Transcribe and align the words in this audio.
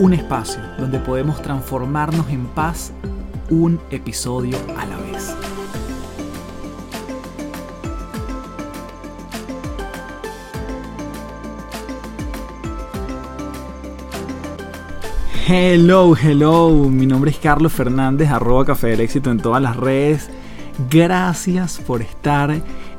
Un 0.00 0.14
espacio 0.14 0.62
donde 0.78 0.98
podemos 0.98 1.42
transformarnos 1.42 2.30
en 2.30 2.46
paz 2.46 2.90
un 3.50 3.78
episodio 3.90 4.56
a 4.78 4.86
la 4.86 4.96
vez. 4.96 5.36
Hello, 15.46 16.16
hello, 16.16 16.70
mi 16.88 17.04
nombre 17.04 17.30
es 17.30 17.36
Carlos 17.36 17.70
Fernández, 17.70 18.30
arroba 18.30 18.64
Café 18.64 18.86
del 18.86 19.00
Éxito 19.00 19.30
en 19.30 19.38
todas 19.38 19.60
las 19.60 19.76
redes. 19.76 20.30
Gracias 20.88 21.78
por 21.78 22.00
estar 22.00 22.50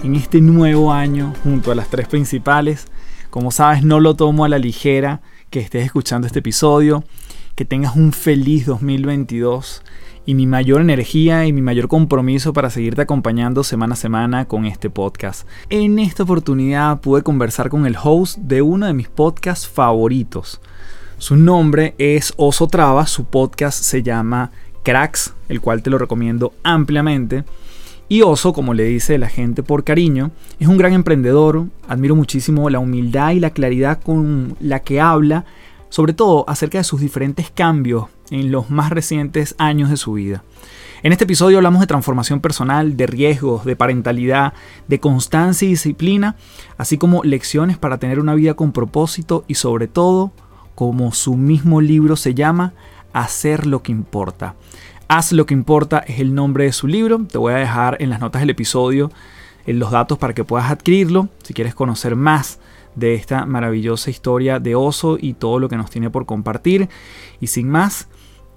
en 0.03 0.15
este 0.15 0.39
nuevo 0.39 0.93
año 0.93 1.33
junto 1.43 1.71
a 1.71 1.75
las 1.75 1.89
tres 1.89 2.07
principales. 2.07 2.85
Como 3.31 3.49
sabes, 3.49 3.83
no 3.83 3.99
lo 3.99 4.15
tomo 4.15 4.45
a 4.45 4.49
la 4.49 4.59
ligera 4.59 5.21
que 5.51 5.59
estés 5.59 5.85
escuchando 5.85 6.25
este 6.25 6.39
episodio. 6.39 7.03
Que 7.55 7.65
tengas 7.65 7.95
un 7.97 8.13
feliz 8.13 8.65
2022 8.65 9.83
y 10.25 10.33
mi 10.33 10.47
mayor 10.47 10.79
energía 10.81 11.45
y 11.45 11.51
mi 11.51 11.61
mayor 11.61 11.89
compromiso 11.89 12.53
para 12.53 12.69
seguirte 12.69 13.01
acompañando 13.01 13.63
semana 13.63 13.93
a 13.93 13.97
semana 13.97 14.45
con 14.45 14.65
este 14.65 14.89
podcast. 14.89 15.45
En 15.69 15.99
esta 15.99 16.23
oportunidad 16.23 17.01
pude 17.01 17.21
conversar 17.21 17.69
con 17.69 17.85
el 17.85 17.97
host 18.01 18.37
de 18.37 18.61
uno 18.61 18.87
de 18.87 18.93
mis 18.93 19.09
podcasts 19.09 19.67
favoritos. 19.67 20.61
Su 21.17 21.35
nombre 21.35 21.95
es 21.97 22.33
Oso 22.37 22.67
Traba, 22.67 23.05
su 23.05 23.25
podcast 23.25 23.83
se 23.83 24.01
llama 24.01 24.51
Cracks, 24.83 25.33
el 25.49 25.59
cual 25.59 25.83
te 25.83 25.89
lo 25.89 25.97
recomiendo 25.97 26.53
ampliamente. 26.63 27.43
Y 28.11 28.23
Oso, 28.23 28.51
como 28.51 28.73
le 28.73 28.83
dice 28.83 29.17
la 29.17 29.29
gente 29.29 29.63
por 29.63 29.85
cariño, 29.85 30.31
es 30.59 30.67
un 30.67 30.75
gran 30.75 30.91
emprendedor. 30.91 31.67
Admiro 31.87 32.13
muchísimo 32.13 32.69
la 32.69 32.79
humildad 32.79 33.31
y 33.31 33.39
la 33.39 33.51
claridad 33.51 34.01
con 34.03 34.57
la 34.59 34.81
que 34.81 34.99
habla, 34.99 35.45
sobre 35.87 36.11
todo 36.11 36.43
acerca 36.49 36.77
de 36.77 36.83
sus 36.83 36.99
diferentes 36.99 37.49
cambios 37.51 38.07
en 38.29 38.51
los 38.51 38.69
más 38.69 38.89
recientes 38.89 39.55
años 39.57 39.89
de 39.89 39.95
su 39.95 40.11
vida. 40.11 40.43
En 41.03 41.13
este 41.13 41.23
episodio 41.23 41.59
hablamos 41.59 41.79
de 41.79 41.87
transformación 41.87 42.41
personal, 42.41 42.97
de 42.97 43.07
riesgos, 43.07 43.63
de 43.63 43.77
parentalidad, 43.77 44.51
de 44.89 44.99
constancia 44.99 45.65
y 45.65 45.71
disciplina, 45.71 46.35
así 46.77 46.97
como 46.97 47.23
lecciones 47.23 47.77
para 47.77 47.97
tener 47.97 48.19
una 48.19 48.35
vida 48.35 48.55
con 48.55 48.73
propósito 48.73 49.45
y 49.47 49.53
sobre 49.53 49.87
todo, 49.87 50.33
como 50.75 51.13
su 51.13 51.37
mismo 51.37 51.79
libro 51.79 52.17
se 52.17 52.33
llama, 52.33 52.73
hacer 53.13 53.65
lo 53.65 53.83
que 53.83 53.93
importa. 53.93 54.55
Haz 55.13 55.33
lo 55.33 55.45
que 55.45 55.53
importa 55.53 55.99
es 56.07 56.21
el 56.21 56.33
nombre 56.33 56.63
de 56.63 56.71
su 56.71 56.87
libro. 56.87 57.19
Te 57.29 57.37
voy 57.37 57.51
a 57.51 57.57
dejar 57.57 57.97
en 57.99 58.09
las 58.09 58.21
notas 58.21 58.39
del 58.41 58.51
episodio 58.51 59.11
en 59.65 59.77
los 59.77 59.91
datos 59.91 60.17
para 60.17 60.33
que 60.33 60.45
puedas 60.45 60.71
adquirirlo. 60.71 61.27
Si 61.43 61.53
quieres 61.53 61.75
conocer 61.75 62.15
más 62.15 62.61
de 62.95 63.15
esta 63.15 63.45
maravillosa 63.45 64.09
historia 64.09 64.61
de 64.61 64.73
Oso 64.75 65.17
y 65.19 65.33
todo 65.33 65.59
lo 65.59 65.67
que 65.67 65.75
nos 65.75 65.89
tiene 65.89 66.09
por 66.09 66.25
compartir. 66.25 66.87
Y 67.41 67.47
sin 67.47 67.67
más, 67.67 68.07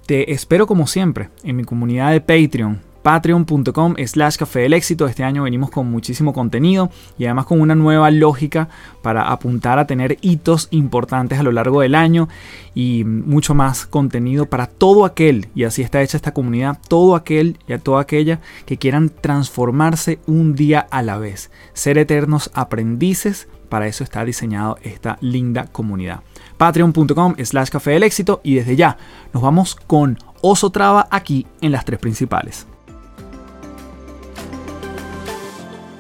te 0.07 0.33
espero 0.33 0.69
como 0.69 0.87
siempre 0.87 1.31
en 1.43 1.57
mi 1.57 1.65
comunidad 1.65 2.13
de 2.13 2.21
Patreon 2.21 2.81
patreon.com 3.05 3.97
slash 4.07 4.37
café 4.37 4.61
del 4.61 4.73
éxito. 4.73 5.07
Este 5.07 5.25
año 5.25 5.43
venimos 5.43 5.71
con 5.71 5.91
muchísimo 5.91 6.33
contenido 6.33 6.91
y 7.19 7.27
además 7.27 7.45
con 7.45 7.61
una 7.61 7.75
nueva 7.75 8.11
lógica 8.11 8.71
para 9.03 9.31
apuntar 9.31 9.79
a 9.79 9.87
tener 9.87 10.17
hitos 10.23 10.69
importantes 10.71 11.39
a 11.39 11.43
lo 11.43 11.53
largo 11.53 11.83
del 11.83 11.95
año 11.95 12.31
y 12.75 13.05
mucho 13.05 13.55
más 13.55 13.85
contenido 13.85 14.47
para 14.47 14.67
todo 14.67 15.05
aquel, 15.05 15.49
y 15.55 15.65
así 15.65 15.83
está 15.83 16.01
hecha 16.01 16.17
esta 16.17 16.33
comunidad, 16.33 16.79
todo 16.89 17.15
aquel 17.15 17.59
y 17.69 17.75
a 17.75 17.79
toda 17.79 18.01
aquella 18.01 18.41
que 18.65 18.79
quieran 18.79 19.11
transformarse 19.11 20.19
un 20.27 20.55
día 20.55 20.81
a 20.81 21.03
la 21.03 21.19
vez, 21.19 21.51
ser 21.75 21.99
eternos 21.99 22.51
aprendices. 22.55 23.49
Para 23.69 23.87
eso 23.87 24.03
está 24.03 24.25
diseñado 24.25 24.79
esta 24.83 25.19
linda 25.21 25.67
comunidad. 25.67 26.21
Patreon.com 26.57 27.35
slash 27.43 27.69
café 27.69 27.91
del 27.91 28.05
éxito 28.05 28.41
y 28.43 28.55
desde 28.55 28.77
ya 28.77 28.97
nos 29.35 29.43
vamos 29.43 29.75
con 29.75 30.17
Oso 30.41 30.71
Traba 30.71 31.07
aquí 31.11 31.47
en 31.61 31.73
las 31.73 31.85
tres 31.85 31.99
principales. 31.99 32.67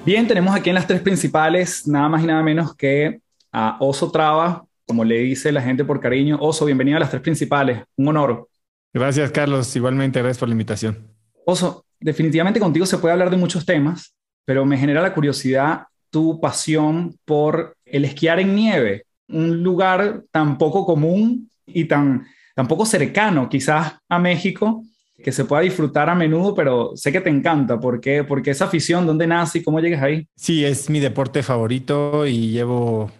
Bien, 0.04 0.28
tenemos 0.28 0.54
aquí 0.54 0.68
en 0.68 0.74
las 0.74 0.86
tres 0.86 1.00
principales 1.00 1.88
nada 1.88 2.10
más 2.10 2.22
y 2.22 2.26
nada 2.26 2.42
menos 2.42 2.76
que 2.76 3.20
a 3.50 3.78
Oso 3.80 4.10
Traba, 4.10 4.66
como 4.86 5.02
le 5.02 5.20
dice 5.20 5.50
la 5.50 5.62
gente 5.62 5.82
por 5.82 5.98
cariño. 5.98 6.36
Oso, 6.42 6.66
bienvenido 6.66 6.98
a 6.98 7.00
las 7.00 7.08
tres 7.08 7.22
principales. 7.22 7.82
Un 7.96 8.08
honor. 8.08 8.46
Gracias, 8.92 9.30
Carlos. 9.30 9.74
Igualmente, 9.74 10.18
gracias 10.18 10.36
por 10.36 10.48
la 10.48 10.52
invitación. 10.52 11.08
Oso, 11.46 11.86
definitivamente 11.98 12.60
contigo 12.60 12.84
se 12.84 12.98
puede 12.98 13.12
hablar 13.12 13.30
de 13.30 13.38
muchos 13.38 13.64
temas, 13.64 14.14
pero 14.44 14.66
me 14.66 14.76
genera 14.76 15.00
la 15.00 15.14
curiosidad 15.14 15.84
tu 16.10 16.38
pasión 16.38 17.16
por 17.24 17.74
el 17.86 18.04
esquiar 18.04 18.40
en 18.40 18.54
nieve, 18.54 19.06
un 19.28 19.62
lugar 19.62 20.22
tan 20.30 20.58
poco 20.58 20.84
común 20.84 21.48
y 21.64 21.86
tan, 21.86 22.26
tan 22.54 22.68
poco 22.68 22.84
cercano 22.84 23.48
quizás 23.48 23.94
a 24.06 24.18
México 24.18 24.84
que 25.24 25.32
se 25.32 25.46
pueda 25.46 25.62
disfrutar 25.62 26.08
a 26.10 26.14
menudo, 26.14 26.54
pero 26.54 26.92
sé 26.94 27.10
que 27.10 27.20
te 27.20 27.30
encanta. 27.30 27.80
¿Por 27.80 28.00
qué? 28.00 28.22
Porque 28.22 28.50
esa 28.50 28.66
afición, 28.66 29.06
¿dónde 29.06 29.26
nace 29.26 29.58
y 29.58 29.62
cómo 29.64 29.80
llegas 29.80 30.02
ahí? 30.02 30.28
Sí, 30.36 30.64
es 30.64 30.90
mi 30.90 31.00
deporte 31.00 31.42
favorito 31.42 32.26
y 32.26 32.50
llevo 32.50 33.10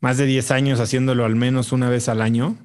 más 0.00 0.16
de 0.16 0.26
10 0.26 0.50
años 0.52 0.80
haciéndolo 0.80 1.24
al 1.24 1.34
menos 1.34 1.72
una 1.72 1.90
vez 1.90 2.08
al 2.08 2.22
año. 2.22 2.56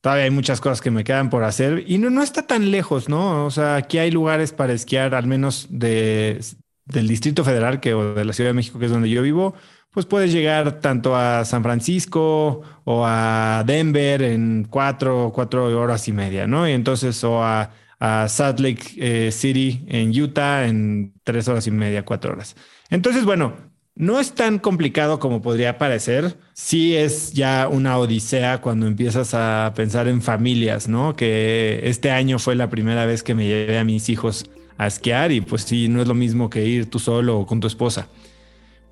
Todavía 0.00 0.24
hay 0.24 0.30
muchas 0.30 0.60
cosas 0.60 0.80
que 0.80 0.92
me 0.92 1.02
quedan 1.02 1.28
por 1.28 1.42
hacer 1.42 1.82
y 1.88 1.98
no, 1.98 2.08
no 2.08 2.22
está 2.22 2.46
tan 2.46 2.70
lejos, 2.70 3.08
¿no? 3.08 3.44
O 3.44 3.50
sea, 3.50 3.74
aquí 3.74 3.98
hay 3.98 4.12
lugares 4.12 4.52
para 4.52 4.72
esquiar, 4.72 5.16
al 5.16 5.26
menos 5.26 5.66
de, 5.68 6.40
del 6.84 7.08
Distrito 7.08 7.42
Federal 7.42 7.80
que, 7.80 7.94
o 7.94 8.14
de 8.14 8.24
la 8.24 8.32
Ciudad 8.32 8.50
de 8.50 8.54
México, 8.54 8.78
que 8.78 8.86
es 8.86 8.92
donde 8.92 9.10
yo 9.10 9.22
vivo, 9.22 9.54
pues 9.90 10.06
puedes 10.06 10.32
llegar 10.32 10.78
tanto 10.80 11.16
a 11.16 11.44
San 11.44 11.64
Francisco 11.64 12.62
o 12.84 13.04
a 13.04 13.64
Denver 13.66 14.22
en 14.22 14.68
cuatro, 14.70 15.32
cuatro 15.34 15.66
horas 15.80 16.06
y 16.06 16.12
media, 16.12 16.46
¿no? 16.46 16.68
Y 16.68 16.72
entonces, 16.72 17.24
o 17.24 17.42
a 17.42 17.70
a 17.98 18.28
Salt 18.28 18.60
Lake 18.60 18.82
eh, 18.96 19.30
City 19.32 19.84
en 19.88 20.10
Utah 20.10 20.66
en 20.66 21.14
tres 21.24 21.48
horas 21.48 21.66
y 21.66 21.70
media, 21.70 22.04
cuatro 22.04 22.32
horas. 22.32 22.56
Entonces, 22.90 23.24
bueno, 23.24 23.54
no 23.94 24.20
es 24.20 24.32
tan 24.32 24.58
complicado 24.58 25.18
como 25.18 25.40
podría 25.40 25.78
parecer. 25.78 26.36
Sí 26.52 26.94
es 26.94 27.32
ya 27.32 27.68
una 27.70 27.98
odisea 27.98 28.60
cuando 28.60 28.86
empiezas 28.86 29.32
a 29.32 29.72
pensar 29.74 30.08
en 30.08 30.20
familias, 30.20 30.88
¿no? 30.88 31.16
Que 31.16 31.80
este 31.84 32.10
año 32.10 32.38
fue 32.38 32.54
la 32.54 32.68
primera 32.68 33.06
vez 33.06 33.22
que 33.22 33.34
me 33.34 33.46
llevé 33.46 33.78
a 33.78 33.84
mis 33.84 34.08
hijos 34.10 34.50
a 34.76 34.86
esquiar 34.86 35.32
y 35.32 35.40
pues 35.40 35.62
sí, 35.62 35.88
no 35.88 36.02
es 36.02 36.08
lo 36.08 36.14
mismo 36.14 36.50
que 36.50 36.66
ir 36.66 36.90
tú 36.90 36.98
solo 36.98 37.38
o 37.38 37.46
con 37.46 37.60
tu 37.60 37.66
esposa. 37.66 38.08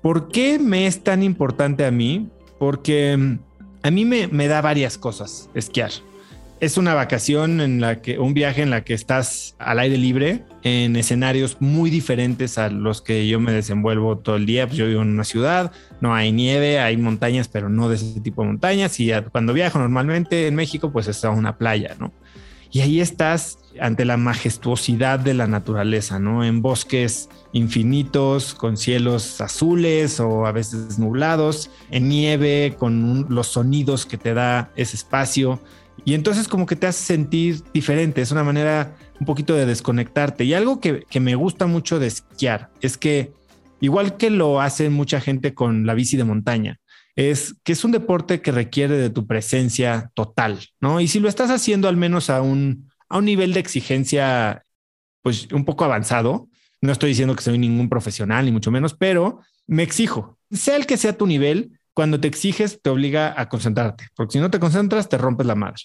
¿Por 0.01 0.29
qué 0.29 0.57
me 0.57 0.87
es 0.87 1.03
tan 1.03 1.21
importante 1.21 1.85
a 1.85 1.91
mí? 1.91 2.29
Porque 2.57 3.15
mm, 3.15 3.39
a 3.83 3.91
mí 3.91 4.05
me, 4.05 4.27
me 4.27 4.47
da 4.47 4.61
varias 4.61 4.97
cosas 4.97 5.49
esquiar 5.53 5.91
es 6.59 6.77
una 6.77 6.93
vacación 6.93 7.59
en 7.59 7.81
la 7.81 8.01
que, 8.01 8.17
un 8.17 8.33
viaje 8.33 8.61
en 8.61 8.69
la 8.69 8.83
que 8.83 8.93
estás 8.93 9.55
al 9.59 9.79
aire 9.79 9.97
libre, 9.97 10.43
en 10.63 10.95
escenarios 10.95 11.57
muy 11.59 11.89
diferentes 11.89 12.57
a 12.57 12.69
los 12.69 13.01
que 13.01 13.27
yo 13.27 13.39
me 13.39 13.51
desenvuelvo 13.51 14.17
todo 14.17 14.37
el 14.37 14.45
día. 14.45 14.65
Pues 14.65 14.77
yo 14.77 14.87
vivo 14.87 15.01
en 15.01 15.09
una 15.09 15.25
ciudad, 15.25 15.71
no 16.01 16.15
hay 16.15 16.31
nieve, 16.31 16.79
hay 16.79 16.97
montañas, 16.97 17.47
pero 17.47 17.69
no 17.69 17.89
de 17.89 17.95
ese 17.95 18.21
tipo 18.21 18.41
de 18.41 18.49
montañas. 18.49 18.99
Y 18.99 19.11
cuando 19.31 19.53
viajo 19.53 19.79
normalmente 19.79 20.47
en 20.47 20.55
México, 20.55 20.91
pues 20.91 21.07
está 21.07 21.29
una 21.29 21.57
playa, 21.57 21.95
¿no? 21.99 22.13
Y 22.71 22.81
ahí 22.81 22.99
estás 22.99 23.59
ante 23.79 24.03
la 24.03 24.17
majestuosidad 24.17 25.19
de 25.19 25.33
la 25.33 25.47
naturaleza, 25.47 26.19
¿no? 26.19 26.43
En 26.43 26.61
bosques 26.61 27.29
infinitos, 27.53 28.53
con 28.53 28.75
cielos 28.75 29.39
azules 29.39 30.19
o 30.19 30.45
a 30.45 30.51
veces 30.51 30.99
nublados, 30.99 31.69
en 31.91 32.09
nieve, 32.09 32.75
con 32.77 33.27
los 33.29 33.47
sonidos 33.47 34.05
que 34.05 34.17
te 34.17 34.33
da 34.33 34.71
ese 34.75 34.97
espacio 34.97 35.61
y 36.03 36.13
entonces 36.13 36.47
como 36.47 36.65
que 36.65 36.75
te 36.75 36.87
hace 36.87 37.03
sentir 37.03 37.63
diferente, 37.73 38.21
es 38.21 38.31
una 38.31 38.43
manera 38.43 38.95
un 39.19 39.25
poquito 39.25 39.55
de 39.55 39.65
desconectarte. 39.65 40.43
Y 40.43 40.53
algo 40.53 40.79
que, 40.79 41.05
me 41.19 41.35
gusta 41.35 41.67
mucho 41.67 41.99
de 41.99 42.07
esquiar 42.07 42.69
es 42.81 42.97
que, 42.97 43.33
igual 43.79 44.17
que 44.17 44.29
lo 44.29 44.61
hace 44.61 44.89
mucha 44.89 45.21
gente 45.21 45.53
con 45.53 45.85
la 45.85 45.93
bici 45.93 46.17
de 46.17 46.23
montaña, 46.23 46.79
es 47.15 47.55
que 47.63 47.71
es 47.71 47.85
un 47.85 47.91
deporte 47.91 48.41
que 48.41 48.51
requiere 48.51 48.97
de 48.97 49.09
tu 49.09 49.25
presencia 49.25 50.11
total, 50.15 50.59
¿no? 50.81 50.99
Y 50.99 51.07
si 51.07 51.19
lo 51.19 51.29
estás 51.29 51.49
haciendo 51.49 51.87
al 51.87 51.95
menos 51.95 52.29
a 52.29 52.41
un, 52.41 52.89
a 53.07 53.17
un 53.17 53.25
nivel 53.25 53.53
de 53.53 53.61
exigencia, 53.61 54.65
pues 55.21 55.47
un 55.53 55.63
poco 55.63 55.85
avanzado, 55.85 56.49
no 56.81 56.91
estoy 56.91 57.09
diciendo 57.09 57.35
que 57.35 57.43
soy 57.43 57.57
ningún 57.57 57.87
profesional, 57.87 58.45
ni 58.45 58.51
mucho 58.51 58.69
menos, 58.69 58.93
pero 58.93 59.39
me 59.65 59.81
exijo, 59.81 60.37
sea 60.51 60.75
el 60.75 60.85
que 60.85 60.97
sea 60.97 61.17
tu 61.17 61.25
nivel, 61.25 61.79
cuando 61.95 62.19
te 62.19 62.27
exiges 62.27 62.79
te 62.81 62.91
obliga 62.91 63.33
a 63.39 63.49
concentrarte, 63.49 64.09
porque 64.15 64.33
si 64.33 64.39
no 64.39 64.51
te 64.51 64.59
concentras 64.59 65.09
te 65.09 65.17
rompes 65.17 65.47
la 65.47 65.55
madre. 65.55 65.81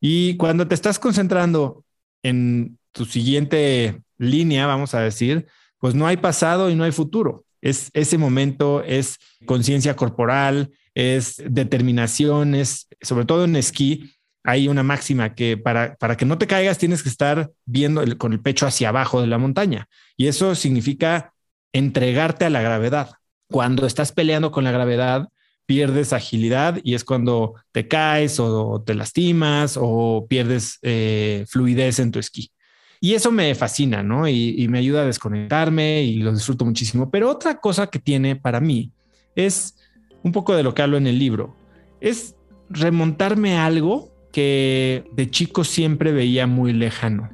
Y 0.00 0.36
cuando 0.36 0.66
te 0.66 0.74
estás 0.74 0.98
concentrando 0.98 1.84
en 2.22 2.78
tu 2.92 3.04
siguiente 3.04 4.00
línea, 4.18 4.66
vamos 4.66 4.94
a 4.94 5.00
decir, 5.00 5.46
pues 5.78 5.94
no 5.94 6.06
hay 6.06 6.16
pasado 6.16 6.70
y 6.70 6.74
no 6.74 6.84
hay 6.84 6.92
futuro. 6.92 7.44
Es 7.60 7.90
ese 7.92 8.18
momento, 8.18 8.82
es 8.82 9.18
conciencia 9.46 9.96
corporal, 9.96 10.70
es 10.94 11.42
determinación, 11.46 12.54
es 12.54 12.88
sobre 13.02 13.24
todo 13.24 13.44
en 13.44 13.56
esquí. 13.56 14.14
Hay 14.44 14.68
una 14.68 14.82
máxima 14.82 15.34
que 15.34 15.56
para, 15.56 15.94
para 15.96 16.16
que 16.16 16.24
no 16.24 16.38
te 16.38 16.46
caigas 16.46 16.78
tienes 16.78 17.02
que 17.02 17.08
estar 17.08 17.50
viendo 17.64 18.02
con 18.18 18.32
el 18.32 18.40
pecho 18.40 18.66
hacia 18.66 18.90
abajo 18.90 19.20
de 19.20 19.26
la 19.26 19.38
montaña. 19.38 19.88
Y 20.16 20.26
eso 20.26 20.54
significa 20.54 21.34
entregarte 21.72 22.44
a 22.44 22.50
la 22.50 22.62
gravedad. 22.62 23.10
Cuando 23.50 23.86
estás 23.86 24.12
peleando 24.12 24.50
con 24.50 24.64
la 24.64 24.72
gravedad, 24.72 25.28
pierdes 25.66 26.12
agilidad 26.12 26.78
y 26.82 26.94
es 26.94 27.04
cuando 27.04 27.54
te 27.72 27.88
caes 27.88 28.38
o 28.40 28.82
te 28.84 28.94
lastimas 28.94 29.78
o 29.80 30.26
pierdes 30.28 30.78
eh, 30.82 31.44
fluidez 31.48 31.98
en 31.98 32.12
tu 32.12 32.18
esquí. 32.18 32.50
Y 33.00 33.14
eso 33.14 33.30
me 33.30 33.54
fascina, 33.54 34.02
¿no? 34.02 34.26
Y, 34.28 34.66
me 34.68 34.78
ayuda 34.78 35.02
a 35.02 35.04
desconectarme 35.04 36.02
y 36.04 36.16
lo 36.16 36.32
disfruto 36.32 36.64
muchísimo. 36.64 37.10
Pero 37.10 37.30
otra 37.30 37.60
cosa 37.60 37.88
que 37.88 37.98
tiene 37.98 38.34
para 38.34 38.60
mí 38.60 38.92
es 39.36 39.76
un 40.22 40.32
poco 40.32 40.54
de 40.54 40.62
lo 40.62 40.72
que 40.72 40.80
hablo 40.80 40.96
en 40.96 41.06
el 41.06 41.18
libro, 41.18 41.54
es 42.00 42.34
remontarme 42.70 43.58
a 43.58 43.66
algo 43.66 44.10
que 44.32 45.04
de 45.12 45.30
chico 45.30 45.64
siempre 45.64 46.12
veía 46.12 46.46
muy 46.46 46.72
lejano. 46.72 47.30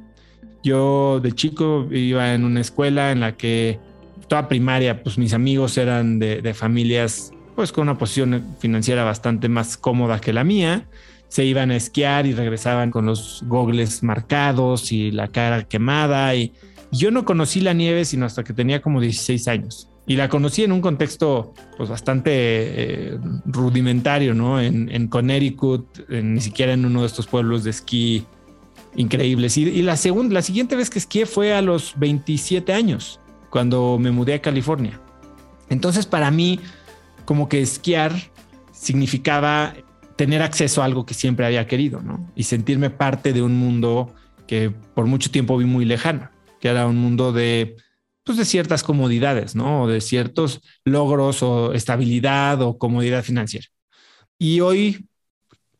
Yo 0.61 1.21
de 1.21 1.31
chico 1.31 1.87
iba 1.89 2.33
en 2.33 2.43
una 2.43 2.59
escuela 2.59 3.13
en 3.13 3.21
la 3.21 3.37
que 3.37 3.79
toda 4.27 4.49
primaria, 4.49 5.03
pues 5.03 5.17
mis 5.17 5.33
amigos 5.33 5.77
eran 5.77 6.19
de, 6.19 6.41
de 6.41 6.53
familias 6.53 7.31
pues 7.55 7.71
con 7.71 7.83
una 7.83 7.97
posición 7.97 8.55
financiera 8.59 9.03
bastante 9.03 9.49
más 9.49 9.77
cómoda 9.77 10.19
que 10.19 10.33
la 10.33 10.43
mía. 10.43 10.87
Se 11.27 11.45
iban 11.45 11.71
a 11.71 11.75
esquiar 11.75 12.25
y 12.25 12.33
regresaban 12.33 12.91
con 12.91 13.05
los 13.05 13.43
gogles 13.47 14.03
marcados 14.03 14.91
y 14.91 15.11
la 15.11 15.29
cara 15.29 15.63
quemada. 15.63 16.35
Y 16.35 16.53
yo 16.91 17.11
no 17.11 17.23
conocí 17.25 17.61
la 17.61 17.73
nieve 17.73 18.05
sino 18.05 18.25
hasta 18.25 18.43
que 18.43 18.53
tenía 18.53 18.81
como 18.81 18.99
16 18.99 19.47
años. 19.47 19.87
Y 20.07 20.15
la 20.15 20.29
conocí 20.29 20.63
en 20.63 20.71
un 20.71 20.81
contexto 20.81 21.53
pues 21.77 21.89
bastante 21.89 22.31
eh, 22.33 23.17
rudimentario, 23.45 24.33
¿no? 24.33 24.59
En, 24.59 24.89
en 24.91 25.07
Connecticut, 25.07 26.09
ni 26.09 26.41
siquiera 26.41 26.73
en 26.73 26.85
uno 26.85 27.01
de 27.01 27.07
estos 27.07 27.27
pueblos 27.27 27.63
de 27.63 27.69
esquí 27.69 28.25
increíbles. 28.95 29.57
Y, 29.57 29.63
y 29.69 29.81
la, 29.83 29.95
segunda, 29.97 30.33
la 30.33 30.41
siguiente 30.41 30.75
vez 30.75 30.89
que 30.89 30.99
esquié 30.99 31.25
fue 31.25 31.53
a 31.53 31.61
los 31.61 31.93
27 31.97 32.73
años, 32.73 33.19
cuando 33.49 33.97
me 33.99 34.11
mudé 34.11 34.33
a 34.33 34.41
California. 34.41 34.99
Entonces 35.69 36.05
para 36.05 36.31
mí 36.31 36.59
como 37.25 37.49
que 37.49 37.61
esquiar 37.61 38.13
significaba 38.71 39.73
tener 40.15 40.41
acceso 40.41 40.81
a 40.81 40.85
algo 40.85 41.05
que 41.05 41.13
siempre 41.13 41.45
había 41.45 41.67
querido, 41.67 42.01
¿no? 42.01 42.31
Y 42.35 42.43
sentirme 42.43 42.89
parte 42.89 43.33
de 43.33 43.41
un 43.41 43.55
mundo 43.55 44.13
que 44.47 44.69
por 44.69 45.05
mucho 45.05 45.31
tiempo 45.31 45.57
vi 45.57 45.65
muy 45.65 45.85
lejano, 45.85 46.29
que 46.59 46.67
era 46.67 46.85
un 46.85 46.97
mundo 46.97 47.31
de, 47.31 47.75
pues 48.23 48.37
de 48.37 48.45
ciertas 48.45 48.83
comodidades, 48.83 49.55
¿no? 49.55 49.87
De 49.87 50.01
ciertos 50.01 50.61
logros 50.83 51.41
o 51.41 51.73
estabilidad 51.73 52.61
o 52.61 52.77
comodidad 52.77 53.23
financiera. 53.23 53.67
Y 54.37 54.59
hoy, 54.59 55.07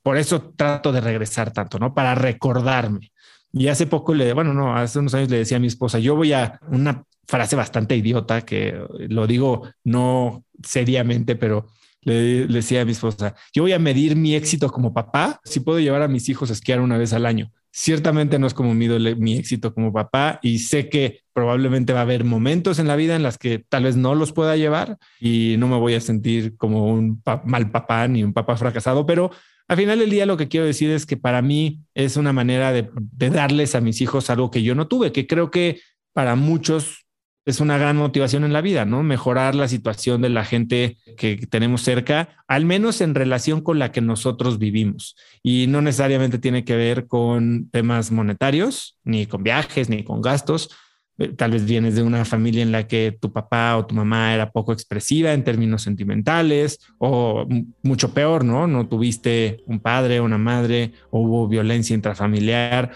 por 0.04 0.18
eso 0.18 0.54
trato 0.56 0.92
de 0.92 1.02
regresar 1.02 1.52
tanto, 1.52 1.80
¿no? 1.80 1.94
Para 1.94 2.16
recordarme. 2.16 3.12
Y 3.54 3.68
hace 3.68 3.86
poco 3.86 4.14
le, 4.14 4.34
bueno, 4.34 4.54
no, 4.54 4.76
hace 4.76 5.00
unos 5.00 5.14
años 5.14 5.30
le 5.30 5.38
decía 5.38 5.58
a 5.58 5.60
mi 5.60 5.68
esposa, 5.68 6.00
yo 6.00 6.16
voy 6.16 6.34
a 6.34 6.60
una 6.68 7.04
frase 7.32 7.56
bastante 7.56 7.96
idiota 7.96 8.42
que 8.42 8.78
lo 9.08 9.26
digo 9.26 9.64
no 9.86 10.44
seriamente, 10.62 11.38
pero 11.38 11.68
le, 12.02 12.46
decía 12.46 12.82
a 12.82 12.86
mi 12.86 12.92
esposa, 12.92 13.36
yo 13.54 13.64
voy 13.64 13.72
a 13.72 13.80
medir 13.80 14.18
mi 14.18 14.36
éxito 14.36 14.70
como 14.70 14.94
papá 14.94 15.40
si 15.46 15.62
puedo 15.62 15.80
llevar 15.80 16.02
a 16.02 16.10
mis 16.10 16.28
hijos 16.28 16.50
a 16.50 16.54
esquiar 16.54 16.82
una 16.82 16.98
vez 16.98 17.14
al 17.14 17.26
año. 17.26 17.50
Ciertamente 17.72 18.38
no 18.38 18.48
es 18.48 18.54
como 18.54 18.74
mido 18.74 19.00
mi 19.16 19.38
éxito 19.38 19.74
como 19.74 19.94
papá 19.94 20.40
y 20.42 20.60
sé 20.60 20.90
que 20.90 21.22
probablemente 21.32 21.94
va 21.94 22.00
a 22.00 22.02
haber 22.02 22.26
momentos 22.26 22.80
en 22.80 22.88
la 22.90 22.98
vida 22.98 23.16
en 23.16 23.24
las 23.24 23.38
que 23.38 23.60
tal 23.60 23.86
vez 23.86 23.96
no 23.96 24.14
los 24.14 24.34
pueda 24.34 24.58
llevar 24.58 24.98
y 25.22 25.56
no 25.58 25.70
me 25.70 25.78
voy 25.78 25.94
a 25.94 26.02
sentir 26.02 26.58
como 26.58 26.88
un 26.88 27.24
mal 27.46 27.72
papá 27.72 28.10
ni 28.10 28.26
un 28.26 28.34
papá 28.34 28.58
fracasado, 28.58 29.06
pero 29.06 29.32
al 29.70 29.78
final 29.78 30.00
del 30.00 30.10
día 30.10 30.26
lo 30.26 30.36
que 30.36 30.50
quiero 30.50 30.66
decir 30.66 30.90
es 30.90 31.06
que 31.06 31.16
para 31.16 31.42
mí 31.42 31.80
es 31.96 32.18
una 32.18 32.34
manera 32.34 32.74
de, 32.74 32.90
de 32.94 33.30
darles 33.30 33.74
a 33.74 33.80
mis 33.80 34.02
hijos 34.02 34.30
algo 34.30 34.52
que 34.52 34.64
yo 34.64 34.76
no 34.76 34.90
tuve, 34.90 35.14
que 35.14 35.28
creo 35.28 35.50
que 35.50 35.80
para 36.12 36.36
muchos 36.36 37.06
es 37.46 37.60
una 37.60 37.78
gran 37.78 37.98
motivación 37.98 38.44
en 38.44 38.54
la 38.54 38.62
vida, 38.62 38.86
¿no? 38.86 39.02
Mejorar 39.02 39.56
la 39.56 39.68
situación 39.68 40.22
de 40.22 40.30
la 40.30 40.46
gente 40.46 40.98
que 41.18 41.38
tenemos 41.50 41.82
cerca, 41.82 42.30
al 42.48 42.66
menos 42.66 43.02
en 43.02 43.16
relación 43.16 43.62
con 43.62 43.80
la 43.80 43.92
que 43.92 44.02
nosotros 44.02 44.60
vivimos. 44.60 45.16
Y 45.42 45.66
no 45.68 45.82
necesariamente 45.82 46.38
tiene 46.38 46.64
que 46.64 46.76
ver 46.76 47.08
con 47.08 47.70
temas 47.72 48.12
monetarios, 48.12 49.00
ni 49.04 49.26
con 49.26 49.44
viajes, 49.44 49.90
ni 49.90 50.04
con 50.04 50.22
gastos. 50.22 50.70
Eh, 51.18 51.30
tal 51.30 51.52
vez 51.52 51.66
vienes 51.66 51.96
de 51.96 52.04
una 52.04 52.26
familia 52.26 52.62
en 52.62 52.72
la 52.72 52.88
que 52.88 53.18
tu 53.20 53.34
papá 53.34 53.76
o 53.76 53.88
tu 53.88 53.96
mamá 53.96 54.36
era 54.36 54.52
poco 54.52 54.72
expresiva 54.72 55.34
en 55.34 55.44
términos 55.44 55.82
sentimentales, 55.82 56.80
o 57.00 57.48
mucho 57.82 58.14
peor, 58.14 58.46
¿no? 58.46 58.68
No 58.68 58.88
tuviste 58.88 59.64
un 59.66 59.80
padre, 59.80 60.20
o 60.20 60.26
una 60.26 60.38
madre, 60.38 60.92
o 61.10 61.22
hubo 61.22 61.48
violencia 61.48 61.96
intrafamiliar. 61.96 62.92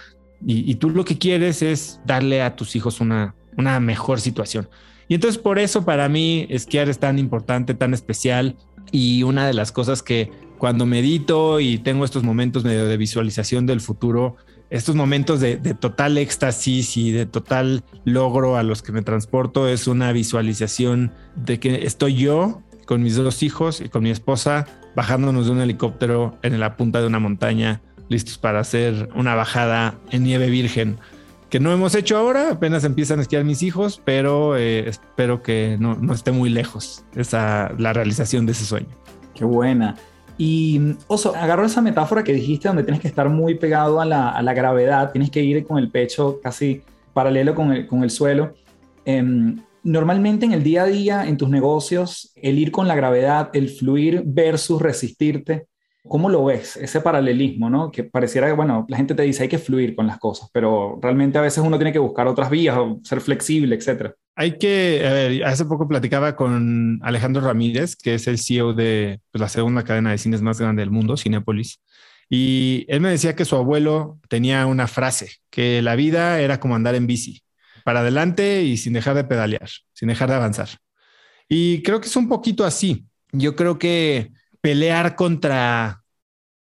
Y, 0.46 0.70
y 0.70 0.76
tú 0.76 0.92
lo 0.92 1.04
que 1.04 1.18
quieres 1.18 1.64
es 1.64 2.00
darle 2.06 2.44
a 2.44 2.56
tus 2.56 2.76
hijos 2.76 3.02
una 3.02 3.34
una 3.58 3.80
mejor 3.80 4.22
situación. 4.22 4.70
Y 5.08 5.16
entonces 5.16 5.42
por 5.42 5.60
eso 5.60 5.86
para 5.86 6.10
mí 6.10 6.48
esquiar 6.50 6.90
es 6.90 7.00
tan 7.00 7.20
importante, 7.20 7.74
tan 7.74 7.94
especial 7.94 8.56
y 8.92 9.24
una 9.24 9.48
de 9.48 9.54
las 9.54 9.72
cosas 9.72 10.02
que 10.02 10.32
cuando 10.58 10.86
medito 10.86 11.60
y 11.60 11.78
tengo 11.78 12.06
estos 12.06 12.24
momentos 12.24 12.64
medio 12.64 12.88
de 12.88 12.98
visualización 12.98 13.66
del 13.66 13.82
futuro, 13.82 14.38
estos 14.70 14.96
momentos 14.96 15.40
de, 15.40 15.58
total 15.76 16.18
éxtasis 16.18 16.98
y 16.98 17.12
de 17.12 17.26
total 17.26 17.84
logro 18.04 18.58
a 18.58 18.64
los 18.64 18.82
que 18.82 18.92
me 18.92 19.04
transporto 19.04 19.68
es 19.68 19.88
una 19.88 20.12
visualización 20.12 21.12
de 21.36 21.60
que 21.60 21.86
estoy 21.86 22.16
yo 22.16 22.62
con 22.86 23.04
mis 23.04 23.16
dos 23.16 23.44
hijos 23.44 23.82
y 23.82 23.90
con 23.90 24.04
mi 24.04 24.10
esposa 24.10 24.66
bajándonos 24.96 25.46
de 25.46 25.52
un 25.52 25.62
helicóptero 25.62 26.38
en 26.42 26.60
la 26.60 26.78
punta 26.78 27.02
de 27.02 27.08
una 27.08 27.20
montaña, 27.20 27.82
listos 28.10 28.38
para 28.38 28.60
hacer 28.60 29.10
una 29.16 29.36
bajada 29.36 30.00
en 30.12 30.24
nieve 30.24 30.50
virgen 30.50 30.98
que 31.56 31.62
no 31.62 31.72
hemos 31.72 31.96
hecho 31.96 32.18
ahora, 32.18 32.52
apenas 32.52 32.84
empiezan 32.84 33.20
a 33.20 33.22
esquiar 33.22 33.46
mis 33.46 33.64
hijos, 33.64 34.02
pero 34.04 34.58
eh, 34.58 34.90
espero 34.90 35.42
que 35.42 35.78
no, 35.80 35.96
no, 35.96 36.14
esté 36.14 36.34
muy 36.34 36.50
lejos 36.50 37.06
esa, 37.16 37.72
la 37.78 37.94
realización 37.94 38.46
de 38.46 38.52
ese 38.52 38.66
sueño. 38.66 38.90
Qué 39.34 39.46
buena. 39.46 39.96
Y 40.38 40.98
Oso, 41.08 41.34
agarro 41.34 41.66
esa 41.66 41.82
metáfora 41.82 42.26
que 42.26 42.34
dijiste 42.34 42.68
donde 42.68 42.84
tienes 42.84 43.00
que 43.00 43.08
estar 43.08 43.30
muy 43.30 43.56
pegado 43.56 44.02
a 44.02 44.06
la, 44.06 44.32
a 44.32 44.42
la 44.42 44.54
gravedad, 44.54 45.14
tienes 45.14 45.32
que 45.32 45.46
ir 45.46 45.66
con 45.66 45.78
el 45.78 45.90
pecho 45.90 46.42
casi 46.44 46.82
paralelo 47.14 47.56
con 47.56 47.72
el, 47.72 47.88
con 47.88 48.04
el 48.04 48.10
suelo. 48.10 48.54
Em, 49.06 49.56
normalmente 49.82 50.46
en 50.46 50.52
el 50.52 50.62
día 50.62 50.84
a 50.84 50.88
día, 50.88 51.26
en 51.26 51.38
tus 51.38 51.48
negocios, 51.48 52.34
el 52.36 52.60
ir 52.60 52.70
con 52.70 52.86
la 52.90 52.96
gravedad, 52.96 53.50
el 53.54 53.70
fluir 53.70 54.24
versus 54.26 54.82
resistirte, 54.82 55.68
¿Cómo 56.08 56.30
lo 56.30 56.46
ves 56.46 56.78
ese 56.78 57.02
paralelismo, 57.02 57.70
no? 57.70 57.92
Que 57.92 58.04
pareciera 58.04 58.48
que, 58.48 58.54
bueno, 58.54 58.86
la 58.90 58.98
gente 58.98 59.16
te 59.16 59.24
dice 59.24 59.44
hay 59.44 59.50
que 59.50 59.58
fluir 59.58 59.96
con 59.96 60.08
las 60.08 60.20
cosas, 60.20 60.50
pero 60.54 61.00
realmente 61.02 61.38
a 61.38 61.42
veces 61.42 61.64
uno 61.64 61.78
tiene 61.78 61.92
que 61.92 62.00
buscar 62.00 62.28
otras 62.28 62.50
vías 62.50 62.78
o 62.78 63.00
ser 63.04 63.22
flexible, 63.22 63.76
etcétera. 63.76 64.14
Hay 64.36 64.58
que, 64.58 65.04
a 65.08 65.14
ver, 65.14 65.44
hace 65.46 65.66
poco 65.66 65.88
platicaba 65.88 66.36
con 66.36 67.00
Alejandro 67.02 67.42
Ramírez, 67.42 67.96
que 67.96 68.16
es 68.16 68.28
el 68.28 68.38
CEO 68.38 68.74
de 68.74 69.20
pues, 69.32 69.42
la 69.42 69.50
segunda 69.50 69.84
cadena 69.84 70.12
de 70.12 70.18
cines 70.18 70.42
más 70.42 70.60
grande 70.60 70.82
del 70.82 70.92
mundo, 70.92 71.18
Cinepolis, 71.18 71.82
y 72.30 72.86
él 72.88 73.02
me 73.02 73.10
decía 73.10 73.36
que 73.36 73.46
su 73.46 73.56
abuelo 73.56 74.20
tenía 74.30 74.66
una 74.66 74.88
frase, 74.88 75.32
que 75.50 75.82
la 75.82 75.96
vida 75.96 76.40
era 76.40 76.60
como 76.60 76.76
andar 76.76 76.96
en 76.96 77.08
bici, 77.08 77.42
para 77.84 78.00
adelante 78.00 78.64
y 78.64 78.78
sin 78.78 78.94
dejar 78.94 79.16
de 79.16 79.24
pedalear, 79.24 79.70
sin 79.94 80.08
dejar 80.08 80.30
de 80.30 80.36
avanzar. 80.36 80.70
Y 81.48 81.84
creo 81.84 82.02
que 82.02 82.08
es 82.08 82.16
un 82.16 82.28
poquito 82.28 82.66
así. 82.66 83.06
Yo 83.32 83.56
creo 83.56 83.78
que 83.78 84.32
pelear 84.66 85.16
contra, 85.16 86.02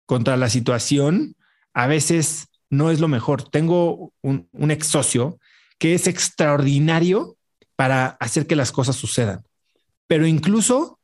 contra 0.05 0.35
la 0.35 0.49
situación 0.49 1.37
a 1.73 1.87
veces 1.87 2.49
no 2.69 2.91
es 2.91 2.99
lo 2.99 3.07
mejor. 3.07 3.49
Tengo 3.49 4.11
un, 4.21 4.49
ex 4.71 4.87
socio 4.87 5.39
que 5.79 5.93
es 5.93 6.07
extraordinario 6.07 7.37
para 7.77 8.07
hacer 8.19 8.45
que 8.45 8.57
las 8.57 8.73
cosas 8.73 8.97
sucedan, 8.97 9.45
pero 10.05 10.27
incluso 10.27 10.99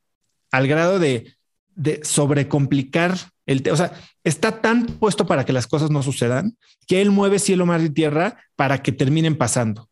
al 0.51 0.67
grado 0.67 0.99
de, 0.99 1.37
de 1.69 2.01
sobrecomplicar 2.03 3.15
el 3.45 3.63
tema. 3.63 3.75
O 3.75 3.77
sea, 3.77 3.93
está 4.25 4.59
tan 4.59 4.85
puesto 4.85 5.25
para 5.25 5.45
que 5.45 5.53
las 5.53 5.67
cosas 5.67 5.91
no 5.91 6.03
sucedan 6.03 6.57
que 6.85 7.01
él 7.01 7.11
mueve 7.11 7.39
cielo, 7.39 7.65
mar 7.65 7.79
y 7.79 7.91
tierra 7.91 8.43
para 8.57 8.83
que 8.83 8.91
terminen 8.91 9.37
pasando. 9.37 9.89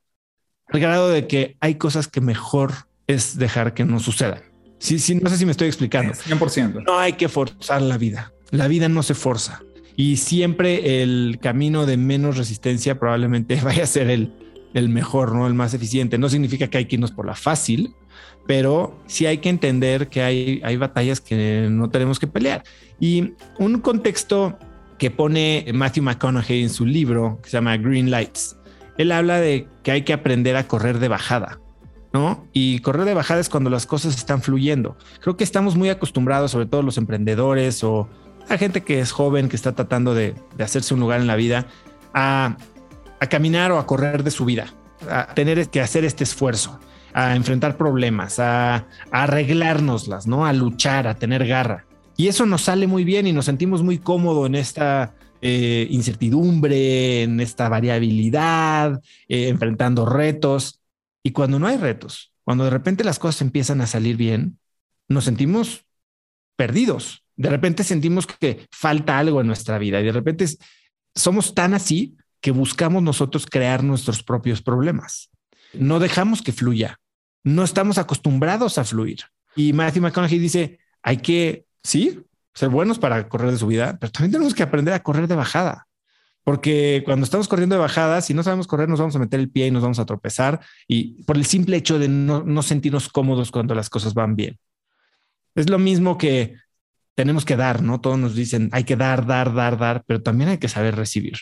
Al 0.68 0.82
grado 0.82 1.08
de 1.08 1.26
que 1.26 1.56
hay 1.62 1.76
cosas 1.76 2.10
que 2.10 2.20
mejor 2.20 2.74
es 3.08 3.38
dejar 3.38 3.74
que 3.74 3.86
no 3.86 4.02
sucedan. 4.02 4.47
Sí, 4.79 5.00
sí, 5.00 5.15
no 5.15 5.29
sé 5.29 5.38
si 5.38 5.46
me 5.46 5.51
estoy 5.51 5.67
explicando. 5.67 6.13
100%. 6.13 6.84
No 6.86 7.00
hay 7.00 7.13
que 7.13 7.29
forzar 7.29 7.81
la 7.81 7.98
vida. 7.98 8.34
La 8.51 8.67
vida 8.67 8.89
no 8.89 9.03
se 9.03 9.13
forza. 9.13 9.62
Y 9.96 10.17
siempre 10.17 11.01
el 11.01 11.39
camino 11.41 11.86
de 11.86 11.98
menos 11.98 12.38
resistencia 12.38 13.00
probablemente 13.00 13.60
vaya 13.63 13.84
a 13.84 13.88
ser 13.88 14.10
el, 14.10 14.31
el 14.74 14.89
mejor, 14.89 15.34
¿no? 15.34 15.48
El 15.48 15.53
más 15.53 15.74
eficiente. 15.74 16.17
No 16.17 16.29
significa 16.29 16.67
que 16.67 16.77
hay 16.77 16.86
que 16.86 16.96
irnos 16.96 17.12
por 17.12 17.25
la 17.25 17.36
fácil, 17.36 17.96
pero 18.46 18.98
sí 19.07 19.25
hay 19.25 19.39
que 19.39 19.50
entender 19.50 20.07
que 20.07 20.22
hay, 20.22 20.62
hay 20.63 20.77
batallas 20.77 21.19
que 21.19 21.67
no 21.69 21.89
tenemos 21.89 22.19
que 22.19 22.27
pelear. 22.27 22.63
Y 23.00 23.34
un 23.60 23.81
contexto 23.81 24.57
que 24.98 25.12
pone 25.12 25.65
Matthew 25.74 26.03
McConaughey 26.03 26.63
en 26.63 26.69
su 26.69 26.86
libro 26.86 27.39
que 27.41 27.50
se 27.50 27.57
llama 27.57 27.77
Green 27.77 28.10
Lights. 28.10 28.57
Él 28.98 29.12
habla 29.12 29.39
de 29.39 29.67
que 29.84 29.91
hay 29.91 30.01
que 30.03 30.13
aprender 30.13 30.55
a 30.55 30.67
correr 30.67 31.00
de 31.00 31.07
bajada, 31.07 31.60
¿no? 32.17 32.47
Y 32.51 32.79
correr 32.79 33.05
de 33.05 33.13
bajada 33.13 33.39
es 33.39 33.47
cuando 33.47 33.69
las 33.69 33.86
cosas 33.86 34.15
están 34.15 34.41
fluyendo. 34.41 34.97
Creo 35.21 35.38
que 35.38 35.43
estamos 35.43 35.75
muy 35.75 35.89
acostumbrados, 35.89 36.50
sobre 36.50 36.65
todo 36.65 36.81
los 36.81 36.97
emprendedores 36.97 37.83
o 37.83 38.09
a 38.50 38.57
gente 38.57 38.81
que 38.81 39.00
es 39.00 39.12
joven, 39.12 39.50
que 39.50 39.55
está 39.55 39.74
tratando 39.74 40.15
de, 40.15 40.33
hacerse 40.59 40.95
un 40.95 41.00
lugar 41.00 41.21
en 41.21 41.27
la 41.27 41.36
vida, 41.36 41.67
a, 42.15 42.57
caminar 43.29 43.71
o 43.71 43.77
a 43.77 43.86
correr 43.86 44.24
de 44.24 44.31
su 44.31 44.45
vida, 44.45 44.74
a 45.07 45.27
tener 45.36 45.69
que 45.69 45.79
hacer 45.79 46.05
este 46.05 46.24
esfuerzo, 46.24 46.79
a 47.13 47.36
enfrentar 47.36 47.77
problemas, 47.77 48.39
a, 48.39 48.77
a 48.77 48.86
arreglárnoslas, 49.12 50.25
¿no? 50.25 50.47
A 50.47 50.53
luchar, 50.53 51.07
a 51.07 51.13
tener 51.13 51.45
garra. 51.45 51.86
Y 52.15 52.29
eso 52.29 52.47
nos 52.47 52.63
sale 52.63 52.88
muy 52.88 53.03
bien 53.03 53.27
y 53.27 53.31
nos 53.31 53.45
sentimos 53.45 53.83
muy 53.83 54.00
cómodos 54.00 54.47
en 54.47 54.55
esta 54.55 55.13
eh, 55.39 55.86
incertidumbre, 55.91 57.21
en 57.21 57.39
esta 57.41 57.69
variabilidad, 57.69 59.00
eh, 59.29 59.50
enfrentando 59.50 60.03
retos. 60.03 60.79
Y 61.27 61.31
cuando 61.31 61.60
no 61.60 61.67
hay 61.67 61.75
retos, 61.75 62.31
cuando 62.46 62.63
de 62.63 62.69
repente 62.69 63.03
las 63.03 63.19
cosas 63.19 63.41
empiezan 63.41 63.81
a 63.81 63.86
salir 63.86 64.15
bien, 64.15 64.60
nos 65.10 65.25
sentimos 65.25 65.86
perdidos. 66.55 67.25
De 67.36 67.50
repente 67.50 67.84
sentimos 67.84 68.25
que 68.25 68.65
falta 68.72 69.19
algo 69.19 69.41
en 69.41 69.48
nuestra 69.48 69.77
vida 69.77 70.00
y 70.00 70.05
de 70.05 70.13
repente 70.13 70.46
somos 71.13 71.53
tan 71.53 71.74
así 71.74 72.15
que 72.39 72.51
buscamos 72.51 73.03
nosotros 73.03 73.46
crear 73.46 73.84
nuestros 73.84 74.24
propios 74.24 74.62
problemas. 74.62 75.29
No 75.74 76.00
dejamos 76.00 76.41
que 76.41 76.53
fluya. 76.53 76.98
No 77.43 77.65
estamos 77.65 77.98
acostumbrados 77.98 78.77
a 78.77 78.86
fluir. 78.86 79.24
Y 79.53 79.74
Matthew 79.74 80.03
McConaughey 80.03 80.39
dice, 80.39 80.79
hay 81.01 81.17
que 81.17 81.65
sí, 81.84 82.24
ser 82.53 82.69
buenos 82.69 83.00
para 83.00 83.27
correr 83.27 83.51
de 83.51 83.57
subida, 83.57 83.98
pero 84.00 84.13
también 84.13 84.31
tenemos 84.31 84.55
que 84.55 84.63
aprender 84.63 84.93
a 84.93 85.03
correr 85.03 85.27
de 85.27 85.36
bajada. 85.36 85.87
Porque 86.48 87.01
cuando 87.04 87.25
estamos 87.25 87.50
corriendo 87.50 87.75
de 87.75 87.82
bajada, 87.82 88.22
si 88.22 88.34
no 88.34 88.42
sabemos 88.42 88.68
correr, 88.68 88.88
nos 88.88 89.01
vamos 89.01 89.13
a 89.18 89.20
meter 89.20 89.38
el 89.38 89.50
pie 89.50 89.68
y 89.68 89.72
nos 89.72 89.82
vamos 89.84 90.00
a 90.00 90.06
tropezar. 90.06 90.62
Y 90.88 91.22
por 91.24 91.36
el 91.36 91.44
simple 91.44 91.75
hecho 91.75 92.00
de 92.00 92.08
no, 92.08 92.42
no 92.42 92.62
sentirnos 92.62 93.10
cómodos 93.10 93.51
cuando 93.51 93.75
las 93.75 93.89
cosas 93.89 94.13
van 94.13 94.38
bien. 94.38 94.58
Es 95.56 95.70
lo 95.70 95.77
mismo 95.77 96.18
que 96.18 96.56
tenemos 97.16 97.44
que 97.44 97.58
dar, 97.58 97.84
¿no? 97.84 98.00
Todos 98.00 98.18
nos 98.18 98.34
dicen, 98.34 98.70
hay 98.72 98.86
que 98.86 98.96
dar, 98.96 99.25
dar, 99.25 99.54
dar, 99.54 99.77
dar, 99.77 100.06
pero 100.08 100.24
también 100.24 100.50
hay 100.50 100.58
que 100.58 100.70
saber 100.70 100.96
recibir. 100.96 101.34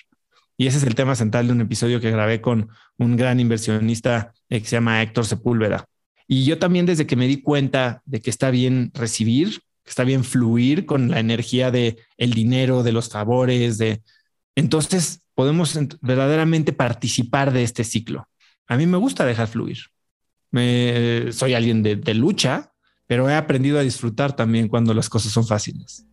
Y 0.58 0.66
ese 0.66 0.80
es 0.80 0.84
el 0.84 0.96
tema 0.96 1.14
central 1.14 1.46
de 1.46 1.54
un 1.54 1.62
episodio 1.62 2.02
que 2.02 2.10
grabé 2.10 2.42
con 2.42 2.70
un 2.98 3.16
gran 3.16 3.40
inversionista 3.40 4.34
que 4.50 4.60
se 4.62 4.76
llama 4.76 5.04
Héctor 5.04 5.28
Sepúlveda. 5.28 5.86
Y 6.28 6.46
yo 6.46 6.58
también 6.58 6.88
desde 6.88 7.06
que 7.06 7.16
me 7.16 7.28
di 7.28 7.44
cuenta 7.44 8.02
de 8.06 8.22
que 8.22 8.32
está 8.32 8.50
bien 8.50 8.90
recibir, 8.96 9.62
está 9.86 10.04
bien 10.04 10.24
fluir 10.24 10.88
con 10.88 11.12
la 11.12 11.20
energía 11.20 11.70
de 11.70 11.98
el 12.18 12.34
dinero, 12.34 12.82
de 12.82 12.92
los 12.92 13.10
favores, 13.10 13.78
de 13.78 14.02
entonces 14.56 15.22
podemos 15.34 15.78
verdaderamente 16.02 16.74
participar 16.74 17.52
de 17.52 17.64
este 17.64 17.84
ciclo. 17.84 18.28
A 18.68 18.78
mí 18.78 18.86
me 18.86 18.98
gusta 18.98 19.26
dejar 19.26 19.48
fluir. 19.48 19.78
Soy 20.52 21.54
alguien 21.54 21.84
de, 21.84 21.98
de 21.98 22.14
lucha, 22.14 22.72
pero 23.08 23.30
he 23.30 23.36
aprendido 23.36 23.78
a 23.78 23.84
disfrutar 23.84 24.36
también 24.36 24.68
cuando 24.68 24.94
las 24.94 25.10
cosas 25.10 25.32
son 25.32 25.46
fáciles. 25.46 26.06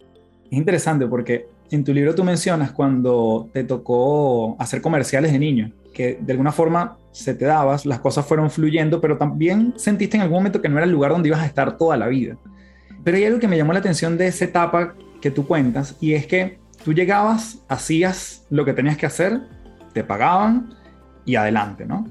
Es 0.51 0.59
interesante 0.59 1.07
porque 1.07 1.47
en 1.71 1.85
tu 1.85 1.95
libro 1.95 2.15
tú 2.15 2.25
mencionas 2.25 2.73
cuando 2.73 3.49
te 3.53 3.65
tocó 3.65 4.57
hacer 4.59 4.83
comerciales 4.83 5.33
de 5.33 5.39
niño, 5.39 5.73
que 5.95 6.19
de 6.21 6.33
alguna 6.33 6.53
forma 6.53 6.99
se 7.13 7.35
te 7.35 7.45
dabas, 7.45 7.87
las 7.87 8.01
cosas 8.01 8.27
fueron 8.27 8.51
fluyendo, 8.51 9.01
pero 9.01 9.17
también 9.17 9.73
sentiste 9.77 10.17
en 10.17 10.23
algún 10.23 10.39
momento 10.39 10.61
que 10.61 10.69
no 10.69 10.77
era 10.77 10.85
el 10.85 10.93
lugar 10.93 11.13
donde 11.13 11.29
ibas 11.29 11.41
a 11.41 11.47
estar 11.47 11.79
toda 11.79 11.97
la 11.97 12.09
vida. 12.09 12.37
Pero 13.05 13.17
hay 13.17 13.25
algo 13.25 13.39
que 13.39 13.49
me 13.49 13.57
llamó 13.57 13.73
la 13.73 13.79
atención 13.79 14.19
de 14.19 14.27
esa 14.27 14.45
etapa 14.45 14.95
que 15.21 15.31
tú 15.31 15.47
cuentas 15.47 15.97
y 16.01 16.13
es 16.13 16.27
que 16.27 16.59
tú 16.85 16.93
llegabas, 16.93 17.59
hacías 17.69 18.47
lo 18.51 18.65
que 18.65 18.73
tenías 18.73 18.97
que 18.97 19.07
hacer, 19.07 19.41
te 19.93 20.05
pagaban 20.05 20.75
y 21.25 21.37
adelante, 21.37 21.87
¿no? 21.87 22.07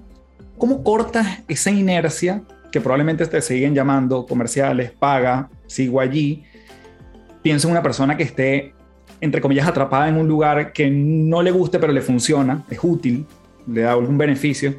¿Cómo 0.58 0.84
cortas 0.84 1.28
esa 1.48 1.72
inercia 1.72 2.44
que 2.72 2.80
probablemente 2.80 3.26
te 3.26 3.42
siguen 3.42 3.74
llamando 3.74 4.26
comerciales, 4.26 4.92
paga, 4.92 5.50
sigo 5.68 6.00
allí? 6.00 6.44
Pienso 7.42 7.68
en 7.68 7.72
una 7.72 7.84
persona 7.84 8.16
que 8.16 8.24
esté, 8.24 8.74
entre 9.20 9.42
comillas, 9.42 9.68
atrapada 9.68 10.08
en 10.08 10.18
un 10.18 10.28
lugar 10.28 10.72
que 10.72 10.90
no 10.90 11.42
le 11.42 11.52
guste, 11.52 11.80
pero 11.80 11.92
le 11.92 12.02
funciona, 12.02 12.64
es 12.70 12.80
útil, 12.82 13.26
le 13.68 13.82
da 13.82 13.94
algún 13.94 14.18
beneficio. 14.18 14.76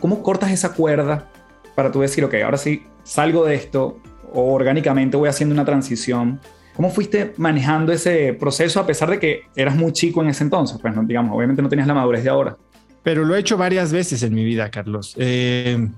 ¿Cómo 0.00 0.22
cortas 0.22 0.50
esa 0.50 0.72
cuerda 0.72 1.30
para 1.74 1.92
tú 1.92 2.00
decir, 2.00 2.24
ok, 2.24 2.34
ahora 2.44 2.56
sí, 2.56 2.82
salgo 3.04 3.44
de 3.44 3.54
esto, 3.54 4.00
o 4.32 4.52
orgánicamente 4.52 5.16
voy 5.16 5.28
haciendo 5.28 5.54
una 5.54 5.64
transición. 5.64 6.40
¿Cómo 6.76 6.90
fuiste 6.90 7.32
manejando 7.38 7.90
ese 7.90 8.34
proceso 8.34 8.78
a 8.78 8.86
pesar 8.86 9.08
de 9.08 9.18
que 9.18 9.44
eras 9.56 9.74
muy 9.74 9.92
chico 9.92 10.22
en 10.22 10.28
ese 10.28 10.44
entonces? 10.44 10.76
Pues 10.78 10.94
no, 10.94 11.02
digamos, 11.04 11.34
obviamente 11.34 11.62
no 11.62 11.70
tenías 11.70 11.88
la 11.88 11.94
madurez 11.94 12.22
de 12.22 12.28
ahora. 12.28 12.54
Pero 13.02 13.24
lo 13.24 13.34
he 13.34 13.40
hecho 13.40 13.56
varias 13.56 13.92
veces 13.92 14.22
en 14.22 14.34
mi 14.34 14.44
vida, 14.44 14.70
Carlos. 14.70 15.14
Eh, 15.16 15.88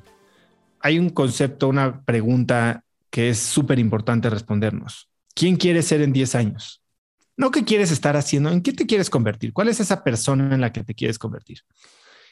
hay 0.81 0.99
un 1.01 1.11
concepto, 1.11 1.69
una 1.69 2.03
pregunta 2.03 2.85
que 3.11 3.31
es 3.31 3.39
súper 3.41 3.81
importante 3.81 4.31
respondernos. 4.31 5.11
¿Quién 5.35 5.57
quieres 5.57 5.87
ser 5.87 6.01
en 6.01 6.13
10 6.13 6.37
años? 6.37 6.81
No 7.37 7.51
qué 7.51 7.65
quieres 7.65 7.91
estar 7.91 8.17
haciendo, 8.17 8.51
en 8.51 8.63
qué 8.63 8.73
te 8.73 8.87
quieres 8.87 9.11
convertir, 9.11 9.53
cuál 9.53 9.69
es 9.69 9.81
esa 9.81 10.05
persona 10.05 10.55
en 10.55 10.61
la 10.61 10.73
que 10.73 10.85
te 10.85 10.95
quieres 10.95 11.19
convertir. 11.19 11.59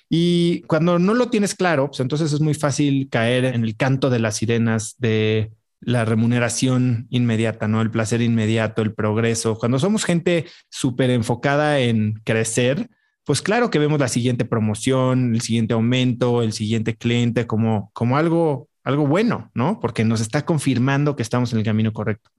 Y 0.09 0.61
cuando 0.62 1.00
no 1.00 1.15
lo 1.15 1.31
tienes 1.31 1.57
claro, 1.57 1.88
pues 1.88 1.99
entonces 1.99 2.33
es 2.33 2.41
muy 2.41 2.55
fácil 2.55 3.09
caer 3.11 3.45
en 3.45 3.65
el 3.65 3.76
canto 3.76 4.09
de 4.09 4.21
las 4.21 4.37
sirenas 4.37 4.95
de 4.99 5.50
la 5.87 6.05
remuneración 6.05 7.07
inmediata, 7.11 7.69
¿no? 7.69 7.81
El 7.81 7.93
placer 7.93 8.21
inmediato, 8.21 8.83
el 8.83 8.93
progreso. 8.93 9.57
Cuando 9.57 9.78
somos 9.78 10.05
gente 10.05 10.47
súper 10.69 11.11
enfocada 11.11 11.78
en 11.78 12.14
crecer, 12.25 12.90
pues 13.23 13.40
claro 13.40 13.71
que 13.71 13.78
vemos 13.78 14.00
la 14.00 14.09
siguiente 14.09 14.45
promoción, 14.45 15.33
el 15.33 15.43
siguiente 15.43 15.75
aumento, 15.75 16.43
el 16.43 16.52
siguiente 16.52 16.97
cliente 16.97 17.47
como, 17.47 17.93
como 17.93 18.16
algo, 18.16 18.69
algo 18.83 19.07
bueno, 19.07 19.52
¿no? 19.55 19.78
Porque 19.78 20.05
nos 20.05 20.21
está 20.21 20.45
confirmando 20.45 21.14
que 21.14 21.23
estamos 21.23 21.52
en 21.52 21.61
el 21.61 21.64
camino 21.64 21.93
correcto. 21.93 22.31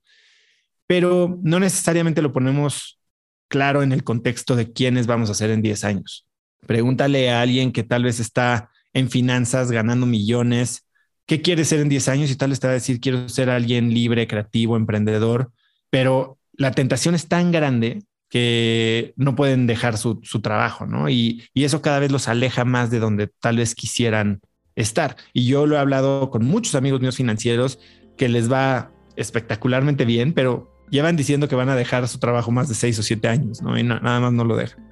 Pero 0.86 1.38
no 1.42 1.58
necesariamente 1.58 2.20
lo 2.20 2.34
ponemos 2.34 3.00
claro 3.48 3.82
en 3.82 3.92
el 3.92 4.04
contexto 4.04 4.56
de 4.56 4.74
quiénes 4.74 5.06
vamos 5.06 5.30
a 5.30 5.34
ser 5.34 5.48
en 5.48 5.62
10 5.62 5.84
años. 5.84 6.26
Pregúntale 6.66 7.30
a 7.30 7.40
alguien 7.40 7.72
que 7.72 7.82
tal 7.82 8.04
vez 8.04 8.20
está 8.20 8.70
en 8.92 9.08
finanzas 9.08 9.70
ganando 9.70 10.04
millones 10.04 10.87
qué 11.28 11.42
quieres 11.42 11.68
ser 11.68 11.80
en 11.80 11.90
10 11.90 12.08
años 12.08 12.30
y 12.30 12.36
tal 12.36 12.50
vez 12.50 12.58
te 12.58 12.66
va 12.66 12.70
a 12.72 12.74
decir, 12.74 13.00
quiero 13.00 13.28
ser 13.28 13.50
alguien 13.50 13.92
libre, 13.92 14.26
creativo, 14.26 14.76
emprendedor, 14.76 15.52
pero 15.90 16.38
la 16.54 16.72
tentación 16.72 17.14
es 17.14 17.28
tan 17.28 17.52
grande 17.52 18.02
que 18.30 19.12
no 19.16 19.36
pueden 19.36 19.66
dejar 19.66 19.98
su, 19.98 20.20
trabajo, 20.42 20.86
¿no? 20.86 21.10
Y, 21.10 21.44
y, 21.52 21.64
eso 21.64 21.82
cada 21.82 21.98
vez 21.98 22.10
los 22.10 22.28
aleja 22.28 22.64
más 22.64 22.90
de 22.90 22.98
donde 22.98 23.30
tal 23.40 23.58
vez 23.58 23.74
quisieran 23.74 24.40
estar. 24.74 25.16
Y 25.34 25.46
yo 25.46 25.66
lo 25.66 25.76
he 25.76 25.78
hablado 25.78 26.30
con 26.30 26.44
muchos 26.44 26.74
amigos 26.74 27.00
míos 27.00 27.16
financieros 27.16 27.78
que 28.16 28.28
les 28.28 28.50
va 28.50 28.90
espectacularmente 29.16 30.06
bien, 30.06 30.32
pero 30.32 30.84
llevan 30.90 31.16
diciendo 31.16 31.46
que 31.46 31.56
van 31.56 31.68
a 31.68 31.76
dejar 31.76 32.08
su 32.08 32.18
trabajo 32.18 32.50
más 32.50 32.68
de 32.68 32.74
seis 32.74 32.98
o 32.98 33.02
siete 33.02 33.28
años, 33.28 33.60
¿no? 33.60 33.78
Y 33.78 33.82
nada 33.82 34.20
más 34.20 34.32
no 34.32 34.44
lo 34.44 34.56
dejan. 34.56 34.87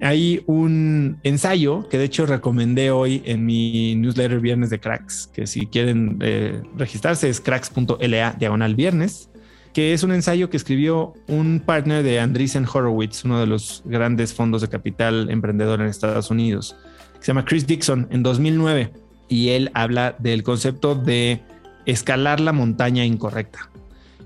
Hay 0.00 0.42
un 0.46 1.18
ensayo 1.24 1.86
que 1.88 1.98
de 1.98 2.04
hecho 2.04 2.24
recomendé 2.24 2.90
hoy 2.90 3.22
en 3.26 3.44
mi 3.44 3.94
newsletter 3.96 4.40
Viernes 4.40 4.70
de 4.70 4.80
Cracks, 4.80 5.28
que 5.32 5.46
si 5.46 5.66
quieren 5.66 6.16
eh, 6.20 6.62
registrarse 6.76 7.28
es 7.28 7.40
cracks.la 7.40 8.32
diagonal 8.38 8.74
viernes, 8.74 9.28
que 9.74 9.92
es 9.92 10.02
un 10.02 10.12
ensayo 10.12 10.48
que 10.48 10.56
escribió 10.56 11.12
un 11.28 11.62
partner 11.64 12.02
de 12.02 12.18
Andreessen 12.18 12.66
Horowitz, 12.72 13.24
uno 13.24 13.40
de 13.40 13.46
los 13.46 13.82
grandes 13.84 14.32
fondos 14.32 14.62
de 14.62 14.68
capital 14.68 15.30
emprendedor 15.30 15.80
en 15.80 15.86
Estados 15.86 16.30
Unidos, 16.30 16.76
que 17.14 17.20
se 17.20 17.26
llama 17.28 17.44
Chris 17.44 17.66
Dixon 17.66 18.08
en 18.10 18.22
2009. 18.22 18.92
Y 19.28 19.50
él 19.50 19.70
habla 19.74 20.16
del 20.18 20.42
concepto 20.42 20.94
de 20.94 21.40
escalar 21.86 22.40
la 22.40 22.52
montaña 22.52 23.04
incorrecta. 23.04 23.70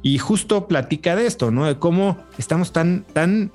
Y 0.02 0.18
justo 0.18 0.68
platica 0.68 1.16
de 1.16 1.26
esto, 1.26 1.50
¿no? 1.50 1.66
De 1.66 1.78
cómo 1.78 2.18
estamos 2.38 2.72
tan, 2.72 3.04
tan 3.12 3.52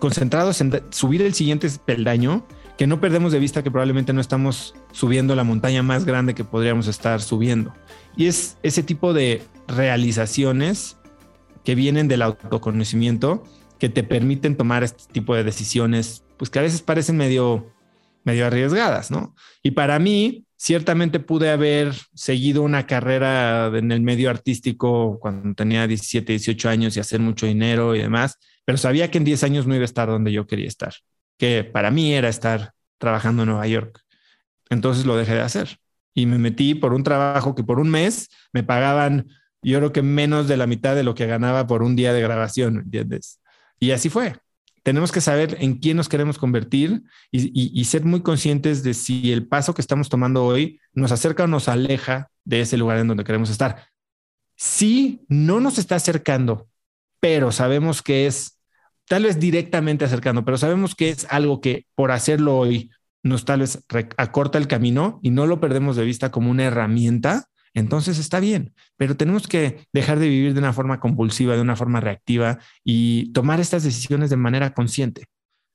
concentrados 0.00 0.60
en 0.60 0.82
subir 0.90 1.22
el 1.22 1.34
siguiente 1.34 1.68
peldaño, 1.84 2.44
que 2.76 2.88
no 2.88 3.00
perdemos 3.00 3.30
de 3.30 3.38
vista 3.38 3.62
que 3.62 3.70
probablemente 3.70 4.12
no 4.12 4.20
estamos 4.20 4.74
subiendo 4.90 5.36
la 5.36 5.44
montaña 5.44 5.82
más 5.82 6.04
grande 6.04 6.34
que 6.34 6.44
podríamos 6.44 6.88
estar 6.88 7.20
subiendo. 7.20 7.72
Y 8.16 8.26
es 8.26 8.56
ese 8.62 8.82
tipo 8.82 9.12
de 9.12 9.42
realizaciones 9.68 10.96
que 11.64 11.74
vienen 11.74 12.08
del 12.08 12.22
autoconocimiento 12.22 13.44
que 13.78 13.88
te 13.88 14.02
permiten 14.02 14.56
tomar 14.56 14.82
este 14.82 15.04
tipo 15.12 15.34
de 15.34 15.44
decisiones, 15.44 16.24
pues 16.36 16.50
que 16.50 16.58
a 16.58 16.62
veces 16.62 16.82
parecen 16.82 17.16
medio, 17.16 17.72
medio 18.24 18.46
arriesgadas, 18.46 19.10
¿no? 19.10 19.34
Y 19.62 19.72
para 19.72 19.98
mí, 19.98 20.46
ciertamente 20.60 21.20
pude 21.20 21.48
haber 21.48 21.94
seguido 22.12 22.60
una 22.62 22.86
carrera 22.86 23.72
en 23.74 23.90
el 23.92 24.02
medio 24.02 24.28
artístico 24.28 25.18
cuando 25.18 25.54
tenía 25.54 25.86
17, 25.86 26.34
18 26.34 26.68
años 26.68 26.96
y 26.96 27.00
hacer 27.00 27.18
mucho 27.18 27.46
dinero 27.46 27.94
y 27.96 28.00
demás, 28.00 28.38
pero 28.70 28.78
sabía 28.78 29.10
que 29.10 29.18
en 29.18 29.24
10 29.24 29.42
años 29.42 29.66
no 29.66 29.74
iba 29.74 29.82
a 29.82 29.84
estar 29.84 30.06
donde 30.06 30.30
yo 30.30 30.46
quería 30.46 30.68
estar, 30.68 30.94
que 31.36 31.64
para 31.64 31.90
mí 31.90 32.14
era 32.14 32.28
estar 32.28 32.70
trabajando 32.98 33.42
en 33.42 33.48
Nueva 33.48 33.66
York. 33.66 34.00
Entonces 34.68 35.06
lo 35.06 35.16
dejé 35.16 35.34
de 35.34 35.40
hacer 35.40 35.78
y 36.14 36.26
me 36.26 36.38
metí 36.38 36.76
por 36.76 36.94
un 36.94 37.02
trabajo 37.02 37.56
que 37.56 37.64
por 37.64 37.80
un 37.80 37.90
mes 37.90 38.28
me 38.52 38.62
pagaban, 38.62 39.26
yo 39.60 39.78
creo 39.78 39.92
que 39.92 40.02
menos 40.02 40.46
de 40.46 40.56
la 40.56 40.68
mitad 40.68 40.94
de 40.94 41.02
lo 41.02 41.16
que 41.16 41.26
ganaba 41.26 41.66
por 41.66 41.82
un 41.82 41.96
día 41.96 42.12
de 42.12 42.22
grabación, 42.22 42.76
¿entiendes? 42.76 43.40
Y 43.80 43.90
así 43.90 44.08
fue. 44.08 44.36
tenemos 44.84 45.10
que 45.10 45.20
saber 45.20 45.56
en 45.58 45.78
quién 45.78 45.96
nos 45.96 46.08
queremos 46.08 46.38
convertir 46.38 47.02
y, 47.32 47.84
ser 47.86 48.04
muy 48.04 48.22
conscientes 48.22 48.84
de 48.84 48.94
si 48.94 49.32
el 49.32 49.48
paso 49.48 49.74
que 49.74 49.82
estamos 49.82 50.08
tomando 50.08 50.44
hoy 50.44 50.78
nos 50.92 51.10
acerca 51.10 51.42
o 51.42 51.48
nos 51.48 51.66
aleja 51.66 52.30
de 52.44 52.60
ese 52.60 52.76
lugar 52.76 52.98
en 52.98 53.08
donde 53.08 53.24
queremos 53.24 53.50
estar. 53.50 53.88
Si 54.54 55.24
no 55.26 55.58
nos 55.58 55.76
está 55.76 55.96
acercando, 55.96 56.68
pero 57.18 57.50
sabemos 57.50 58.00
que 58.00 58.28
es, 58.28 58.59
tal 59.10 59.24
vez 59.24 59.40
directamente 59.40 60.04
acercando, 60.04 60.44
pero 60.44 60.56
sabemos 60.56 60.94
que 60.94 61.08
es 61.08 61.26
algo 61.30 61.60
que 61.60 61.84
por 61.96 62.12
hacerlo 62.12 62.56
hoy 62.56 62.92
nos 63.24 63.44
tal 63.44 63.58
vez 63.58 63.84
acorta 64.16 64.56
el 64.56 64.68
camino 64.68 65.18
y 65.20 65.30
no 65.30 65.48
lo 65.48 65.58
perdemos 65.58 65.96
de 65.96 66.04
vista 66.04 66.30
como 66.30 66.48
una 66.48 66.62
herramienta, 66.62 67.46
entonces 67.74 68.20
está 68.20 68.38
bien, 68.38 68.72
pero 68.96 69.16
tenemos 69.16 69.48
que 69.48 69.84
dejar 69.92 70.20
de 70.20 70.28
vivir 70.28 70.54
de 70.54 70.60
una 70.60 70.72
forma 70.72 71.00
compulsiva, 71.00 71.56
de 71.56 71.60
una 71.60 71.74
forma 71.74 71.98
reactiva 71.98 72.60
y 72.84 73.32
tomar 73.32 73.58
estas 73.58 73.82
decisiones 73.82 74.30
de 74.30 74.36
manera 74.36 74.74
consciente, 74.74 75.24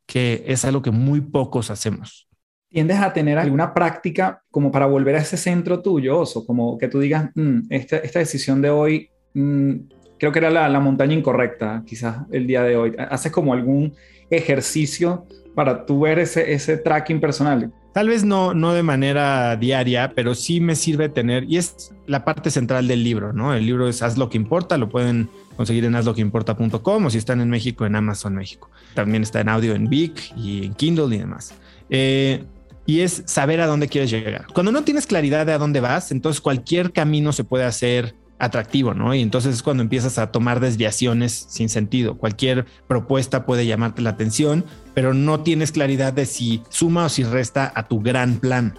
que 0.08 0.46
es 0.48 0.64
algo 0.64 0.82
que 0.82 0.92
muy 0.92 1.20
pocos 1.20 1.72
hacemos. 1.72 2.30
¿Tiendes 2.70 3.00
a 3.00 3.12
tener 3.12 3.38
alguna 3.38 3.74
práctica 3.74 4.44
como 4.50 4.72
para 4.72 4.86
volver 4.86 5.16
a 5.16 5.20
ese 5.20 5.36
centro 5.36 5.82
tuyo, 5.82 6.22
o 6.22 6.46
como 6.46 6.78
que 6.78 6.88
tú 6.88 7.02
digas, 7.02 7.32
mm, 7.36 7.64
esta, 7.70 8.00
decisión 8.00 8.62
de 8.62 8.70
hoy, 8.70 9.10
mm, 9.34 9.74
creo 10.20 10.32
que 10.32 10.40
era 10.40 10.50
la, 10.50 10.70
la 10.70 10.80
montaña 10.80 11.14
incorrecta, 11.14 11.84
quizás 11.86 12.18
el 12.32 12.48
día 12.48 12.64
de 12.64 12.78
hoy? 12.78 12.96
¿Haces 12.98 13.32
como 13.32 13.54
algún 13.54 13.94
ejercicio 14.30 15.26
para 15.56 15.86
tú 15.86 16.02
ver 16.02 16.20
ese, 16.20 16.54
ese 16.54 16.78
tracking 16.78 17.20
personal? 17.20 17.72
Tal 17.94 18.10
vez 18.10 18.26
no, 18.26 18.54
no 18.54 18.74
de 18.74 18.84
manera 18.84 19.56
diaria, 19.56 20.12
pero 20.14 20.36
sí 20.36 20.60
me 20.60 20.76
sirve 20.76 21.08
tener, 21.08 21.46
y 21.46 21.56
es 21.56 21.94
la 22.08 22.26
parte 22.26 22.52
central 22.52 22.90
del 22.90 23.06
libro, 23.06 23.32
¿no? 23.32 23.54
El 23.54 23.66
libro 23.66 23.88
es 23.88 24.02
Haz 24.02 24.18
lo 24.18 24.30
que 24.30 24.36
importa, 24.36 24.78
lo 24.78 24.90
pueden 24.90 25.30
conseguir 25.56 25.86
en 25.86 25.96
hazloqueimporta.com 25.96 27.06
o 27.06 27.10
si 27.10 27.18
están 27.18 27.40
en 27.40 27.50
México, 27.50 27.86
en 27.86 27.96
Amazon 27.96 28.36
México. 28.36 28.70
También 28.96 29.24
está 29.24 29.40
en 29.40 29.48
audio 29.48 29.76
en 29.76 29.86
Vic 29.86 30.34
y 30.36 30.66
en 30.66 30.74
Kindle 30.74 31.16
y 31.16 31.20
demás. 31.20 31.56
Eh, 31.90 32.44
y 32.86 33.00
es 33.00 33.24
saber 33.28 33.62
a 33.62 33.66
dónde 33.66 33.88
quieres 33.88 34.12
llegar. 34.12 34.46
Cuando 34.54 34.74
no 34.74 34.84
tienes 34.84 35.08
claridad 35.08 35.46
de 35.46 35.54
a 35.54 35.58
dónde 35.58 35.80
vas, 35.80 36.12
entonces 36.12 36.42
cualquier 36.42 36.92
camino 36.92 37.32
se 37.32 37.46
puede 37.46 37.64
hacer 37.64 38.14
atractivo, 38.40 38.94
¿no? 38.94 39.14
Y 39.14 39.22
entonces 39.22 39.56
es 39.56 39.64
cuando 39.64 39.84
empiezas 39.84 40.18
a 40.18 40.32
tomar 40.32 40.60
desviaciones 40.60 41.46
sin 41.50 41.70
sentido. 41.70 42.18
Cualquier 42.18 42.66
propuesta 42.88 43.46
puede 43.46 43.66
llamarte 43.66 44.02
la 44.02 44.12
atención, 44.12 44.66
pero 44.94 45.14
no 45.14 45.42
tienes 45.42 45.72
claridad 45.72 46.14
de 46.14 46.26
si 46.26 46.62
suma 46.70 47.06
o 47.06 47.10
si 47.10 47.24
resta 47.24 47.72
a 47.76 47.88
tu 47.88 48.02
gran 48.02 48.38
plan. 48.38 48.76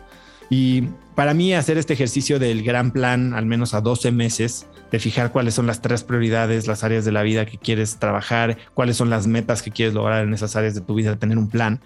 Y 0.50 0.82
para 1.14 1.34
mí 1.34 1.54
hacer 1.54 1.78
este 1.78 1.94
ejercicio 1.94 2.38
del 2.38 2.62
gran 2.62 2.92
plan, 2.92 3.34
al 3.34 3.46
menos 3.46 3.74
a 3.74 3.80
12 3.80 4.12
meses, 4.12 4.66
de 4.90 5.00
fijar 5.00 5.32
cuáles 5.32 5.54
son 5.54 5.66
las 5.66 5.82
tres 5.82 6.04
prioridades, 6.04 6.66
las 6.66 6.84
áreas 6.84 7.04
de 7.04 7.12
la 7.12 7.22
vida 7.22 7.46
que 7.46 7.58
quieres 7.58 7.96
trabajar, 7.98 8.56
cuáles 8.74 8.96
son 8.96 9.10
las 9.10 9.26
metas 9.26 9.62
que 9.62 9.70
quieres 9.70 9.94
lograr 9.94 10.24
en 10.24 10.34
esas 10.34 10.54
áreas 10.54 10.74
de 10.74 10.82
tu 10.82 10.94
vida, 10.94 11.16
tener 11.16 11.38
un 11.38 11.48
plan. 11.48 11.80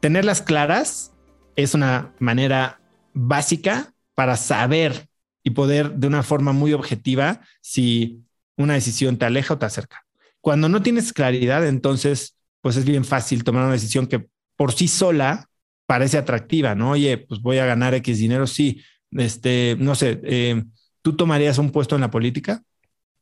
Tenerlas 0.00 0.42
claras 0.42 1.12
es 1.56 1.74
una 1.74 2.12
manera 2.18 2.80
básica 3.14 3.94
para 4.14 4.36
saber 4.36 5.08
y 5.42 5.50
poder 5.50 5.94
de 5.94 6.06
una 6.06 6.22
forma 6.22 6.52
muy 6.52 6.72
objetiva 6.72 7.40
si 7.60 8.22
una 8.56 8.74
decisión 8.74 9.16
te 9.16 9.24
aleja 9.24 9.54
o 9.54 9.58
te 9.58 9.66
acerca. 9.66 10.04
Cuando 10.40 10.68
no 10.68 10.82
tienes 10.82 11.12
claridad, 11.12 11.66
entonces, 11.66 12.36
pues 12.60 12.76
es 12.76 12.84
bien 12.84 13.04
fácil 13.04 13.44
tomar 13.44 13.64
una 13.64 13.72
decisión 13.72 14.06
que 14.06 14.26
por 14.56 14.72
sí 14.72 14.88
sola 14.88 15.48
parece 15.86 16.18
atractiva, 16.18 16.74
¿no? 16.74 16.90
Oye, 16.90 17.18
pues 17.18 17.40
voy 17.40 17.58
a 17.58 17.66
ganar 17.66 17.94
X 17.94 18.18
dinero, 18.18 18.46
sí. 18.46 18.82
Este, 19.10 19.76
no 19.78 19.94
sé, 19.94 20.20
eh, 20.24 20.62
¿tú 21.02 21.14
tomarías 21.16 21.58
un 21.58 21.70
puesto 21.70 21.94
en 21.94 22.00
la 22.00 22.10
política? 22.10 22.62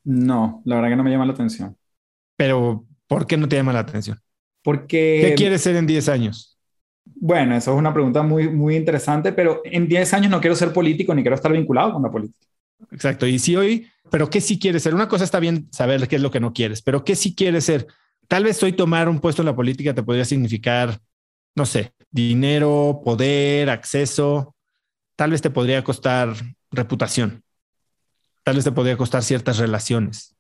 No, 0.04 0.62
la 0.64 0.76
verdad 0.76 0.90
que 0.90 0.96
no 0.96 1.04
me 1.04 1.10
llama 1.10 1.26
la 1.26 1.32
atención. 1.32 1.76
Pero, 2.36 2.86
¿por 3.06 3.26
qué 3.26 3.36
no 3.36 3.48
te 3.48 3.56
llama 3.56 3.72
la 3.72 3.80
atención? 3.80 4.18
Porque... 4.62 5.20
¿Qué 5.22 5.34
quieres 5.34 5.62
ser 5.62 5.76
en 5.76 5.86
10 5.86 6.08
años? 6.08 6.58
Bueno, 7.04 7.56
eso 7.56 7.72
es 7.72 7.78
una 7.78 7.92
pregunta 7.92 8.22
muy, 8.22 8.48
muy 8.48 8.76
interesante, 8.76 9.32
pero 9.32 9.60
en 9.64 9.88
10 9.88 10.14
años 10.14 10.30
no 10.30 10.40
quiero 10.40 10.56
ser 10.56 10.72
político 10.72 11.14
ni 11.14 11.22
quiero 11.22 11.34
estar 11.34 11.52
vinculado 11.52 11.92
con 11.92 12.02
la 12.02 12.10
política. 12.10 12.46
Exacto. 12.90 13.26
Y 13.26 13.38
si 13.38 13.56
hoy, 13.56 13.88
pero 14.10 14.30
¿qué 14.30 14.40
sí 14.40 14.58
quieres 14.58 14.82
ser? 14.82 14.94
Una 14.94 15.08
cosa 15.08 15.24
está 15.24 15.38
bien 15.38 15.68
saber 15.70 16.08
qué 16.08 16.16
es 16.16 16.22
lo 16.22 16.30
que 16.30 16.40
no 16.40 16.52
quieres, 16.52 16.82
pero 16.82 17.04
¿qué 17.04 17.14
sí 17.14 17.34
quieres 17.34 17.64
ser? 17.64 17.86
Tal 18.28 18.44
vez 18.44 18.62
hoy 18.62 18.72
tomar 18.72 19.08
un 19.08 19.20
puesto 19.20 19.42
en 19.42 19.46
la 19.46 19.56
política 19.56 19.94
te 19.94 20.02
podría 20.02 20.24
significar, 20.24 20.98
no 21.54 21.66
sé, 21.66 21.94
dinero, 22.10 23.02
poder, 23.04 23.70
acceso. 23.70 24.54
Tal 25.16 25.32
vez 25.32 25.42
te 25.42 25.50
podría 25.50 25.82
costar 25.84 26.34
reputación. 26.70 27.42
Tal 28.42 28.56
vez 28.56 28.64
te 28.64 28.72
podría 28.72 28.96
costar 28.96 29.22
ciertas 29.22 29.58
relaciones. 29.58 30.36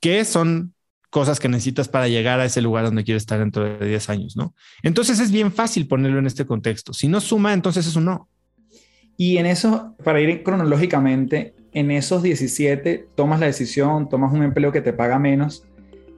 ¿Qué 0.00 0.24
son 0.24 0.74
cosas 1.10 1.40
que 1.40 1.48
necesitas 1.48 1.88
para 1.88 2.08
llegar 2.08 2.40
a 2.40 2.44
ese 2.44 2.60
lugar 2.60 2.84
donde 2.84 3.04
quieres 3.04 3.22
estar 3.22 3.38
dentro 3.38 3.64
de 3.64 3.86
10 3.86 4.10
años, 4.10 4.36
¿no? 4.36 4.54
Entonces 4.82 5.20
es 5.20 5.30
bien 5.30 5.52
fácil 5.52 5.86
ponerlo 5.86 6.18
en 6.18 6.26
este 6.26 6.44
contexto. 6.44 6.92
Si 6.92 7.08
no 7.08 7.20
suma, 7.20 7.52
entonces 7.52 7.86
es 7.86 7.96
un 7.96 8.06
no. 8.06 8.28
Y 9.16 9.38
en 9.38 9.46
eso, 9.46 9.94
para 10.04 10.20
ir 10.20 10.42
cronológicamente, 10.42 11.54
en 11.72 11.90
esos 11.90 12.22
17 12.22 13.08
tomas 13.14 13.40
la 13.40 13.46
decisión, 13.46 14.08
tomas 14.08 14.32
un 14.32 14.42
empleo 14.42 14.72
que 14.72 14.80
te 14.80 14.92
paga 14.92 15.18
menos, 15.18 15.64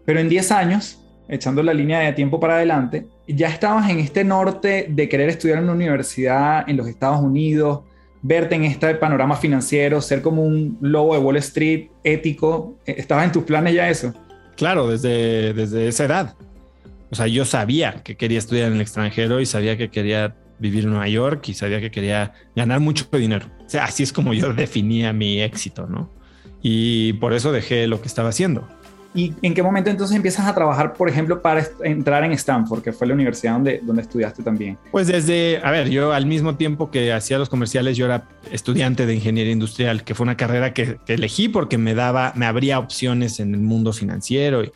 pero 0.04 0.20
en 0.20 0.28
10 0.28 0.52
años, 0.52 1.04
echando 1.28 1.62
la 1.62 1.74
línea 1.74 2.00
de 2.00 2.12
tiempo 2.12 2.40
para 2.40 2.56
adelante, 2.56 3.06
ya 3.26 3.48
estabas 3.48 3.90
en 3.90 3.98
este 4.00 4.24
norte 4.24 4.86
de 4.88 5.08
querer 5.08 5.28
estudiar 5.28 5.58
en 5.58 5.64
una 5.64 5.74
universidad 5.74 6.68
en 6.68 6.76
los 6.76 6.88
Estados 6.88 7.20
Unidos, 7.20 7.82
verte 8.22 8.54
en 8.54 8.64
este 8.64 8.94
panorama 8.96 9.36
financiero, 9.36 10.00
ser 10.00 10.22
como 10.22 10.42
un 10.42 10.78
lobo 10.80 11.14
de 11.14 11.20
Wall 11.20 11.36
Street 11.36 11.88
ético. 12.02 12.78
¿Estabas 12.84 13.26
en 13.26 13.32
tus 13.32 13.44
planes 13.44 13.74
ya 13.74 13.88
eso? 13.88 14.12
Claro, 14.58 14.88
desde, 14.88 15.54
desde 15.54 15.86
esa 15.86 16.04
edad. 16.04 16.34
O 17.10 17.14
sea, 17.14 17.28
yo 17.28 17.44
sabía 17.44 18.02
que 18.02 18.16
quería 18.16 18.40
estudiar 18.40 18.66
en 18.66 18.74
el 18.74 18.80
extranjero 18.80 19.40
y 19.40 19.46
sabía 19.46 19.78
que 19.78 19.88
quería 19.88 20.34
vivir 20.58 20.82
en 20.82 20.90
Nueva 20.90 21.06
York 21.06 21.48
y 21.48 21.54
sabía 21.54 21.80
que 21.80 21.92
quería 21.92 22.32
ganar 22.56 22.80
mucho 22.80 23.06
dinero. 23.12 23.46
O 23.64 23.68
sea, 23.68 23.84
así 23.84 24.02
es 24.02 24.12
como 24.12 24.34
yo 24.34 24.52
definía 24.54 25.12
mi 25.12 25.40
éxito, 25.40 25.86
¿no? 25.86 26.10
Y 26.60 27.12
por 27.14 27.34
eso 27.34 27.52
dejé 27.52 27.86
lo 27.86 28.02
que 28.02 28.08
estaba 28.08 28.30
haciendo. 28.30 28.68
¿Y 29.18 29.34
en 29.42 29.52
qué 29.52 29.64
momento 29.64 29.90
entonces 29.90 30.14
empiezas 30.14 30.46
a 30.46 30.54
trabajar, 30.54 30.92
por 30.92 31.08
ejemplo, 31.08 31.42
para 31.42 31.66
entrar 31.82 32.22
en 32.22 32.30
Stanford, 32.30 32.82
que 32.82 32.92
fue 32.92 33.04
la 33.08 33.14
universidad 33.14 33.54
donde, 33.54 33.80
donde 33.82 34.02
estudiaste 34.02 34.44
también? 34.44 34.78
Pues 34.92 35.08
desde, 35.08 35.60
a 35.64 35.72
ver, 35.72 35.90
yo 35.90 36.12
al 36.12 36.24
mismo 36.24 36.54
tiempo 36.54 36.92
que 36.92 37.12
hacía 37.12 37.36
los 37.36 37.48
comerciales, 37.48 37.96
yo 37.96 38.04
era 38.04 38.28
estudiante 38.52 39.06
de 39.06 39.16
ingeniería 39.16 39.52
industrial, 39.52 40.04
que 40.04 40.14
fue 40.14 40.22
una 40.22 40.36
carrera 40.36 40.72
que, 40.72 40.98
elegí 41.08 41.48
porque 41.48 41.78
me 41.78 41.96
daba, 41.96 42.32
me 42.36 42.46
abría 42.46 42.78
opciones 42.78 43.40
en 43.40 43.54
el 43.54 43.60
mundo 43.60 43.92
financiero. 43.92 44.62
Y 44.62 44.70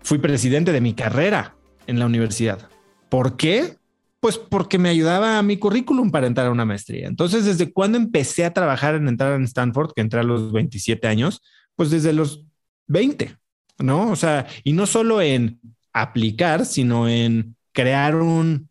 fui 0.00 0.16
presidente 0.16 0.72
de 0.72 0.80
mi 0.80 0.94
carrera 0.94 1.54
en 1.86 1.98
la 1.98 2.06
universidad. 2.06 2.70
¿Por 3.10 3.36
qué? 3.36 3.76
Pues 4.18 4.38
porque 4.38 4.78
me 4.78 4.88
ayudaba 4.88 5.38
a 5.38 5.42
mi 5.42 5.58
currículum 5.58 6.10
para 6.10 6.26
entrar 6.26 6.46
a 6.46 6.52
una 6.52 6.64
maestría. 6.64 7.06
Entonces, 7.06 7.44
desde 7.44 7.70
cuando 7.70 7.98
empecé 7.98 8.46
a 8.46 8.54
trabajar 8.54 8.94
en 8.94 9.08
entrar 9.08 9.34
en 9.34 9.44
Stanford, 9.44 9.92
que 9.94 10.00
entré 10.00 10.20
a 10.20 10.22
los 10.24 10.52
27 10.52 11.06
años, 11.06 11.42
pues 11.76 11.90
desde 11.90 12.14
los 12.14 12.46
20 12.86 13.43
¿no? 13.78 14.10
O 14.10 14.16
sea, 14.16 14.46
y 14.62 14.72
no 14.72 14.86
solo 14.86 15.20
en 15.20 15.60
aplicar, 15.92 16.66
sino 16.66 17.08
en 17.08 17.56
crear 17.72 18.16
un, 18.16 18.68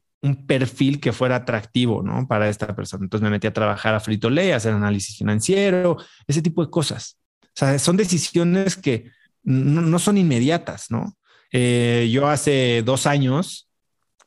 perfil 0.48 1.02
que 1.02 1.12
fuera 1.12 1.36
atractivo, 1.36 2.02
¿no? 2.02 2.26
Para 2.30 2.48
esta 2.48 2.74
persona. 2.74 3.04
Entonces 3.04 3.24
me 3.24 3.30
metí 3.30 3.46
a 3.46 3.52
trabajar 3.52 3.94
a 3.94 4.00
Frito 4.00 4.30
Lay, 4.30 4.52
a 4.52 4.56
hacer 4.56 4.72
análisis 4.72 5.18
financiero, 5.18 5.98
ese 6.28 6.42
tipo 6.42 6.64
de 6.64 6.72
cosas. 6.72 7.18
O 7.44 7.52
sea, 7.56 7.78
son 7.78 7.98
decisiones 7.98 8.78
que 8.78 9.12
no, 9.44 10.00
son 10.00 10.18
inmediatas, 10.18 10.90
¿no? 10.90 11.18
Eh, 11.52 12.10
yo 12.10 12.30
hace 12.30 12.84
dos 12.86 13.06
años 13.06 13.68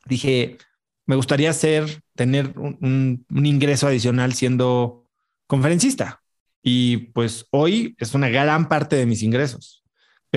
dije, 0.05 0.59
me 1.07 1.15
gustaría 1.15 1.49
hacer, 1.49 2.03
tener 2.15 2.53
un 2.55 3.25
ingreso 3.31 3.87
adicional 3.87 4.35
siendo 4.35 5.07
conferencista. 5.47 6.21
Y 6.61 6.97
pues 6.97 7.47
hoy 7.49 7.95
es 7.97 8.13
una 8.13 8.29
gran 8.29 8.69
parte 8.69 8.97
de 8.97 9.07
mis 9.07 9.23
ingresos 9.23 9.83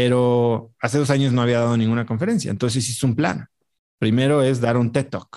pero 0.03 0.73
hace 0.81 0.97
dos 0.97 1.11
años 1.11 1.35
no 1.35 1.43
había 1.43 1.59
dado 1.59 1.77
ninguna 1.77 2.07
conferencia, 2.07 2.51
entonces 2.51 2.89
hice 2.89 3.05
un 3.05 3.15
plan. 3.15 3.49
Primero 3.99 4.43
es 4.43 4.59
dar 4.59 4.79
un 4.79 4.93
TED 4.93 5.09
Talk. 5.11 5.37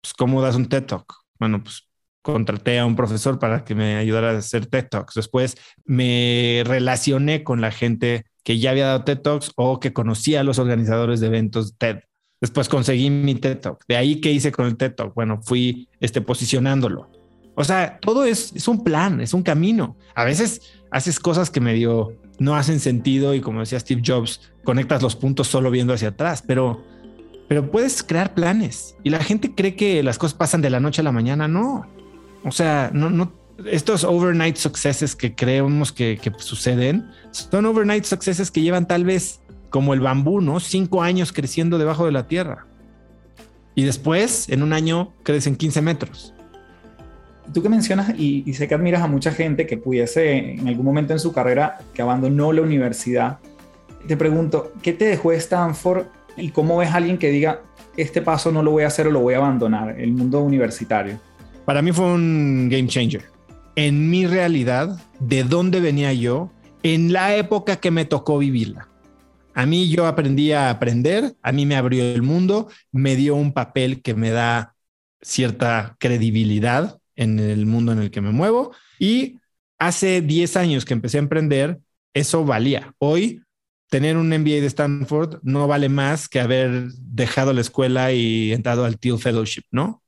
Pues, 0.00 0.14
¿Cómo 0.14 0.40
das 0.40 0.56
un 0.56 0.66
TED 0.66 0.84
Talk? 0.84 1.12
Bueno, 1.38 1.62
pues 1.62 1.90
contraté 2.22 2.78
a 2.78 2.86
un 2.86 2.96
profesor 2.96 3.38
para 3.38 3.66
que 3.66 3.74
me 3.74 3.96
ayudara 3.96 4.30
a 4.30 4.38
hacer 4.38 4.64
TED 4.64 4.88
Talks. 4.88 5.12
Después 5.12 5.58
me 5.84 6.62
relacioné 6.64 7.44
con 7.44 7.60
la 7.60 7.70
gente 7.70 8.24
que 8.42 8.58
ya 8.58 8.70
había 8.70 8.86
dado 8.86 9.04
TED 9.04 9.20
Talks 9.20 9.52
o 9.56 9.78
que 9.78 9.92
conocía 9.92 10.40
a 10.40 10.44
los 10.44 10.58
organizadores 10.58 11.20
de 11.20 11.26
eventos 11.26 11.76
TED. 11.76 11.98
Después 12.40 12.70
conseguí 12.70 13.10
mi 13.10 13.34
TED 13.34 13.58
Talk. 13.58 13.84
De 13.86 13.96
ahí, 13.96 14.22
¿qué 14.22 14.32
hice 14.32 14.52
con 14.52 14.64
el 14.64 14.78
TED 14.78 14.94
Talk? 14.94 15.12
Bueno, 15.14 15.42
fui 15.42 15.86
este, 16.00 16.22
posicionándolo. 16.22 17.10
O 17.56 17.62
sea, 17.62 17.98
todo 18.00 18.24
es, 18.24 18.54
es 18.56 18.68
un 18.68 18.82
plan, 18.82 19.20
es 19.20 19.34
un 19.34 19.42
camino. 19.42 19.98
A 20.14 20.24
veces 20.24 20.62
haces 20.90 21.20
cosas 21.20 21.50
que 21.50 21.60
medio 21.60 22.21
no 22.42 22.56
hacen 22.56 22.80
sentido 22.80 23.34
y 23.34 23.40
como 23.40 23.60
decía 23.60 23.80
Steve 23.80 24.02
Jobs, 24.04 24.52
conectas 24.64 25.02
los 25.02 25.16
puntos 25.16 25.48
solo 25.48 25.70
viendo 25.70 25.92
hacia 25.92 26.08
atrás, 26.08 26.42
pero, 26.46 26.84
pero 27.48 27.70
puedes 27.70 28.02
crear 28.02 28.34
planes 28.34 28.96
y 29.02 29.10
la 29.10 29.22
gente 29.22 29.54
cree 29.54 29.76
que 29.76 30.02
las 30.02 30.18
cosas 30.18 30.34
pasan 30.34 30.62
de 30.62 30.70
la 30.70 30.80
noche 30.80 31.00
a 31.00 31.04
la 31.04 31.12
mañana. 31.12 31.48
No, 31.48 31.86
o 32.44 32.52
sea, 32.52 32.90
no, 32.92 33.10
no, 33.10 33.32
estos 33.66 34.04
overnight 34.04 34.56
successes 34.56 35.14
que 35.14 35.34
creemos 35.34 35.92
que, 35.92 36.18
que 36.20 36.32
suceden 36.38 37.10
son 37.30 37.66
overnight 37.66 38.04
successes 38.04 38.50
que 38.50 38.60
llevan 38.60 38.86
tal 38.86 39.04
vez 39.04 39.40
como 39.70 39.94
el 39.94 40.00
bambú, 40.00 40.40
¿no? 40.40 40.60
Cinco 40.60 41.02
años 41.02 41.32
creciendo 41.32 41.78
debajo 41.78 42.04
de 42.04 42.12
la 42.12 42.26
tierra. 42.26 42.66
Y 43.74 43.84
después, 43.84 44.48
en 44.50 44.62
un 44.62 44.74
año, 44.74 45.14
crecen 45.22 45.56
15 45.56 45.80
metros. 45.80 46.34
Tú 47.52 47.62
que 47.62 47.68
mencionas, 47.68 48.14
y, 48.18 48.52
sé 48.54 48.68
que 48.68 48.74
admiras 48.74 49.02
a 49.02 49.06
mucha 49.06 49.32
gente 49.32 49.66
que 49.66 49.76
pudiese 49.76 50.54
en 50.54 50.68
algún 50.68 50.84
momento 50.84 51.12
en 51.12 51.18
su 51.18 51.32
carrera 51.32 51.78
que 51.92 52.02
abandonó 52.02 52.52
la 52.52 52.62
universidad, 52.62 53.38
te 54.06 54.16
pregunto, 54.16 54.72
¿qué 54.82 54.92
te 54.92 55.06
dejó 55.06 55.32
Stanford 55.32 56.06
y 56.36 56.50
cómo 56.50 56.78
ves 56.78 56.90
a 56.90 56.96
alguien 56.96 57.18
que 57.18 57.30
diga, 57.30 57.62
este 57.96 58.22
paso 58.22 58.52
no 58.52 58.62
lo 58.62 58.70
voy 58.70 58.84
a 58.84 58.88
hacer 58.88 59.06
o 59.06 59.10
lo 59.10 59.20
voy 59.20 59.34
a 59.34 59.38
abandonar, 59.38 59.98
el 60.00 60.12
mundo 60.12 60.40
universitario? 60.40 61.18
Para 61.64 61.82
mí 61.82 61.92
fue 61.92 62.06
un 62.06 62.68
game 62.70 62.88
changer. 62.88 63.24
En 63.76 64.10
mi 64.10 64.26
realidad, 64.26 65.00
de 65.18 65.44
dónde 65.44 65.80
venía 65.80 66.12
yo, 66.12 66.50
en 66.82 67.12
la 67.12 67.36
época 67.36 67.76
que 67.76 67.90
me 67.90 68.04
tocó 68.04 68.38
vivirla. 68.38 68.88
A 69.54 69.66
mí 69.66 69.88
yo 69.88 70.06
aprendí 70.06 70.52
a 70.52 70.70
aprender, 70.70 71.34
a 71.42 71.52
mí 71.52 71.66
me 71.66 71.76
abrió 71.76 72.04
el 72.04 72.22
mundo, 72.22 72.68
me 72.90 73.16
dio 73.16 73.34
un 73.34 73.52
papel 73.52 74.00
que 74.00 74.14
me 74.14 74.30
da 74.30 74.74
cierta 75.20 75.96
credibilidad 75.98 76.98
en 77.16 77.38
el 77.38 77.66
mundo 77.66 77.92
en 77.92 77.98
el 77.98 78.10
que 78.10 78.20
me 78.20 78.30
muevo 78.30 78.74
y 78.98 79.38
hace 79.78 80.22
10 80.22 80.56
años 80.56 80.84
que 80.84 80.94
empecé 80.94 81.18
a 81.18 81.20
emprender, 81.20 81.80
eso 82.14 82.44
valía. 82.44 82.94
Hoy 82.98 83.42
tener 83.90 84.16
un 84.16 84.28
MBA 84.28 84.60
de 84.60 84.66
Stanford 84.66 85.40
no 85.42 85.66
vale 85.66 85.88
más 85.88 86.28
que 86.28 86.40
haber 86.40 86.88
dejado 86.92 87.52
la 87.52 87.60
escuela 87.60 88.12
y 88.12 88.52
entrado 88.52 88.84
al 88.84 88.98
Teal 88.98 89.18
Fellowship, 89.18 89.64
¿no? 89.70 90.02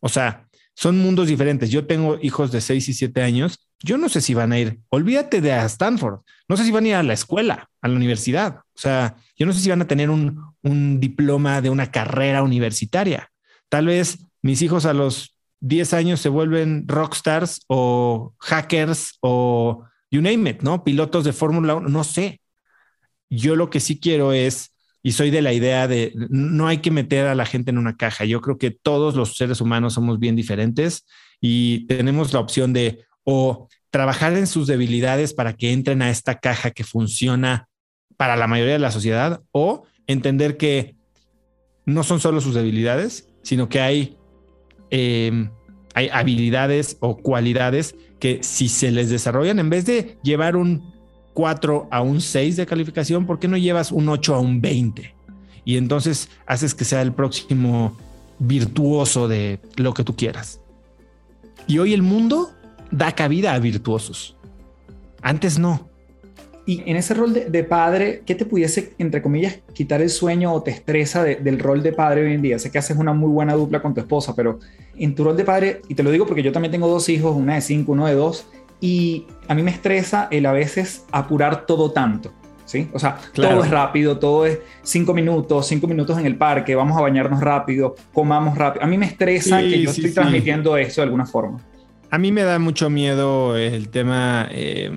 O 0.00 0.08
sea, 0.08 0.46
son 0.74 0.98
mundos 0.98 1.28
diferentes. 1.28 1.70
Yo 1.70 1.86
tengo 1.86 2.18
hijos 2.20 2.52
de 2.52 2.60
6 2.60 2.88
y 2.88 2.94
7 2.94 3.22
años. 3.22 3.66
Yo 3.82 3.98
no 3.98 4.08
sé 4.08 4.20
si 4.20 4.34
van 4.34 4.52
a 4.52 4.58
ir, 4.58 4.80
olvídate 4.88 5.40
de 5.40 5.56
Stanford. 5.66 6.20
No 6.48 6.56
sé 6.56 6.64
si 6.64 6.70
van 6.70 6.84
a 6.84 6.88
ir 6.88 6.94
a 6.96 7.02
la 7.02 7.14
escuela, 7.14 7.70
a 7.80 7.88
la 7.88 7.96
universidad. 7.96 8.56
O 8.74 8.78
sea, 8.78 9.16
yo 9.36 9.46
no 9.46 9.52
sé 9.52 9.60
si 9.60 9.70
van 9.70 9.82
a 9.82 9.86
tener 9.86 10.10
un, 10.10 10.52
un 10.62 11.00
diploma 11.00 11.60
de 11.60 11.70
una 11.70 11.90
carrera 11.90 12.42
universitaria. 12.42 13.30
Tal 13.68 13.86
vez 13.86 14.18
mis 14.42 14.60
hijos 14.62 14.84
a 14.84 14.92
los 14.92 15.39
10 15.60 15.94
años 15.94 16.20
se 16.20 16.28
vuelven 16.28 16.84
rockstars 16.88 17.60
o 17.68 18.34
hackers 18.38 19.18
o 19.20 19.84
you 20.10 20.20
name 20.20 20.50
it, 20.50 20.62
¿no? 20.62 20.84
Pilotos 20.84 21.24
de 21.24 21.32
Fórmula 21.32 21.74
1, 21.74 21.88
no 21.88 22.04
sé. 22.04 22.40
Yo 23.28 23.56
lo 23.56 23.70
que 23.70 23.80
sí 23.80 24.00
quiero 24.00 24.32
es, 24.32 24.74
y 25.02 25.12
soy 25.12 25.30
de 25.30 25.42
la 25.42 25.52
idea 25.52 25.86
de, 25.86 26.12
no 26.30 26.66
hay 26.66 26.78
que 26.78 26.90
meter 26.90 27.26
a 27.26 27.34
la 27.34 27.46
gente 27.46 27.70
en 27.70 27.78
una 27.78 27.96
caja. 27.96 28.24
Yo 28.24 28.40
creo 28.40 28.58
que 28.58 28.70
todos 28.70 29.14
los 29.14 29.36
seres 29.36 29.60
humanos 29.60 29.94
somos 29.94 30.18
bien 30.18 30.36
diferentes 30.36 31.06
y 31.40 31.86
tenemos 31.86 32.32
la 32.32 32.40
opción 32.40 32.72
de 32.72 33.04
o 33.24 33.68
trabajar 33.90 34.36
en 34.36 34.46
sus 34.46 34.66
debilidades 34.66 35.34
para 35.34 35.54
que 35.54 35.72
entren 35.72 36.02
a 36.02 36.10
esta 36.10 36.38
caja 36.38 36.70
que 36.70 36.84
funciona 36.84 37.68
para 38.16 38.36
la 38.36 38.46
mayoría 38.46 38.74
de 38.74 38.78
la 38.78 38.90
sociedad 38.90 39.42
o 39.52 39.84
entender 40.06 40.56
que 40.56 40.96
no 41.86 42.02
son 42.02 42.20
solo 42.20 42.40
sus 42.40 42.54
debilidades, 42.54 43.28
sino 43.42 43.68
que 43.68 43.80
hay, 43.80 44.16
eh, 44.90 45.48
hay 45.94 46.08
habilidades 46.08 46.96
o 47.00 47.16
cualidades 47.16 47.94
que 48.18 48.40
si 48.42 48.68
se 48.68 48.90
les 48.90 49.10
desarrollan, 49.10 49.58
en 49.58 49.70
vez 49.70 49.86
de 49.86 50.18
llevar 50.22 50.56
un 50.56 50.92
4 51.34 51.88
a 51.90 52.00
un 52.02 52.20
6 52.20 52.56
de 52.56 52.66
calificación, 52.66 53.26
¿por 53.26 53.38
qué 53.38 53.48
no 53.48 53.56
llevas 53.56 53.92
un 53.92 54.08
8 54.08 54.34
a 54.34 54.40
un 54.40 54.60
20? 54.60 55.14
Y 55.64 55.76
entonces 55.76 56.28
haces 56.46 56.74
que 56.74 56.84
sea 56.84 57.02
el 57.02 57.12
próximo 57.12 57.96
virtuoso 58.38 59.28
de 59.28 59.60
lo 59.76 59.94
que 59.94 60.04
tú 60.04 60.16
quieras. 60.16 60.60
Y 61.66 61.78
hoy 61.78 61.92
el 61.92 62.02
mundo 62.02 62.50
da 62.90 63.12
cabida 63.12 63.54
a 63.54 63.58
virtuosos. 63.58 64.36
Antes 65.22 65.58
no. 65.58 65.89
Y 66.66 66.82
en 66.88 66.96
ese 66.96 67.14
rol 67.14 67.32
de, 67.32 67.46
de 67.46 67.64
padre, 67.64 68.22
¿qué 68.26 68.34
te 68.34 68.44
pudiese, 68.44 68.92
entre 68.98 69.22
comillas, 69.22 69.58
quitar 69.72 70.02
el 70.02 70.10
sueño 70.10 70.52
o 70.52 70.62
te 70.62 70.70
estresa 70.70 71.24
de, 71.24 71.36
del 71.36 71.58
rol 71.58 71.82
de 71.82 71.92
padre 71.92 72.26
hoy 72.26 72.34
en 72.34 72.42
día? 72.42 72.58
Sé 72.58 72.70
que 72.70 72.78
haces 72.78 72.96
una 72.96 73.12
muy 73.12 73.30
buena 73.30 73.54
dupla 73.54 73.80
con 73.80 73.94
tu 73.94 74.00
esposa, 74.00 74.34
pero 74.36 74.60
en 74.96 75.14
tu 75.14 75.24
rol 75.24 75.36
de 75.36 75.44
padre, 75.44 75.82
y 75.88 75.94
te 75.94 76.02
lo 76.02 76.10
digo 76.10 76.26
porque 76.26 76.42
yo 76.42 76.52
también 76.52 76.70
tengo 76.70 76.86
dos 76.86 77.08
hijos, 77.08 77.34
una 77.34 77.54
de 77.54 77.60
cinco, 77.60 77.92
uno 77.92 78.06
de 78.06 78.14
dos, 78.14 78.46
y 78.80 79.26
a 79.48 79.54
mí 79.54 79.62
me 79.62 79.70
estresa 79.70 80.28
el 80.30 80.46
a 80.46 80.52
veces 80.52 81.04
apurar 81.12 81.66
todo 81.66 81.90
tanto. 81.90 82.32
¿Sí? 82.66 82.88
O 82.92 83.00
sea, 83.00 83.18
claro. 83.32 83.56
todo 83.56 83.64
es 83.64 83.70
rápido, 83.70 84.18
todo 84.20 84.46
es 84.46 84.60
cinco 84.84 85.12
minutos, 85.12 85.66
cinco 85.66 85.88
minutos 85.88 86.16
en 86.20 86.26
el 86.26 86.36
parque, 86.36 86.76
vamos 86.76 86.96
a 86.96 87.00
bañarnos 87.00 87.40
rápido, 87.40 87.96
comamos 88.12 88.56
rápido. 88.56 88.84
A 88.84 88.86
mí 88.86 88.96
me 88.96 89.06
estresa 89.06 89.60
sí, 89.60 89.70
que 89.70 89.82
yo 89.82 89.92
sí, 89.92 90.02
estoy 90.02 90.14
transmitiendo 90.14 90.76
eso 90.76 91.00
de 91.00 91.06
alguna 91.06 91.26
forma. 91.26 91.58
A 92.12 92.18
mí 92.18 92.30
me 92.30 92.44
da 92.44 92.60
mucho 92.60 92.88
miedo 92.88 93.56
el 93.56 93.88
tema, 93.88 94.46
eh, 94.52 94.92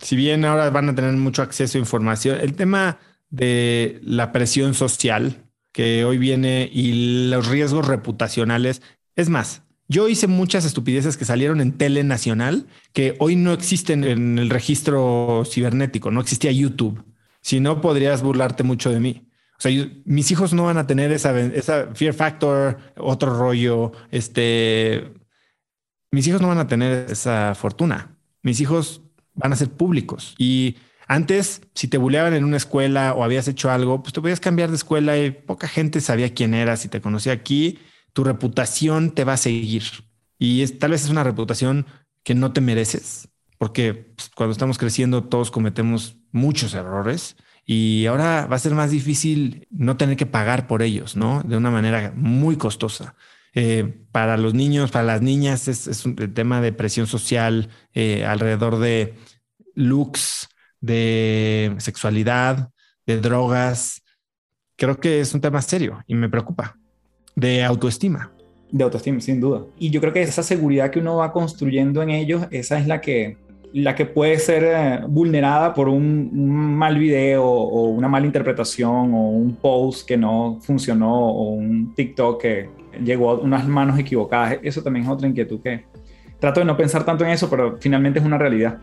si 0.00 0.16
bien 0.16 0.44
ahora 0.44 0.70
van 0.70 0.88
a 0.88 0.94
tener 0.94 1.12
mucho 1.14 1.42
acceso 1.42 1.78
a 1.78 1.80
información, 1.80 2.38
el 2.40 2.54
tema 2.54 2.98
de 3.30 4.00
la 4.02 4.32
presión 4.32 4.74
social 4.74 5.44
que 5.72 6.04
hoy 6.04 6.18
viene 6.18 6.68
y 6.72 7.28
los 7.28 7.46
riesgos 7.46 7.86
reputacionales. 7.86 8.82
Es 9.14 9.28
más, 9.28 9.62
yo 9.88 10.08
hice 10.08 10.26
muchas 10.26 10.64
estupideces 10.64 11.16
que 11.16 11.24
salieron 11.24 11.60
en 11.60 11.76
tele 11.76 12.04
nacional 12.04 12.66
que 12.92 13.16
hoy 13.18 13.36
no 13.36 13.52
existen 13.52 14.04
en 14.04 14.38
el 14.38 14.50
registro 14.50 15.42
cibernético, 15.44 16.10
no 16.10 16.20
existía 16.20 16.52
YouTube. 16.52 17.04
Si 17.40 17.60
no, 17.60 17.80
podrías 17.80 18.22
burlarte 18.22 18.62
mucho 18.62 18.90
de 18.90 19.00
mí. 19.00 19.26
O 19.58 19.60
sea, 19.60 19.72
mis 20.04 20.30
hijos 20.30 20.52
no 20.52 20.64
van 20.64 20.78
a 20.78 20.86
tener 20.86 21.12
esa, 21.12 21.38
esa 21.38 21.94
fear 21.94 22.14
factor, 22.14 22.78
otro 22.96 23.36
rollo. 23.36 23.92
Este, 24.10 25.12
mis 26.10 26.26
hijos 26.26 26.40
no 26.40 26.48
van 26.48 26.58
a 26.58 26.66
tener 26.66 27.10
esa 27.10 27.54
fortuna. 27.54 28.16
Mis 28.42 28.60
hijos 28.60 29.02
van 29.40 29.52
a 29.52 29.56
ser 29.56 29.70
públicos 29.70 30.34
y 30.38 30.76
antes, 31.08 31.62
si 31.74 31.88
te 31.88 31.98
buleaban 31.98 32.34
en 32.34 32.44
una 32.44 32.56
escuela 32.56 33.14
o 33.14 33.24
habías 33.24 33.48
hecho 33.48 33.68
algo, 33.68 34.00
pues 34.00 34.12
te 34.12 34.20
podías 34.20 34.38
cambiar 34.38 34.70
de 34.70 34.76
escuela 34.76 35.18
y 35.18 35.32
poca 35.32 35.66
gente 35.66 36.00
sabía 36.00 36.32
quién 36.32 36.54
eras 36.54 36.84
y 36.84 36.88
te 36.88 37.00
conocía 37.00 37.32
aquí 37.32 37.78
tu 38.12 38.24
reputación 38.24 39.10
te 39.12 39.24
va 39.24 39.34
a 39.34 39.38
seguir. 39.38 39.82
Y 40.38 40.62
es, 40.62 40.78
tal 40.78 40.92
vez 40.92 41.04
es 41.04 41.10
una 41.10 41.24
reputación 41.24 41.86
que 42.22 42.34
no 42.34 42.52
te 42.52 42.60
mereces, 42.60 43.28
porque 43.58 43.94
pues, 43.94 44.30
cuando 44.34 44.52
estamos 44.52 44.78
creciendo 44.78 45.24
todos 45.24 45.50
cometemos 45.50 46.16
muchos 46.32 46.74
errores 46.74 47.36
y 47.66 48.06
ahora 48.06 48.46
va 48.46 48.56
a 48.56 48.60
ser 48.60 48.74
más 48.74 48.90
difícil 48.90 49.66
no 49.70 49.96
tener 49.96 50.16
que 50.16 50.26
pagar 50.26 50.66
por 50.66 50.82
ellos, 50.82 51.16
¿no? 51.16 51.42
De 51.42 51.56
una 51.56 51.70
manera 51.70 52.12
muy 52.16 52.56
costosa. 52.56 53.14
Eh, 53.52 54.04
para 54.12 54.36
los 54.36 54.54
niños, 54.54 54.92
para 54.92 55.04
las 55.04 55.22
niñas, 55.22 55.66
es, 55.66 55.88
es 55.88 56.04
un 56.04 56.14
tema 56.14 56.60
de 56.60 56.72
presión 56.72 57.06
social 57.06 57.68
eh, 57.94 58.24
alrededor 58.24 58.78
de 58.78 59.14
looks, 59.74 60.48
de 60.80 61.74
sexualidad, 61.78 62.70
de 63.06 63.20
drogas. 63.20 64.02
Creo 64.76 64.98
que 64.98 65.20
es 65.20 65.34
un 65.34 65.40
tema 65.40 65.60
serio 65.62 66.02
y 66.06 66.14
me 66.14 66.28
preocupa 66.28 66.76
de 67.36 67.64
autoestima. 67.64 68.32
De 68.70 68.84
autoestima, 68.84 69.20
sin 69.20 69.40
duda. 69.40 69.64
Y 69.78 69.90
yo 69.90 70.00
creo 70.00 70.12
que 70.12 70.22
esa 70.22 70.42
seguridad 70.42 70.90
que 70.90 71.00
uno 71.00 71.16
va 71.16 71.32
construyendo 71.32 72.02
en 72.02 72.10
ellos, 72.10 72.46
esa 72.50 72.78
es 72.78 72.86
la 72.86 73.00
que, 73.00 73.36
la 73.72 73.94
que 73.94 74.06
puede 74.06 74.38
ser 74.38 74.64
eh, 74.64 75.00
vulnerada 75.08 75.74
por 75.74 75.88
un, 75.88 76.76
mal 76.76 76.98
video 76.98 77.44
o 77.44 77.88
una 77.88 78.08
mala 78.08 78.26
interpretación 78.26 79.12
o 79.14 79.30
un 79.30 79.56
post 79.56 80.06
que 80.06 80.16
no 80.16 80.58
funcionó 80.60 81.12
o 81.12 81.50
un 81.50 81.94
TikTok 81.94 82.40
que 82.40 82.70
llegó 83.02 83.30
a 83.30 83.38
unas 83.38 83.66
manos 83.66 83.98
equivocadas. 83.98 84.58
Eso 84.62 84.82
también 84.82 85.06
es 85.06 85.10
otra 85.10 85.28
inquietud 85.28 85.60
que 85.60 85.84
trato 86.38 86.60
de 86.60 86.66
no 86.66 86.76
pensar 86.76 87.04
tanto 87.04 87.24
en 87.24 87.30
eso, 87.30 87.50
pero 87.50 87.76
finalmente 87.80 88.18
es 88.18 88.24
una 88.24 88.38
realidad. 88.38 88.78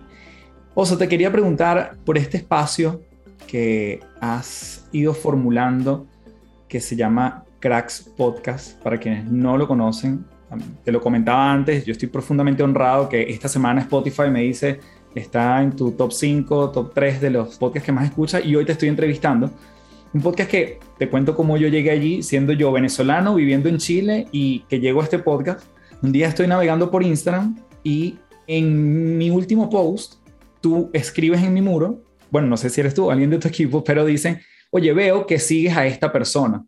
Oso, 0.79 0.95
te 0.95 1.07
quería 1.07 1.31
preguntar 1.31 1.97
por 2.05 2.19
este 2.19 2.37
espacio 2.37 3.01
que 3.47 3.99
has 4.21 4.87
ido 4.91 5.15
formulando 5.15 6.05
que 6.67 6.79
se 6.79 6.95
llama 6.95 7.45
Cracks 7.59 8.13
Podcast, 8.15 8.79
para 8.83 8.99
quienes 8.99 9.25
no 9.25 9.57
lo 9.57 9.67
conocen. 9.67 10.23
Te 10.83 10.91
lo 10.91 11.01
comentaba 11.01 11.51
antes, 11.51 11.83
yo 11.83 11.93
estoy 11.93 12.09
profundamente 12.09 12.61
honrado 12.61 13.09
que 13.09 13.23
esta 13.23 13.47
semana 13.47 13.81
Spotify 13.81 14.29
me 14.31 14.43
dice, 14.43 14.79
está 15.15 15.63
en 15.63 15.75
tu 15.75 15.93
top 15.93 16.11
5, 16.13 16.69
top 16.69 16.93
3 16.93 17.21
de 17.21 17.31
los 17.31 17.57
podcasts 17.57 17.87
que 17.87 17.91
más 17.91 18.05
escuchas 18.05 18.45
y 18.45 18.55
hoy 18.55 18.63
te 18.63 18.73
estoy 18.73 18.89
entrevistando. 18.89 19.49
Un 20.13 20.21
podcast 20.21 20.51
que 20.51 20.79
te 20.99 21.09
cuento 21.09 21.35
cómo 21.35 21.57
yo 21.57 21.69
llegué 21.69 21.89
allí, 21.89 22.21
siendo 22.21 22.53
yo 22.53 22.71
venezolano, 22.71 23.33
viviendo 23.33 23.67
en 23.67 23.79
Chile 23.79 24.27
y 24.31 24.59
que 24.69 24.79
llego 24.79 25.01
a 25.01 25.05
este 25.05 25.17
podcast. 25.17 25.65
Un 26.03 26.11
día 26.11 26.27
estoy 26.27 26.45
navegando 26.45 26.91
por 26.91 27.01
Instagram 27.01 27.57
y 27.83 28.19
en 28.45 29.17
mi 29.17 29.31
último 29.31 29.71
post, 29.71 30.26
tú 30.61 30.89
escribes 30.93 31.43
en 31.43 31.53
mi 31.53 31.61
muro, 31.61 32.03
bueno, 32.29 32.47
no 32.47 32.57
sé 32.57 32.69
si 32.69 32.81
eres 32.81 32.93
tú 32.93 33.05
o 33.05 33.11
alguien 33.11 33.29
de 33.29 33.39
tu 33.39 33.47
equipo, 33.47 33.83
pero 33.83 34.05
dicen, 34.05 34.41
oye, 34.71 34.91
veo 34.93 35.25
que 35.25 35.39
sigues 35.39 35.77
a 35.77 35.85
esta 35.85 36.11
persona 36.11 36.63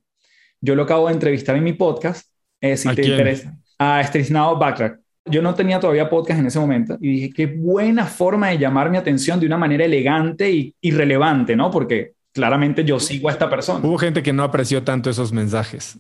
yo 0.62 0.76
lo 0.76 0.84
acabo 0.84 1.08
de 1.08 1.14
entrevistar 1.14 1.56
en 1.56 1.64
mi 1.64 1.74
podcast. 1.74 2.28
Eh, 2.62 2.76
si 2.76 2.90
¿A 2.90 2.96
te 2.96 3.02
quién? 3.02 3.14
interesa. 3.14 3.58
A 3.78 4.04
Strisnao 4.04 4.58
Backrack. 4.58 5.00
Yo 5.26 5.42
no 5.42 5.54
tenía 5.54 5.80
todavía 5.80 6.10
podcast 6.10 6.40
en 6.40 6.48
ese 6.48 6.60
momento 6.60 6.98
y 7.00 7.12
dije, 7.12 7.30
qué 7.32 7.46
buena 7.46 8.06
forma 8.06 8.50
de 8.50 8.58
llamar 8.58 8.90
mi 8.90 8.98
atención 8.98 9.40
de 9.40 9.46
una 9.46 9.58
manera 9.58 9.86
elegante 9.86 10.50
y, 10.50 10.76
y 10.82 10.92
relevante, 10.92 11.56
¿no? 11.56 11.70
Porque 11.70 12.14
claramente 12.34 12.84
yo 12.84 13.00
sigo 13.00 13.30
a 13.30 13.34
esta 13.34 13.50
persona. 13.50 13.86
Hubo 13.86 13.98
gente 13.98 14.24
que 14.24 14.34
no 14.34 14.44
apreció 14.44 14.84
tanto 14.84 15.10
esos 15.10 15.32
mensajes. 15.32 16.00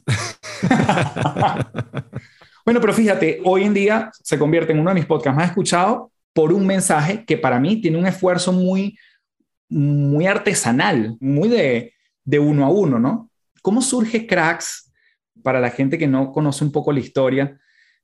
bueno, 2.65 2.81
pero 2.81 2.93
fíjate, 2.93 3.41
hoy 3.43 3.65
en 3.65 3.73
día 3.73 4.09
se 4.13 4.39
convierte 4.39 4.73
en 4.73 4.79
uno 4.79 4.89
de 4.89 4.95
mis 4.95 5.05
podcasts 5.05 5.37
más 5.37 5.49
escuchados 5.49 6.09
por 6.39 6.53
un 6.53 6.65
mensaje 6.65 7.25
que 7.25 7.35
para 7.35 7.59
mí 7.59 7.81
tiene 7.81 7.97
un 7.97 8.07
esfuerzo 8.07 8.53
muy, 8.53 8.97
muy 9.67 10.25
artesanal, 10.25 11.17
muy 11.19 11.49
de, 11.49 11.91
de 12.23 12.39
uno 12.39 12.65
a 12.65 12.69
uno, 12.69 12.97
¿no? 12.97 13.29
¿Cómo 13.61 13.81
surge 13.81 14.25
Cracks? 14.25 14.89
para 15.43 15.59
la 15.59 15.69
gente 15.69 15.97
que 15.97 16.07
no 16.07 16.31
conoce 16.31 16.63
un 16.63 16.71
poco 16.71 16.93
la 16.93 17.01
historia, 17.01 17.59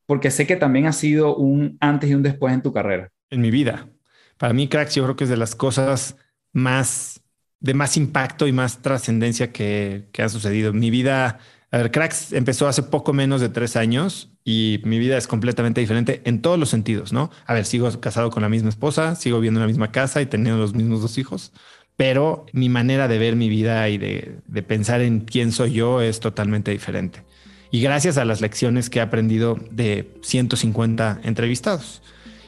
porque 0.05 0.31
sé 0.31 0.45
que 0.45 0.57
también 0.57 0.85
ha 0.85 0.91
sido 0.91 1.37
un 1.37 1.77
antes 1.79 2.09
y 2.09 2.13
un 2.13 2.23
después 2.23 2.53
en 2.53 2.61
tu 2.61 2.73
carrera. 2.73 3.09
En 3.29 3.39
mi 3.39 3.51
vida. 3.51 3.87
Para 4.37 4.53
mí, 4.53 4.67
Cracks, 4.67 4.95
yo 4.95 5.03
creo 5.05 5.15
que 5.15 5.23
es 5.23 5.29
de 5.29 5.37
las 5.37 5.55
cosas 5.55 6.17
más 6.51 7.21
de 7.61 7.73
más 7.73 7.95
impacto 7.95 8.47
y 8.47 8.51
más 8.51 8.81
trascendencia 8.81 9.53
que, 9.53 10.09
que 10.11 10.23
ha 10.23 10.29
sucedido. 10.29 10.73
Mi 10.73 10.89
vida, 10.89 11.39
a 11.75 11.77
ver, 11.77 11.91
Cracks 11.91 12.31
empezó 12.31 12.69
hace 12.69 12.83
poco 12.83 13.11
menos 13.11 13.41
de 13.41 13.49
tres 13.49 13.75
años 13.75 14.29
y 14.45 14.79
mi 14.85 14.97
vida 14.97 15.17
es 15.17 15.27
completamente 15.27 15.81
diferente 15.81 16.21
en 16.23 16.41
todos 16.41 16.57
los 16.57 16.69
sentidos, 16.69 17.11
¿no? 17.11 17.31
A 17.45 17.53
ver, 17.53 17.65
sigo 17.65 17.91
casado 17.99 18.31
con 18.31 18.43
la 18.43 18.47
misma 18.47 18.69
esposa, 18.69 19.15
sigo 19.15 19.39
viviendo 19.39 19.59
en 19.59 19.63
la 19.63 19.67
misma 19.67 19.91
casa 19.91 20.21
y 20.21 20.25
teniendo 20.25 20.57
los 20.57 20.73
mismos 20.73 21.01
dos 21.01 21.17
hijos, 21.17 21.51
pero 21.97 22.45
mi 22.53 22.69
manera 22.69 23.09
de 23.09 23.17
ver 23.17 23.35
mi 23.35 23.49
vida 23.49 23.89
y 23.89 23.97
de, 23.97 24.37
de 24.47 24.63
pensar 24.63 25.01
en 25.01 25.19
quién 25.19 25.51
soy 25.51 25.73
yo 25.73 25.99
es 25.99 26.21
totalmente 26.21 26.71
diferente. 26.71 27.25
Y 27.71 27.81
gracias 27.81 28.17
a 28.17 28.23
las 28.23 28.39
lecciones 28.39 28.89
que 28.89 28.99
he 28.99 29.01
aprendido 29.01 29.59
de 29.69 30.13
150 30.21 31.19
entrevistados. 31.23 32.01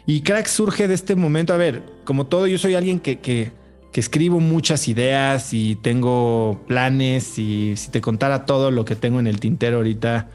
Y 0.06 0.22
Cracks 0.22 0.52
surge 0.52 0.88
de 0.88 0.94
este 0.94 1.18
momento, 1.18 1.54
a 1.54 1.58
ver, 1.58 1.84
como 2.06 2.28
todo, 2.28 2.48
yo 2.48 2.58
soy 2.58 2.76
alguien 2.76 3.02
que, 3.02 3.20
que 3.20 3.52
escribo 4.00 4.40
muchas 4.40 4.88
ideas 4.88 5.54
y 5.54 5.76
tengo 5.76 6.62
planes 6.68 7.40
y 7.40 7.76
si 7.78 7.90
te 7.90 8.02
contara 8.02 8.46
todo 8.46 8.72
lo 8.72 8.86
que 8.86 8.96
tengo 8.96 9.20
en 9.20 9.28
el 9.28 9.40
tintero 9.40 9.78
ahorita, 9.78 10.28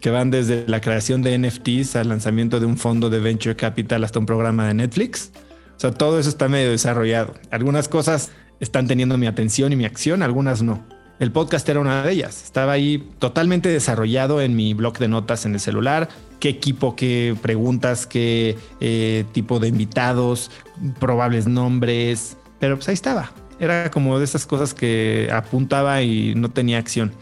que 0.00 0.10
van 0.10 0.30
desde 0.30 0.64
la 0.66 0.80
creación 0.80 1.22
de 1.22 1.38
NFTs 1.38 1.96
al 1.96 2.08
lanzamiento 2.08 2.60
de 2.60 2.66
un 2.66 2.78
fondo 2.78 3.10
de 3.10 3.20
venture 3.20 3.56
capital 3.56 4.04
hasta 4.04 4.18
un 4.18 4.26
programa 4.26 4.66
de 4.66 4.74
Netflix. 4.74 5.32
O 5.76 5.80
sea, 5.80 5.92
todo 5.92 6.18
eso 6.18 6.28
está 6.28 6.48
medio 6.48 6.70
desarrollado. 6.70 7.34
Algunas 7.50 7.88
cosas 7.88 8.30
están 8.60 8.86
teniendo 8.86 9.16
mi 9.18 9.26
atención 9.26 9.72
y 9.72 9.76
mi 9.76 9.84
acción, 9.84 10.22
algunas 10.22 10.62
no. 10.62 10.84
El 11.18 11.32
podcast 11.32 11.68
era 11.68 11.80
una 11.80 12.02
de 12.02 12.12
ellas. 12.12 12.42
Estaba 12.44 12.72
ahí 12.72 13.10
totalmente 13.18 13.68
desarrollado 13.68 14.40
en 14.40 14.56
mi 14.56 14.72
blog 14.72 14.98
de 14.98 15.08
notas 15.08 15.44
en 15.44 15.52
el 15.52 15.60
celular. 15.60 16.08
Qué 16.38 16.48
equipo, 16.48 16.96
qué 16.96 17.36
preguntas, 17.42 18.06
qué 18.06 18.56
eh, 18.80 19.24
tipo 19.32 19.60
de 19.60 19.68
invitados, 19.68 20.50
probables 20.98 21.46
nombres, 21.46 22.38
pero 22.60 22.76
pues 22.76 22.88
ahí 22.88 22.94
estaba. 22.94 23.32
Era 23.58 23.90
como 23.90 24.18
de 24.18 24.24
esas 24.24 24.46
cosas 24.46 24.72
que 24.74 25.28
apuntaba 25.32 26.02
y 26.02 26.34
no 26.36 26.50
tenía 26.50 26.78
acción. 26.78 27.12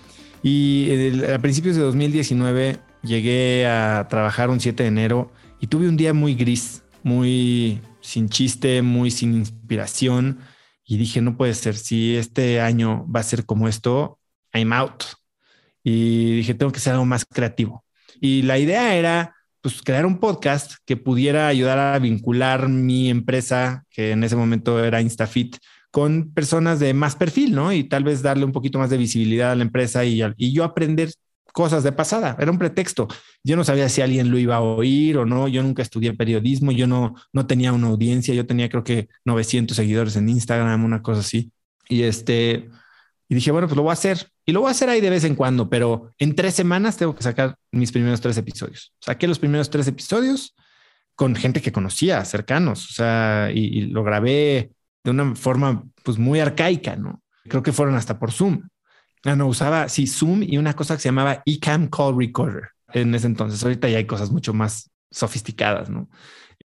Y 0.43 1.23
a 1.25 1.39
principios 1.39 1.77
de 1.77 1.83
2019 1.83 2.79
llegué 3.03 3.67
a 3.67 4.07
trabajar 4.09 4.51
un 4.51 4.61
7 4.61 4.83
de 4.83 4.89
enero 4.89 5.33
y 5.61 5.69
tuve 5.69 5.89
un 5.89 5.97
día 5.97 6.13
muy 6.13 6.35
gris, 6.35 6.83
muy 7.03 7.81
sin 8.01 8.29
chiste, 8.29 8.83
muy 8.83 9.11
sin 9.11 9.35
inspiración. 9.35 10.41
Y 10.85 10.97
dije, 10.97 11.21
no 11.21 11.37
puede 11.37 11.55
ser, 11.55 11.77
si 11.77 12.17
este 12.17 12.61
año 12.61 13.07
va 13.11 13.21
a 13.21 13.25
ser 13.25 13.45
como 13.45 13.69
esto, 13.69 14.19
I'm 14.53 14.73
out. 14.73 15.05
Y 15.83 16.37
dije, 16.37 16.55
tengo 16.55 16.73
que 16.73 16.81
ser 16.81 16.95
algo 16.95 17.05
más 17.05 17.25
creativo. 17.25 17.85
Y 18.21 18.43
la 18.43 18.59
idea 18.59 18.95
era 18.97 19.35
pues, 19.73 19.83
crear 19.83 20.07
un 20.07 20.19
podcast 20.19 20.75
que 20.85 20.97
pudiera 20.97 21.49
ayudar 21.49 21.79
a 21.79 21.99
vincular 21.99 22.69
mi 22.69 23.11
empresa, 23.11 23.85
que 23.91 24.13
en 24.13 24.25
ese 24.25 24.37
momento 24.37 24.83
era 24.83 25.01
InstaFit, 25.01 25.57
con 25.91 26.33
personas 26.33 26.81
de 26.81 26.95
más 26.95 27.17
perfil, 27.17 27.55
¿no? 27.55 27.73
Y 27.73 27.85
tal 27.85 28.05
vez 28.05 28.23
darle 28.23 28.45
un 28.45 28.53
poquito 28.53 28.79
más 28.79 28.91
de 28.91 28.99
visibilidad 28.99 29.53
a 29.53 29.55
la 29.55 29.63
empresa 29.63 30.05
y, 30.05 30.21
y 30.37 30.53
yo 30.53 30.65
aprender 30.65 31.11
cosas 31.53 31.83
de 31.83 31.93
pasada. 31.93 32.37
Era 32.39 32.51
un 32.51 32.59
pretexto. 32.59 33.09
Yo 33.43 33.57
no 33.57 33.65
sabía 33.65 33.89
si 33.89 34.01
alguien 34.01 34.31
lo 34.31 34.39
iba 34.39 34.57
a 34.57 34.61
oír 34.61 35.19
o 35.19 35.27
no. 35.27 35.49
Yo 35.49 35.63
nunca 35.63 35.83
estudié 35.83 36.13
periodismo. 36.13 36.73
Yo 36.73 36.87
no, 36.87 37.15
no 37.33 37.47
tenía 37.47 37.73
una 37.73 37.89
audiencia. 37.89 38.35
Yo 38.35 38.47
tenía 38.47 38.69
creo 38.69 38.85
que 38.85 39.09
900 39.25 39.77
seguidores 39.77 40.17
en 40.17 40.29
Instagram, 40.29 40.85
una 40.85 41.03
cosa 41.03 41.21
así. 41.21 41.51
Y 41.89 42.03
este, 42.03 42.69
y 43.29 43.35
dije, 43.35 43.51
bueno, 43.51 43.69
pues 43.69 43.77
lo 43.77 43.83
voy 43.83 43.91
a 43.91 43.93
hacer. 43.93 44.31
Y 44.47 44.53
lo 44.53 44.61
voy 44.61 44.69
a 44.69 44.71
hacer 44.71 44.89
ahí 44.89 45.01
de 45.01 45.11
vez 45.11 45.25
en 45.25 45.35
cuando, 45.35 45.69
pero 45.69 46.15
en 46.19 46.35
tres 46.35 46.55
semanas 46.55 46.97
tengo 46.97 47.15
que 47.15 47.23
sacar 47.23 47.57
mis 47.71 47.93
primeros 47.93 48.21
tres 48.21 48.39
episodios. 48.39 48.95
Saqué 49.01 49.29
los 49.29 49.39
primeros 49.39 49.69
tres 49.69 49.87
episodios 49.87 50.57
con 51.15 51.35
gente 51.35 51.61
que 51.61 51.73
conocía, 51.73 52.25
cercanos, 52.25 52.91
o 52.91 52.93
sea, 52.93 53.51
y, 53.53 53.83
lo 53.87 54.03
grabé 54.03 54.71
de 55.05 55.11
una 55.11 55.35
forma 55.35 55.85
pues 56.05 56.17
muy 56.17 56.41
arcaica, 56.41 56.97
¿no? 56.97 57.23
Creo 57.49 57.63
que 57.63 57.73
fueron 57.73 57.97
hasta 57.97 58.19
por 58.19 58.33
Zoom. 58.33 58.69
Ah, 59.25 59.37
no, 59.37 59.47
usaba, 59.47 59.89
sí, 59.89 60.07
Zoom 60.07 60.43
y 60.43 60.57
una 60.59 60.75
cosa 60.75 60.95
que 60.95 61.03
se 61.03 61.09
llamaba 61.09 61.43
eCam 61.45 61.89
Call 61.89 62.17
Recorder 62.17 62.69
en 62.95 63.15
ese 63.15 63.27
entonces. 63.27 63.63
Ahorita 63.63 63.89
ya 63.89 63.99
hay 63.99 64.07
cosas 64.07 64.31
mucho 64.31 64.55
más 64.55 64.91
sofisticadas, 65.11 65.91
¿no? 65.91 66.09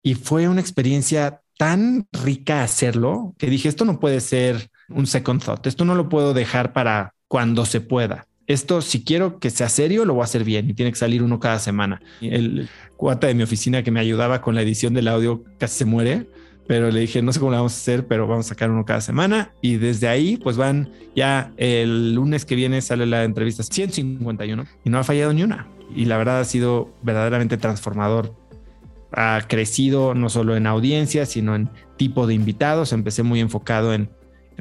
Y 0.04 0.16
fue 0.16 0.48
una 0.48 0.62
experiencia 0.62 1.42
tan 1.58 2.08
rica 2.12 2.64
hacerlo 2.64 3.36
que 3.38 3.48
dije, 3.48 3.70
esto 3.70 3.86
no 3.86 4.00
puede 4.00 4.20
ser 4.20 4.70
un 4.94 5.08
second 5.08 5.44
thought, 5.44 5.66
esto 5.68 5.86
no 5.86 5.96
lo 5.96 6.10
puedo 6.10 6.34
dejar 6.34 6.74
para 6.74 7.14
cuando 7.28 7.66
se 7.66 7.82
pueda. 7.82 8.28
Esto, 8.48 8.82
si 8.82 9.04
quiero 9.04 9.40
que 9.40 9.50
sea 9.50 9.70
serio, 9.70 10.04
lo 10.04 10.14
voy 10.14 10.22
a 10.22 10.26
hacer 10.26 10.44
bien 10.44 10.70
y 10.70 10.74
tiene 10.74 10.92
que 10.92 10.98
salir 10.98 11.24
uno 11.24 11.40
cada 11.40 11.60
semana. 11.60 12.02
El 12.20 12.68
cuata 12.98 13.28
de 13.28 13.34
mi 13.34 13.44
oficina 13.44 13.84
que 13.84 13.92
me 13.92 14.00
ayudaba 14.00 14.42
con 14.42 14.56
la 14.56 14.62
edición 14.62 14.94
del 14.94 15.08
audio 15.08 15.44
casi 15.58 15.80
se 15.80 15.86
muere, 15.86 16.28
pero 16.68 16.92
le 16.92 17.00
dije, 17.00 17.22
no 17.22 17.32
sé 17.32 17.40
cómo 17.40 17.52
lo 17.52 17.58
vamos 17.58 17.74
a 17.74 17.78
hacer, 17.78 18.08
pero 18.08 18.28
vamos 18.28 18.48
a 18.48 18.50
sacar 18.50 18.70
uno 18.70 18.84
cada 18.84 19.02
semana. 19.02 19.54
Y 19.62 19.78
desde 19.78 20.08
ahí, 20.08 20.38
pues 20.38 20.58
van 20.58 20.92
ya 21.16 21.54
el 21.58 22.14
lunes 22.14 22.46
que 22.46 22.56
viene 22.56 22.82
sale 22.82 23.06
la 23.06 23.24
entrevista 23.24 23.64
151 23.64 24.66
y 24.84 24.90
no 24.90 25.00
ha 25.00 25.04
fallado 25.04 25.32
ni 25.34 25.44
una. 25.44 25.68
Y 25.96 26.06
la 26.06 26.18
verdad 26.18 26.40
ha 26.42 26.46
sido 26.46 26.94
verdaderamente 27.04 27.58
transformador. 27.58 28.36
Ha 29.14 29.42
crecido 29.48 30.14
no 30.14 30.30
solo 30.30 30.56
en 30.56 30.68
audiencia, 30.68 31.26
sino 31.26 31.56
en 31.56 31.70
tipo 31.98 32.28
de 32.28 32.34
invitados. 32.34 32.94
Empecé 32.94 33.24
muy 33.24 33.40
enfocado 33.40 33.94
en 33.94 34.10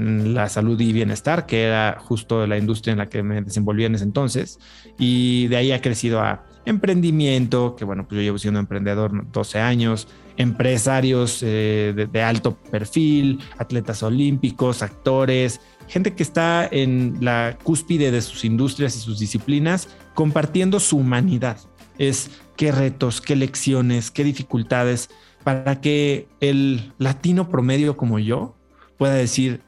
la 0.01 0.49
salud 0.49 0.81
y 0.81 0.93
bienestar, 0.93 1.47
que 1.47 1.65
era 1.65 1.99
justo 2.01 2.47
la 2.47 2.57
industria 2.57 2.93
en 2.93 2.99
la 2.99 3.09
que 3.09 3.23
me 3.23 3.43
desenvolvía 3.43 3.87
en 3.87 3.95
ese 3.95 4.05
entonces. 4.05 4.59
Y 4.99 5.47
de 5.49 5.57
ahí 5.57 5.73
ha 5.73 5.81
crecido 5.81 6.21
a 6.21 6.45
emprendimiento, 6.65 7.77
que 7.77 7.85
bueno, 7.85 8.07
pues 8.07 8.17
yo 8.17 8.23
llevo 8.23 8.39
siendo 8.39 8.61
emprendedor 8.61 9.31
12 9.31 9.59
años, 9.59 10.09
empresarios 10.37 11.43
eh, 11.43 12.09
de, 12.11 12.23
alto 12.23 12.57
perfil, 12.57 13.41
atletas 13.59 14.03
olímpicos, 14.03 14.83
actores, 14.83 15.61
gente 15.87 16.15
que 16.15 16.23
está 16.23 16.67
en 16.71 17.19
la 17.21 17.59
cúspide 17.63 18.11
de 18.11 18.23
sus 18.23 18.45
industrias 18.45 18.97
y 18.97 19.01
sus 19.01 19.19
disciplinas, 19.19 19.89
compartiendo 20.15 20.81
su 20.81 20.97
humanidad. 20.97 21.59
Es 21.99 22.31
qué 22.57 22.73
retos, 22.73 23.21
qué 23.21 23.37
lecciones, 23.37 24.11
qué 24.11 24.25
dificultades, 24.25 25.11
para 25.45 25.81
que 25.81 26.29
el 26.41 26.93
latino 26.99 27.49
promedio 27.49 27.97
como 27.97 28.19
yo 28.19 28.57
pueda 28.97 29.15
decir, 29.15 29.63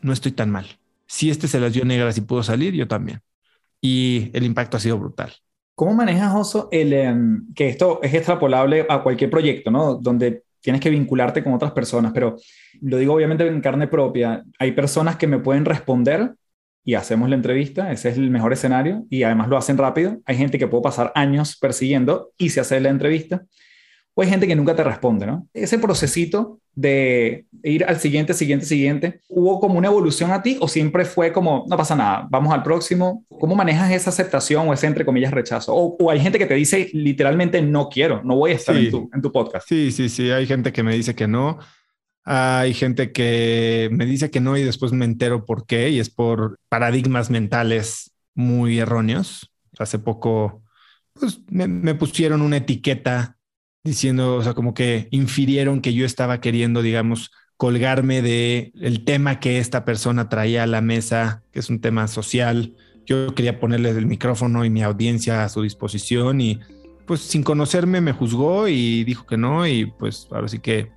no 0.00 0.12
estoy 0.12 0.32
tan 0.32 0.50
mal. 0.50 0.66
Si 1.06 1.30
este 1.30 1.48
se 1.48 1.60
las 1.60 1.72
dio 1.72 1.84
negras 1.84 2.18
y 2.18 2.20
pudo 2.20 2.42
salir, 2.42 2.74
yo 2.74 2.86
también. 2.86 3.20
Y 3.80 4.30
el 4.34 4.44
impacto 4.44 4.76
ha 4.76 4.80
sido 4.80 4.98
brutal. 4.98 5.32
¿Cómo 5.74 5.94
manejas, 5.94 6.34
Oso, 6.34 6.68
el, 6.72 6.92
em, 6.92 7.46
que 7.54 7.68
esto 7.68 8.00
es 8.02 8.12
extrapolable 8.12 8.84
a 8.88 9.02
cualquier 9.02 9.30
proyecto, 9.30 9.70
¿no? 9.70 9.94
Donde 9.94 10.42
tienes 10.60 10.80
que 10.80 10.90
vincularte 10.90 11.42
con 11.44 11.52
otras 11.52 11.72
personas, 11.72 12.12
pero 12.12 12.36
lo 12.82 12.96
digo 12.96 13.14
obviamente 13.14 13.46
en 13.46 13.60
carne 13.60 13.86
propia. 13.86 14.44
Hay 14.58 14.72
personas 14.72 15.16
que 15.16 15.28
me 15.28 15.38
pueden 15.38 15.64
responder 15.64 16.34
y 16.84 16.94
hacemos 16.94 17.28
la 17.28 17.36
entrevista, 17.36 17.92
ese 17.92 18.08
es 18.08 18.16
el 18.16 18.30
mejor 18.30 18.52
escenario, 18.52 19.04
y 19.08 19.22
además 19.22 19.48
lo 19.48 19.56
hacen 19.56 19.78
rápido. 19.78 20.18
Hay 20.24 20.36
gente 20.36 20.58
que 20.58 20.66
puedo 20.66 20.82
pasar 20.82 21.12
años 21.14 21.56
persiguiendo 21.56 22.32
y 22.36 22.50
se 22.50 22.60
hace 22.60 22.80
la 22.80 22.88
entrevista 22.88 23.44
o 24.18 24.22
hay 24.22 24.28
gente 24.28 24.48
que 24.48 24.56
nunca 24.56 24.74
te 24.74 24.82
responde, 24.82 25.26
¿no? 25.26 25.46
Ese 25.54 25.78
procesito 25.78 26.58
de 26.74 27.46
ir 27.62 27.84
al 27.84 28.00
siguiente, 28.00 28.34
siguiente, 28.34 28.66
siguiente, 28.66 29.20
¿hubo 29.28 29.60
como 29.60 29.78
una 29.78 29.86
evolución 29.86 30.32
a 30.32 30.42
ti 30.42 30.58
o 30.60 30.66
siempre 30.66 31.04
fue 31.04 31.32
como, 31.32 31.64
no 31.68 31.76
pasa 31.76 31.94
nada, 31.94 32.26
vamos 32.28 32.52
al 32.52 32.64
próximo? 32.64 33.24
¿Cómo 33.28 33.54
manejas 33.54 33.92
esa 33.92 34.10
aceptación 34.10 34.68
o 34.68 34.72
ese, 34.72 34.88
entre 34.88 35.04
comillas, 35.04 35.30
rechazo? 35.30 35.72
O, 35.72 36.10
hay 36.10 36.18
gente 36.18 36.36
que 36.36 36.46
te 36.46 36.54
dice 36.54 36.90
literalmente, 36.94 37.62
no 37.62 37.88
quiero, 37.88 38.20
no 38.24 38.34
voy 38.34 38.50
a 38.50 38.54
estar 38.56 38.76
en, 38.76 38.90
tu, 38.90 39.08
en 39.14 39.22
tu 39.22 39.30
podcast. 39.30 39.68
Sí, 39.68 39.92
sí, 39.92 40.08
sí, 40.08 40.32
hay 40.32 40.48
gente 40.48 40.72
que 40.72 40.82
me 40.82 40.96
dice 40.96 41.14
que 41.14 41.28
no. 41.28 41.60
Hay 42.24 42.74
gente 42.74 43.12
que 43.12 43.88
me 43.92 44.04
dice 44.04 44.32
que 44.32 44.40
no 44.40 44.56
y 44.56 44.64
después 44.64 44.90
me 44.90 45.04
entero 45.04 45.44
por 45.44 45.64
qué 45.64 45.90
y 45.90 46.00
es 46.00 46.10
por 46.10 46.58
paradigmas 46.68 47.30
mentales 47.30 48.10
muy 48.34 48.80
erróneos. 48.80 49.52
Hace 49.78 50.00
poco 50.00 50.64
pues, 51.12 51.38
me, 51.48 51.68
me 51.68 51.94
pusieron 51.94 52.42
una 52.42 52.56
etiqueta 52.56 53.37
diciendo, 53.88 54.36
o 54.36 54.42
sea, 54.42 54.54
como 54.54 54.74
que 54.74 55.08
infirieron 55.10 55.80
que 55.80 55.94
yo 55.94 56.06
estaba 56.06 56.40
queriendo, 56.40 56.82
digamos, 56.82 57.30
colgarme 57.56 58.22
de 58.22 58.72
el 58.80 59.04
tema 59.04 59.40
que 59.40 59.58
esta 59.58 59.84
persona 59.84 60.28
traía 60.28 60.62
a 60.62 60.66
la 60.66 60.80
mesa, 60.80 61.42
que 61.52 61.58
es 61.58 61.68
un 61.70 61.80
tema 61.80 62.06
social. 62.06 62.74
Yo 63.04 63.34
quería 63.34 63.58
ponerle 63.58 63.90
el 63.90 64.06
micrófono 64.06 64.64
y 64.64 64.70
mi 64.70 64.82
audiencia 64.82 65.44
a 65.44 65.48
su 65.48 65.62
disposición 65.62 66.40
y 66.40 66.60
pues 67.06 67.20
sin 67.20 67.42
conocerme 67.42 68.00
me 68.00 68.12
juzgó 68.12 68.68
y 68.68 69.02
dijo 69.02 69.26
que 69.26 69.36
no 69.38 69.66
y 69.66 69.86
pues 69.86 70.28
ahora 70.30 70.46
sí 70.46 70.60
que 70.60 70.90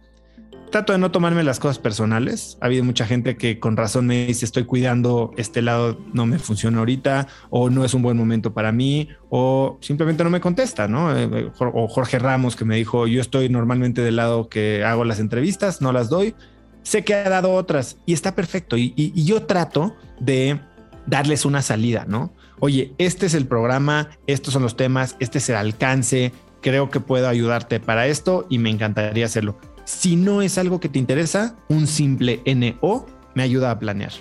trato 0.72 0.94
de 0.94 1.00
no 1.00 1.12
tomarme 1.12 1.44
las 1.44 1.60
cosas 1.60 1.78
personales. 1.78 2.58
Ha 2.62 2.66
habido 2.66 2.84
mucha 2.84 3.06
gente 3.06 3.38
que 3.38 3.60
con 3.60 3.78
razón 3.78 4.08
me 4.08 4.26
dice 4.26 4.46
estoy 4.46 4.64
cuidando 4.64 5.32
este 5.38 5.62
lado, 5.62 6.00
no 6.14 6.26
me 6.26 6.40
funciona 6.40 6.80
ahorita, 6.80 7.28
o 7.50 7.70
no 7.70 7.86
es 7.86 7.94
un 7.94 8.02
buen 8.02 8.18
momento 8.18 8.54
para 8.54 8.72
mí, 8.72 9.10
o 9.30 9.78
simplemente 9.82 10.24
no 10.24 10.30
me 10.30 10.42
contesta, 10.42 10.88
¿no? 10.88 11.16
Eh, 11.16 11.30
eh, 11.32 11.52
o 11.60 11.88
Jorge 11.88 12.18
Ramos 12.18 12.56
que 12.56 12.66
me 12.66 12.76
dijo 12.76 13.06
yo 13.08 13.22
estoy 13.22 13.50
normalmente 13.50 14.02
del 14.02 14.16
lado 14.16 14.50
que 14.50 14.84
hago 14.84 15.06
las 15.06 15.20
entrevistas, 15.20 15.82
no 15.82 15.92
las 15.92 16.10
doy. 16.10 16.34
Sé 16.82 17.04
que 17.04 17.14
ha 17.14 17.30
dado 17.30 17.54
otras 17.54 17.98
y 18.08 18.14
está 18.14 18.34
perfecto. 18.34 18.76
Y, 18.76 18.94
y 18.96 19.24
yo 19.24 19.44
trato 19.44 19.96
de 20.20 20.60
darles 21.06 21.46
una 21.46 21.62
salida, 21.62 22.06
¿no? 22.08 22.34
oye, 22.62 22.94
este 23.00 23.26
es 23.26 23.34
el 23.34 23.48
programa, 23.48 24.10
estos 24.28 24.54
son 24.54 24.62
los 24.62 24.78
temas, 24.78 25.18
este 25.20 25.40
es 25.40 25.50
el 25.50 25.56
alcance, 25.56 26.32
creo 26.62 26.90
que 26.90 27.00
puedo 27.00 27.28
ayudarte 27.28 27.80
para 27.80 28.08
esto 28.08 28.46
y 28.50 28.60
me 28.60 28.70
encantaría 28.70 29.26
hacerlo. 29.26 29.58
Si 29.92 30.16
no 30.16 30.42
es 30.42 30.58
algo 30.58 30.80
que 30.80 30.88
te 30.90 31.00
interesa, 31.00 31.56
un 31.68 31.86
simple 31.86 32.42
NO 32.46 33.06
me 33.36 33.44
ayuda 33.44 33.72
a 33.72 33.78
planear. 33.78 34.14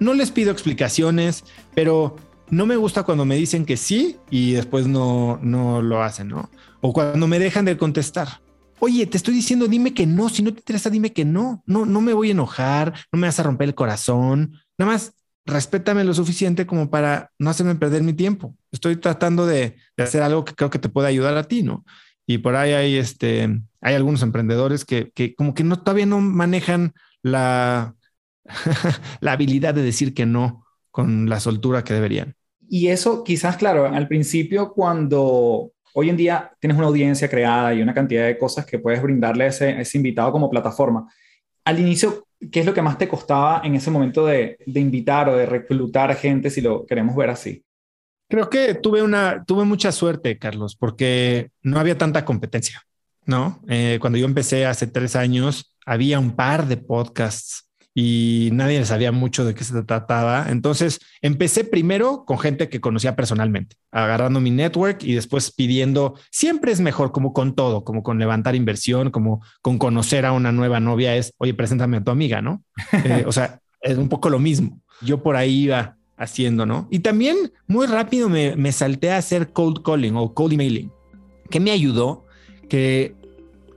No 0.00 0.14
les 0.14 0.30
pido 0.30 0.50
explicaciones, 0.50 1.44
pero 1.74 2.16
no 2.48 2.64
me 2.64 2.76
gusta 2.76 3.02
cuando 3.02 3.26
me 3.26 3.36
dicen 3.36 3.66
que 3.66 3.76
sí 3.76 4.16
y 4.30 4.52
después 4.52 4.86
no, 4.86 5.38
no 5.42 5.82
lo 5.82 6.02
hacen, 6.02 6.28
¿no? 6.28 6.50
O 6.80 6.94
cuando 6.94 7.28
me 7.28 7.38
dejan 7.38 7.66
de 7.66 7.76
contestar. 7.76 8.40
Oye, 8.80 9.06
te 9.06 9.18
estoy 9.18 9.34
diciendo, 9.34 9.68
dime 9.68 9.92
que 9.94 10.06
no. 10.06 10.30
Si 10.30 10.42
no 10.42 10.52
te 10.52 10.60
interesa, 10.60 10.90
dime 10.90 11.12
que 11.12 11.26
no. 11.26 11.62
No, 11.66 11.84
no 11.84 12.00
me 12.00 12.14
voy 12.14 12.28
a 12.28 12.32
enojar, 12.32 12.94
no 13.12 13.18
me 13.18 13.28
vas 13.28 13.38
a 13.38 13.44
romper 13.44 13.68
el 13.68 13.74
corazón. 13.74 14.58
Nada 14.78 14.92
más 14.92 15.12
respétame 15.44 16.04
lo 16.04 16.14
suficiente 16.14 16.66
como 16.66 16.90
para 16.90 17.30
no 17.38 17.50
hacerme 17.50 17.74
perder 17.76 18.02
mi 18.02 18.14
tiempo. 18.14 18.56
Estoy 18.72 18.96
tratando 18.96 19.46
de, 19.46 19.76
hacer 19.98 20.22
algo 20.22 20.44
que 20.44 20.54
creo 20.54 20.70
que 20.70 20.78
te 20.80 20.88
puede 20.88 21.08
ayudar 21.08 21.36
a 21.36 21.44
ti, 21.44 21.62
¿no? 21.62 21.84
Y 22.26 22.38
por 22.38 22.56
ahí 22.56 22.72
hay, 22.72 22.96
este, 22.96 23.60
hay 23.86 23.94
algunos 23.94 24.22
emprendedores 24.22 24.84
que, 24.84 25.12
como 25.36 25.54
que 25.54 25.64
no, 25.64 25.78
todavía 25.78 26.06
no 26.06 26.20
manejan 26.20 26.92
la, 27.22 27.94
la 29.20 29.32
habilidad 29.32 29.74
de 29.74 29.82
decir 29.82 30.14
que 30.14 30.26
no 30.26 30.64
con 30.90 31.28
la 31.28 31.40
soltura 31.40 31.84
que 31.84 31.94
deberían. 31.94 32.34
Y 32.68 32.88
eso 32.88 33.22
quizás, 33.22 33.56
claro, 33.56 33.86
al 33.86 34.08
principio 34.08 34.72
cuando 34.72 35.70
hoy 35.94 36.10
en 36.10 36.16
día 36.16 36.52
tienes 36.60 36.76
una 36.76 36.88
audiencia 36.88 37.28
creada 37.28 37.72
y 37.74 37.80
una 37.82 37.94
cantidad 37.94 38.26
de 38.26 38.36
cosas 38.36 38.66
que 38.66 38.78
puedes 38.78 39.00
brindarle 39.00 39.44
a 39.44 39.48
ese, 39.48 39.68
a 39.68 39.80
ese 39.80 39.98
invitado 39.98 40.32
como 40.32 40.50
plataforma, 40.50 41.08
al 41.64 41.78
inicio 41.78 42.26
¿qué 42.50 42.60
es 42.60 42.66
lo 42.66 42.74
que 42.74 42.82
más 42.82 42.98
te 42.98 43.08
costaba 43.08 43.62
en 43.64 43.74
ese 43.74 43.90
momento 43.90 44.26
de, 44.26 44.58
invitar 44.66 45.28
o 45.28 45.36
de 45.36 45.46
reclutar 45.46 46.14
gente, 46.16 46.50
si 46.50 46.60
lo 46.60 46.86
queremos 46.86 47.16
ver 47.16 47.30
así? 47.30 47.64
Creo 48.28 48.50
que 48.50 48.74
tuve 48.74 49.02
una, 49.02 49.44
tuve 49.44 49.64
mucha 49.64 49.92
suerte, 49.92 50.38
Carlos, 50.38 50.76
porque 50.76 51.50
no 51.62 51.78
había 51.78 51.96
tanta 51.96 52.24
competencia, 52.24 52.82
¿no? 53.26 53.60
Eh, 53.68 53.98
cuando 54.00 54.18
yo 54.18 54.26
empecé 54.26 54.66
hace 54.66 54.86
tres 54.86 55.16
años, 55.16 55.74
había 55.84 56.18
un 56.18 56.32
par 56.32 56.66
de 56.66 56.76
podcasts 56.76 57.66
y 57.98 58.50
nadie 58.52 58.84
sabía 58.84 59.10
mucho 59.10 59.46
de 59.46 59.54
qué 59.54 59.64
se 59.64 59.82
trataba. 59.82 60.46
Entonces 60.50 61.00
empecé 61.22 61.64
primero 61.64 62.26
con 62.26 62.38
gente 62.38 62.68
que 62.68 62.78
conocía 62.78 63.16
personalmente, 63.16 63.76
agarrando 63.90 64.38
mi 64.38 64.50
network 64.50 65.02
y 65.02 65.14
después 65.14 65.50
pidiendo, 65.50 66.14
siempre 66.30 66.72
es 66.72 66.80
mejor 66.80 67.10
como 67.10 67.32
con 67.32 67.54
todo, 67.54 67.84
como 67.84 68.02
con 68.02 68.18
levantar 68.18 68.54
inversión, 68.54 69.10
como 69.10 69.42
con 69.62 69.78
conocer 69.78 70.26
a 70.26 70.32
una 70.32 70.52
nueva 70.52 70.78
novia, 70.78 71.16
es, 71.16 71.32
oye, 71.38 71.54
preséntame 71.54 71.96
a 71.96 72.04
tu 72.04 72.10
amiga, 72.10 72.42
¿no? 72.42 72.62
Eh, 73.06 73.24
o 73.26 73.32
sea, 73.32 73.60
es 73.80 73.96
un 73.96 74.08
poco 74.08 74.28
lo 74.28 74.38
mismo. 74.38 74.80
Yo 75.00 75.22
por 75.22 75.36
ahí 75.36 75.64
iba 75.64 75.96
haciendo, 76.18 76.66
¿no? 76.66 76.88
Y 76.90 76.98
también 76.98 77.52
muy 77.66 77.86
rápido 77.86 78.28
me, 78.28 78.56
me 78.56 78.72
salté 78.72 79.12
a 79.12 79.18
hacer 79.18 79.52
cold 79.52 79.82
calling 79.82 80.16
o 80.16 80.34
cold 80.34 80.52
emailing, 80.52 80.90
que 81.50 81.60
me 81.60 81.70
ayudó, 81.70 82.25
que 82.68 83.14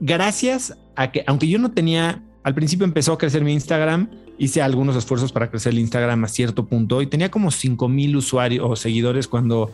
gracias 0.00 0.76
a 0.96 1.10
que, 1.12 1.24
aunque 1.26 1.48
yo 1.48 1.58
no 1.58 1.70
tenía 1.72 2.22
al 2.42 2.54
principio 2.54 2.84
empezó 2.84 3.12
a 3.12 3.18
crecer 3.18 3.44
mi 3.44 3.52
Instagram, 3.52 4.08
hice 4.38 4.62
algunos 4.62 4.96
esfuerzos 4.96 5.32
para 5.32 5.50
crecer 5.50 5.72
el 5.72 5.78
Instagram 5.78 6.24
a 6.24 6.28
cierto 6.28 6.66
punto 6.66 7.02
y 7.02 7.06
tenía 7.06 7.30
como 7.30 7.50
5 7.50 7.88
mil 7.88 8.16
usuarios 8.16 8.66
o 8.68 8.76
seguidores 8.76 9.28
cuando, 9.28 9.70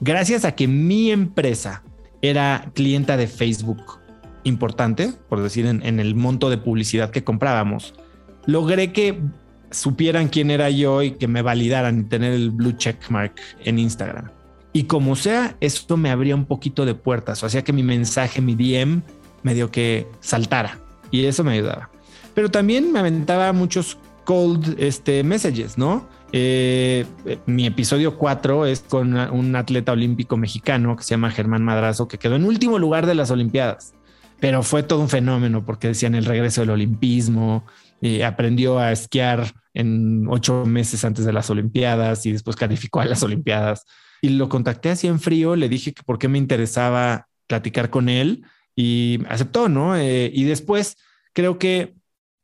gracias 0.00 0.44
a 0.44 0.54
que 0.54 0.66
mi 0.66 1.10
empresa 1.10 1.82
era 2.22 2.70
clienta 2.74 3.16
de 3.16 3.26
Facebook 3.26 3.82
importante, 4.44 5.12
por 5.28 5.42
decir, 5.42 5.66
en, 5.66 6.00
el 6.00 6.14
monto 6.14 6.48
de 6.48 6.56
publicidad 6.56 7.10
que 7.10 7.24
comprábamos, 7.24 7.94
logré 8.46 8.92
que 8.92 9.20
supieran 9.70 10.28
quién 10.28 10.50
era 10.50 10.70
yo 10.70 11.02
y 11.02 11.12
que 11.12 11.28
me 11.28 11.42
validaran 11.42 12.00
y 12.00 12.04
tener 12.04 12.32
el 12.32 12.50
blue 12.50 12.72
check 12.72 13.10
mark 13.10 13.34
en 13.64 13.78
Instagram. 13.78 14.30
Y 14.76 14.84
como 14.84 15.16
sea, 15.16 15.56
esto 15.60 15.96
me 15.96 16.10
abría 16.10 16.34
un 16.34 16.44
poquito 16.44 16.84
de 16.84 16.94
puertas, 16.94 17.42
o 17.42 17.46
hacía 17.46 17.64
que 17.64 17.72
mi 17.72 17.82
mensaje, 17.82 18.42
mi 18.42 18.54
DM, 18.54 19.02
medio 19.42 19.70
que 19.70 20.06
saltara 20.20 20.78
y 21.10 21.24
eso 21.24 21.44
me 21.44 21.52
ayudaba 21.52 21.90
pero 22.36 22.50
también 22.50 22.92
me 22.92 22.98
aventaba 22.98 23.50
muchos 23.54 23.96
cold 24.24 24.76
este, 24.78 25.24
messages, 25.24 25.78
¿no? 25.78 26.06
Eh, 26.32 27.06
mi 27.46 27.64
episodio 27.64 28.18
4 28.18 28.66
es 28.66 28.80
con 28.80 29.16
un 29.16 29.56
atleta 29.56 29.92
olímpico 29.92 30.36
mexicano 30.36 30.96
que 30.96 31.02
se 31.02 31.10
llama 31.12 31.30
Germán 31.30 31.64
Madrazo, 31.64 32.08
que 32.08 32.18
quedó 32.18 32.36
en 32.36 32.44
último 32.44 32.78
lugar 32.78 33.06
de 33.06 33.14
las 33.14 33.30
Olimpiadas, 33.30 33.94
pero 34.38 34.62
fue 34.62 34.82
todo 34.82 35.00
un 35.00 35.08
fenómeno 35.08 35.64
porque 35.64 35.88
decían 35.88 36.14
el 36.14 36.26
regreso 36.26 36.60
del 36.60 36.70
olimpismo, 36.70 37.64
aprendió 38.22 38.78
a 38.78 38.92
esquiar 38.92 39.54
en 39.72 40.26
ocho 40.28 40.66
meses 40.66 41.06
antes 41.06 41.24
de 41.24 41.32
las 41.32 41.48
Olimpiadas 41.48 42.26
y 42.26 42.32
después 42.32 42.54
calificó 42.54 43.00
a 43.00 43.06
las 43.06 43.22
Olimpiadas. 43.22 43.86
Y 44.26 44.30
lo 44.30 44.48
contacté 44.48 44.90
así 44.90 45.06
en 45.06 45.20
frío, 45.20 45.54
le 45.54 45.68
dije 45.68 45.92
que 45.94 46.02
por 46.02 46.18
qué 46.18 46.26
me 46.26 46.36
interesaba 46.36 47.28
platicar 47.46 47.90
con 47.90 48.08
él 48.08 48.44
y 48.74 49.20
aceptó, 49.28 49.68
¿no? 49.68 49.96
Eh, 49.96 50.32
y 50.34 50.42
después 50.42 50.96
creo 51.32 51.60
que 51.60 51.94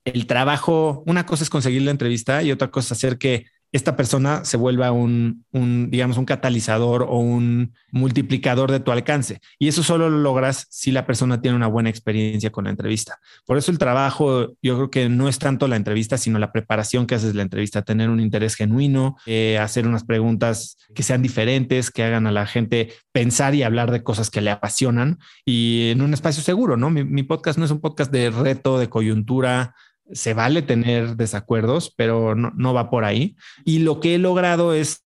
el 0.04 0.28
trabajo, 0.28 1.02
una 1.06 1.26
cosa 1.26 1.42
es 1.42 1.50
conseguir 1.50 1.82
la 1.82 1.90
entrevista 1.90 2.40
y 2.44 2.52
otra 2.52 2.70
cosa 2.70 2.94
es 2.94 2.98
hacer 3.00 3.18
que 3.18 3.46
esta 3.72 3.96
persona 3.96 4.44
se 4.44 4.58
vuelva 4.58 4.92
un, 4.92 5.44
digamos, 5.90 6.18
un 6.18 6.26
catalizador 6.26 7.06
o 7.08 7.18
un 7.18 7.74
multiplicador 7.90 8.70
de 8.70 8.80
tu 8.80 8.92
alcance. 8.92 9.40
Y 9.58 9.68
eso 9.68 9.82
solo 9.82 10.10
lo 10.10 10.18
logras 10.18 10.66
si 10.68 10.92
la 10.92 11.06
persona 11.06 11.40
tiene 11.40 11.56
una 11.56 11.68
buena 11.68 11.88
experiencia 11.88 12.50
con 12.50 12.64
la 12.64 12.70
entrevista. 12.70 13.18
Por 13.46 13.56
eso 13.56 13.70
el 13.70 13.78
trabajo, 13.78 14.54
yo 14.62 14.76
creo 14.76 14.90
que 14.90 15.08
no 15.08 15.26
es 15.26 15.38
tanto 15.38 15.68
la 15.68 15.76
entrevista, 15.76 16.18
sino 16.18 16.38
la 16.38 16.52
preparación 16.52 17.06
que 17.06 17.14
haces 17.14 17.30
de 17.30 17.36
la 17.36 17.42
entrevista, 17.42 17.80
tener 17.80 18.10
un 18.10 18.20
interés 18.20 18.56
genuino, 18.56 19.16
eh, 19.24 19.58
hacer 19.58 19.86
unas 19.86 20.04
preguntas 20.04 20.76
que 20.94 21.02
sean 21.02 21.22
diferentes, 21.22 21.90
que 21.90 22.04
hagan 22.04 22.26
a 22.26 22.32
la 22.32 22.46
gente 22.46 22.92
pensar 23.10 23.54
y 23.54 23.62
hablar 23.62 23.90
de 23.90 24.02
cosas 24.02 24.28
que 24.28 24.42
le 24.42 24.50
apasionan 24.50 25.18
y 25.46 25.90
en 25.90 26.02
un 26.02 26.12
espacio 26.12 26.42
seguro, 26.42 26.76
¿no? 26.76 26.90
Mi, 26.90 27.04
mi 27.04 27.22
podcast 27.22 27.58
no 27.58 27.64
es 27.64 27.70
un 27.70 27.80
podcast 27.80 28.12
de 28.12 28.30
reto, 28.30 28.78
de 28.78 28.90
coyuntura, 28.90 29.74
se 30.12 30.34
vale 30.34 30.62
tener 30.62 31.16
desacuerdos, 31.16 31.92
pero 31.96 32.34
no, 32.34 32.74
va 32.74 32.90
por 32.90 33.04
ahí. 33.04 33.36
Y 33.64 33.80
lo 33.80 34.00
que 34.00 34.14
he 34.14 34.18
logrado 34.18 34.74
es, 34.74 35.04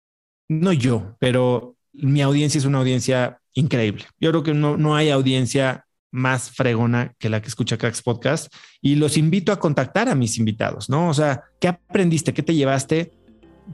no 0.49 0.73
yo, 0.73 1.17
pero 1.21 1.77
mi 1.93 2.23
audiencia 2.23 2.59
es 2.59 2.65
una 2.65 2.79
audiencia 2.79 3.39
increíble. 3.53 4.05
Yo 4.21 4.31
creo 4.31 4.43
que 4.43 4.55
no, 4.55 4.77
no 4.77 4.97
hay 4.97 5.11
audiencia 5.11 5.85
más 6.11 6.51
fregona 6.51 7.13
que 7.19 7.29
la 7.29 7.43
que 7.43 7.49
escucha 7.49 7.77
Cracks 7.77 8.01
Podcast 8.01 8.53
y 8.81 8.95
los 8.95 9.17
invito 9.17 9.51
a 9.51 9.59
contactar 9.59 10.09
a 10.09 10.15
mis 10.15 10.39
invitados, 10.39 10.89
¿no? 10.89 11.09
O 11.09 11.15
sea, 11.15 11.43
¿qué 11.61 11.69
aprendiste? 11.69 12.33
¿Qué 12.33 12.43
te 12.43 12.55
llevaste? 12.55 13.13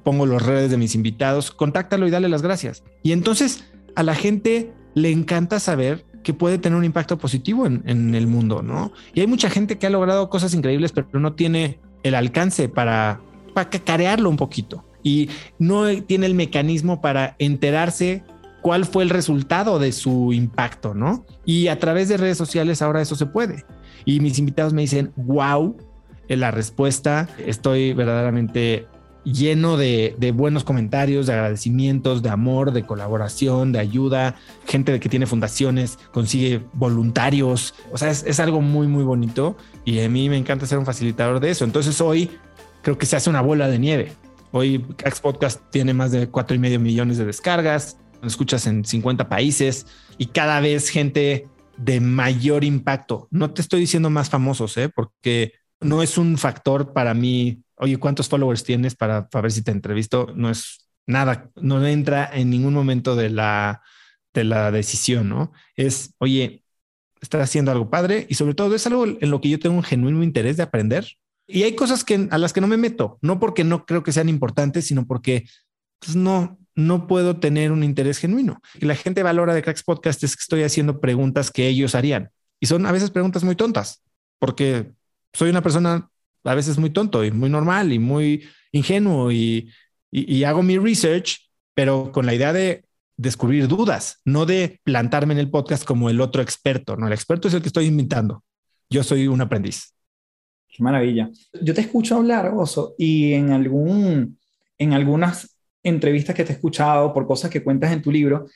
Pongo 0.05 0.25
los 0.25 0.43
redes 0.43 0.71
de 0.71 0.79
mis 0.79 0.95
invitados, 0.95 1.51
contáctalo 1.51 2.09
y 2.09 2.11
dale 2.11 2.29
las 2.29 2.41
gracias. 2.41 2.83
Y 3.03 3.13
entonces 3.13 3.71
a 3.95 4.03
la 4.03 4.15
gente 4.15 4.73
le 4.95 5.11
encanta 5.11 5.61
saber 5.61 6.07
que 6.23 6.35
puede 6.35 6.59
tener 6.59 6.79
un 6.79 6.85
impacto 6.85 7.19
positivo 7.19 7.67
en, 7.67 8.15
el 8.15 8.27
mundo, 8.27 8.63
¿no? 8.63 8.93
Y 9.15 9.21
hay 9.21 9.27
mucha 9.27 9.49
gente 9.49 9.79
que 9.79 9.87
ha 9.87 9.91
logrado 9.91 10.29
cosas 10.29 10.55
increíbles, 10.55 10.93
pero 10.93 11.09
no 11.19 11.33
tiene 11.33 11.79
el 12.03 12.15
alcance 12.15 12.69
para, 12.69 13.21
para 13.55 13.71
cacarearlo 13.71 14.29
un 14.29 14.37
poquito 14.37 14.85
y 15.03 15.31
no 15.59 15.87
tiene 16.03 16.27
el 16.27 16.35
mecanismo 16.35 17.01
para 17.01 17.37
enterarse 17.39 18.23
cuál 18.63 18.85
fue 18.85 19.03
el 19.03 19.11
resultado 19.11 19.79
de 19.79 19.93
su 19.93 20.33
impacto, 20.33 20.95
¿no? 20.95 21.25
Y 21.45 21.69
a 21.69 21.79
través 21.79 22.09
de 22.09 22.19
redes 22.19 22.37
sociales 22.37 22.83
ahora 22.83 23.01
eso 23.01 23.17
se 23.17 23.27
puede. 23.27 23.65
Y 24.05 24.21
mis 24.21 24.39
invitados 24.39 24.73
me 24.73 24.83
dicen, 24.83 25.13
wow, 25.17 25.77
la 26.29 26.51
respuesta, 26.51 27.29
estoy 27.39 27.93
verdaderamente 27.93 28.87
lleno 29.25 29.77
de, 29.77 30.33
buenos 30.35 30.65
comentarios, 30.65 31.27
de 31.27 31.35
agradecimientos, 31.35 32.23
de 32.23 32.31
amor, 32.31 32.73
de 32.73 32.85
colaboración, 32.85 33.73
de 33.73 33.79
ayuda, 33.79 34.37
gente 34.67 34.99
que 35.01 35.09
tiene 35.09 35.27
fundaciones, 35.27 35.99
consigue 36.13 36.63
voluntarios, 36.73 37.75
o 37.93 37.99
sea, 37.99 38.11
es, 38.11 38.41
algo 38.41 38.61
muy, 38.61 38.87
muy 38.87 39.05
bonito 39.05 39.57
y 39.85 40.01
a 40.01 40.09
mí 40.09 40.29
me 40.29 40.37
encanta 40.37 40.67
ser 40.67 40.79
un 40.79 40.87
facilitador 40.87 41.41
de 41.41 41.51
eso. 41.51 41.65
Entonces 41.65 42.01
hoy 42.01 42.31
creo 42.83 42.99
que 42.99 43.07
se 43.07 43.17
hace 43.17 43.31
una 43.31 43.43
bola 43.43 43.69
de 43.69 43.79
nieve. 43.79 44.13
Hoy 44.53 44.85
Cax 44.97 45.21
Podcast 45.21 45.61
tiene 45.71 45.95
más 45.95 46.11
de 46.11 46.29
cuatro 46.29 46.57
y 46.57 46.59
medio 46.59 46.81
millones 46.81 47.19
de 47.19 47.25
descargas, 47.25 47.99
escuchas 48.25 48.67
en 48.67 48.85
50 48.85 49.29
países 49.29 49.87
y 50.19 50.27
cada 50.27 50.61
vez 50.61 50.89
gente 50.89 51.47
de 51.77 52.01
mayor 52.01 52.65
impacto. 52.65 53.29
No 53.31 53.53
te 53.53 53.63
estoy 53.63 53.81
diciendo 53.81 54.11
más 54.11 54.29
famosos, 54.29 54.77
¿eh? 54.77 54.89
porque 54.89 55.53
no 55.81 56.03
es 56.03 56.19
un 56.19 56.37
factor 56.37 56.93
para 56.93 57.15
mí 57.15 57.63
oye, 57.81 57.97
¿cuántos 57.99 58.29
followers 58.29 58.65
tienes 58.65 58.95
para, 58.95 59.29
ver 59.33 59.53
si 59.53 59.63
te 59.63 59.71
entrevisto? 59.71 60.33
No 60.35 60.51
es 60.51 60.89
nada, 61.07 61.51
no 61.57 61.85
entra 61.87 62.31
en 62.33 62.51
ningún 62.51 62.75
momento 62.75 63.17
de 63.17 63.31
la, 63.31 63.83
de 64.33 64.45
la 64.45 64.71
decisión, 64.71 65.29
¿no? 65.29 65.53
Es, 65.77 66.15
oye, 66.19 66.63
estás 67.21 67.43
haciendo 67.43 67.73
algo 67.73 67.91
padre 67.91 68.27
y 68.29 68.35
sobre 68.35 68.55
todo 68.55 68.75
es 68.75 68.87
algo 68.87 69.07
en 69.07 69.31
lo 69.31 69.41
que 69.41 69.49
yo 69.49 69.59
tengo 69.59 69.77
un 69.77 69.83
genuino 69.83 70.23
interés 70.23 70.57
de 70.57 70.63
aprender. 70.63 71.07
Y 71.47 71.65
hay 71.65 71.75
cosas 71.75 72.05
que, 72.05 72.29
a 72.31 72.39
las 72.39 72.53
que 72.53 72.61
no 72.61 72.69
me 72.69 72.77
meto, 72.77 73.19
no 73.23 73.41
porque 73.41 73.65
no 73.65 73.85
creo 73.85 74.03
que 74.03 74.13
sean 74.13 74.29
importantes, 74.29 74.87
sino 74.87 75.07
porque 75.07 75.49
pues, 75.99 76.15
no, 76.15 76.59
no 76.77 77.07
puedo 77.07 77.39
tener 77.39 77.73
un 77.73 77.83
interés 77.83 78.19
genuino. 78.19 78.61
Y 78.81 78.87
la 78.87 78.95
gente 78.95 79.23
valora 79.23 79.55
de 79.55 79.63
Cracks 79.63 79.83
Podcast 79.83 80.23
es 80.23 80.37
que 80.37 80.43
estoy 80.43 80.63
haciendo 80.63 81.01
preguntas 81.01 81.51
que 81.51 81.67
ellos 81.67 81.95
harían. 81.95 82.31
Y 82.61 82.67
son 82.67 82.87
a 82.87 82.93
veces 82.93 83.11
preguntas 83.11 83.43
muy 83.43 83.57
tontas, 83.57 84.03
porque 84.39 84.93
soy 85.33 85.51
una 85.51 85.63
persona 85.63 86.11
a 86.45 86.55
veces 86.55 86.79
muy 86.79 86.91
tonto 86.91 87.25
y 87.25 87.31
muy 87.31 87.51
normal 87.51 87.93
y 87.93 87.99
muy 87.99 88.45
ingenuo 88.73 89.31
y, 89.33 89.71
hago 90.45 90.63
mi 90.63 90.79
research, 90.79 91.51
pero 91.75 92.11
con 92.13 92.27
la 92.27 92.35
idea 92.35 92.53
de 92.53 92.85
descubrir 93.17 93.69
dudas, 93.69 94.21
no 94.25 94.47
de 94.47 94.81
plantarme 94.83 95.35
en 95.35 95.41
el 95.41 95.51
podcast 95.51 95.85
como 95.85 96.11
el 96.11 96.21
otro 96.21 96.43
experto. 96.43 96.97
No, 96.97 97.07
el 97.07 97.13
experto 97.13 97.49
es 97.49 97.55
el 97.55 97.61
que 97.61 97.69
estoy 97.69 97.87
invitando. 97.87 98.43
Yo 98.89 99.05
soy 99.05 99.29
un 99.29 99.41
aprendiz. 99.41 99.95
Qué 100.69 100.83
maravilla. 100.83 101.31
Yo 101.61 101.75
te 101.75 101.83
escucho 101.83 102.17
hablar, 102.17 102.53
Oso, 102.55 102.95
y 102.99 103.35
en, 103.35 103.53
algún, 103.53 104.39
en 104.79 104.93
algunas 104.95 105.57
entrevistas 105.83 106.35
que 106.35 106.45
te 106.45 106.53
he 106.53 106.57
escuchado 106.57 107.13
por 107.13 107.27
cosas 107.27 107.51
que 107.51 107.63
cuentas 107.63 107.93
en 107.93 108.03
tu 108.03 108.11
libro, 108.11 108.47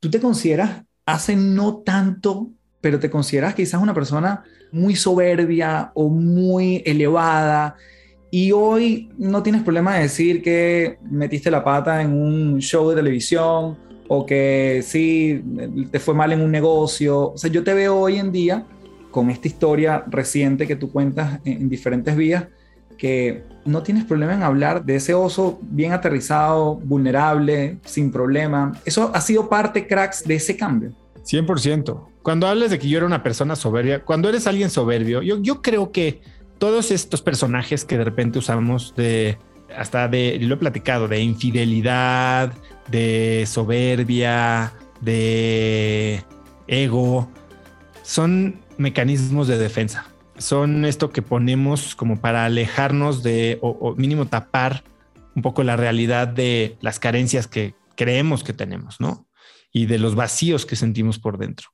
tú 0.00 0.10
te 0.10 0.20
consideras 0.20 0.84
hace 1.06 1.36
no 1.36 1.78
tanto, 1.78 2.50
pero 2.84 2.98
te 3.00 3.08
consideras 3.08 3.54
quizás 3.54 3.80
una 3.80 3.94
persona 3.94 4.44
muy 4.70 4.94
soberbia 4.94 5.90
o 5.94 6.10
muy 6.10 6.82
elevada. 6.84 7.76
Y 8.30 8.52
hoy 8.52 9.08
no 9.16 9.42
tienes 9.42 9.62
problema 9.62 9.94
de 9.94 10.02
decir 10.02 10.42
que 10.42 10.98
metiste 11.10 11.50
la 11.50 11.64
pata 11.64 12.02
en 12.02 12.12
un 12.12 12.60
show 12.60 12.90
de 12.90 12.96
televisión 12.96 13.78
o 14.06 14.26
que 14.26 14.82
sí, 14.86 15.42
te 15.90 15.98
fue 15.98 16.12
mal 16.12 16.34
en 16.34 16.42
un 16.42 16.50
negocio. 16.50 17.30
O 17.30 17.38
sea, 17.38 17.50
yo 17.50 17.64
te 17.64 17.72
veo 17.72 17.96
hoy 17.96 18.18
en 18.18 18.30
día 18.32 18.66
con 19.10 19.30
esta 19.30 19.48
historia 19.48 20.04
reciente 20.06 20.66
que 20.66 20.76
tú 20.76 20.92
cuentas 20.92 21.40
en, 21.46 21.70
diferentes 21.70 22.14
vías, 22.14 22.48
que 22.98 23.44
no 23.64 23.82
tienes 23.82 24.04
problema 24.04 24.34
en 24.34 24.42
hablar 24.42 24.84
de 24.84 24.96
ese 24.96 25.14
oso 25.14 25.58
bien 25.62 25.92
aterrizado, 25.92 26.74
vulnerable, 26.84 27.78
sin 27.86 28.12
problema. 28.12 28.78
Eso 28.84 29.10
ha 29.14 29.22
sido 29.22 29.48
parte, 29.48 29.86
cracks, 29.86 30.22
de 30.22 30.34
ese 30.34 30.54
cambio. 30.54 30.92
100%. 31.24 32.13
Cuando 32.24 32.48
hablas 32.48 32.70
de 32.70 32.78
que 32.78 32.88
yo 32.88 32.96
era 32.96 33.06
una 33.06 33.22
persona 33.22 33.54
soberbia, 33.54 34.02
cuando 34.02 34.30
eres 34.30 34.46
alguien 34.46 34.70
soberbio, 34.70 35.20
yo, 35.20 35.42
yo 35.42 35.60
creo 35.60 35.92
que 35.92 36.22
todos 36.56 36.90
estos 36.90 37.20
personajes 37.20 37.84
que 37.84 37.98
de 37.98 38.04
repente 38.04 38.38
usamos 38.38 38.94
de 38.96 39.36
hasta 39.76 40.08
de, 40.08 40.38
lo 40.40 40.54
he 40.54 40.56
platicado, 40.56 41.06
de 41.06 41.20
infidelidad, 41.20 42.54
de 42.88 43.44
soberbia, 43.46 44.72
de 45.02 46.24
ego, 46.66 47.28
son 48.02 48.58
mecanismos 48.78 49.46
de 49.46 49.58
defensa. 49.58 50.06
Son 50.38 50.86
esto 50.86 51.10
que 51.10 51.20
ponemos 51.20 51.94
como 51.94 52.22
para 52.22 52.46
alejarnos 52.46 53.22
de, 53.22 53.58
o, 53.60 53.94
mínimo 53.98 54.28
tapar 54.28 54.82
un 55.36 55.42
poco 55.42 55.62
la 55.62 55.76
realidad 55.76 56.26
de 56.26 56.78
las 56.80 56.98
carencias 56.98 57.46
que 57.48 57.74
creemos 57.96 58.42
que 58.44 58.54
tenemos, 58.54 58.98
¿no? 58.98 59.28
Y 59.74 59.84
de 59.84 59.98
los 59.98 60.14
vacíos 60.14 60.64
que 60.64 60.74
sentimos 60.74 61.18
por 61.18 61.36
dentro. 61.36 61.68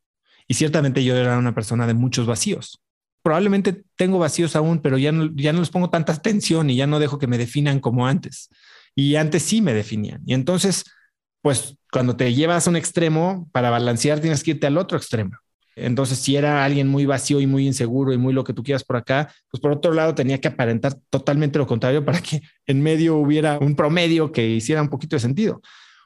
Y 0.51 0.55
ciertamente 0.55 1.05
yo 1.05 1.15
era 1.15 1.39
una 1.39 1.55
persona 1.55 1.87
de 1.87 1.95
muchos 1.95 2.27
vacíos. 2.27 2.83
Probablemente 3.23 3.85
tengo 3.95 4.19
vacíos 4.19 4.57
aún, 4.57 4.81
pero 4.81 4.99
ya 4.99 5.13
no, 5.13 5.31
ya 5.37 5.53
no 5.53 5.61
les 5.61 5.71
pongo 5.71 5.91
tanta 5.91 6.13
atención 6.13 6.69
y 6.71 6.75
ya 6.75 6.89
no 6.89 6.99
dejo 6.99 7.21
que 7.21 7.29
me 7.29 7.39
definan 7.39 7.79
como 7.79 8.09
antes. 8.09 8.49
Y 8.97 9.15
antes 9.15 9.45
sí 9.45 9.63
me 9.63 9.75
definían. 9.75 10.23
Y 10.27 10.35
entonces, 10.35 10.87
pues 11.41 11.77
cuando 11.93 12.17
te 12.17 12.35
llevas 12.35 12.67
a 12.67 12.71
un 12.71 12.75
extremo, 12.75 13.49
para 13.53 13.71
balancear 13.71 14.19
tienes 14.19 14.43
que 14.43 14.51
irte 14.51 14.67
al 14.67 14.77
otro 14.77 14.99
extremo. 14.99 15.37
Entonces, 15.77 16.19
si 16.19 16.35
era 16.35 16.65
alguien 16.65 16.89
muy 16.89 17.07
vacío 17.07 17.41
y 17.41 17.47
muy 17.47 17.65
inseguro 17.65 18.13
y 18.13 18.19
muy 18.19 18.33
lo 18.33 18.43
que 18.43 18.53
tú 18.53 18.65
quieras 18.65 18.83
por 18.83 18.97
acá, 18.97 19.33
pues 19.53 19.61
por 19.61 19.71
otro 19.71 19.93
lado 19.93 20.17
tenía 20.17 20.41
que 20.41 20.49
aparentar 20.49 20.97
totalmente 21.11 21.61
lo 21.61 21.67
contrario 21.69 22.05
para 22.05 22.21
que 22.21 22.43
en 22.67 22.83
medio 22.83 23.19
hubiera 23.19 23.57
un 23.61 23.77
promedio 23.77 24.33
que 24.33 24.49
hiciera 24.49 24.83
un 24.83 24.89
poquito 24.89 25.15
de 25.15 25.21
sentido. 25.21 25.63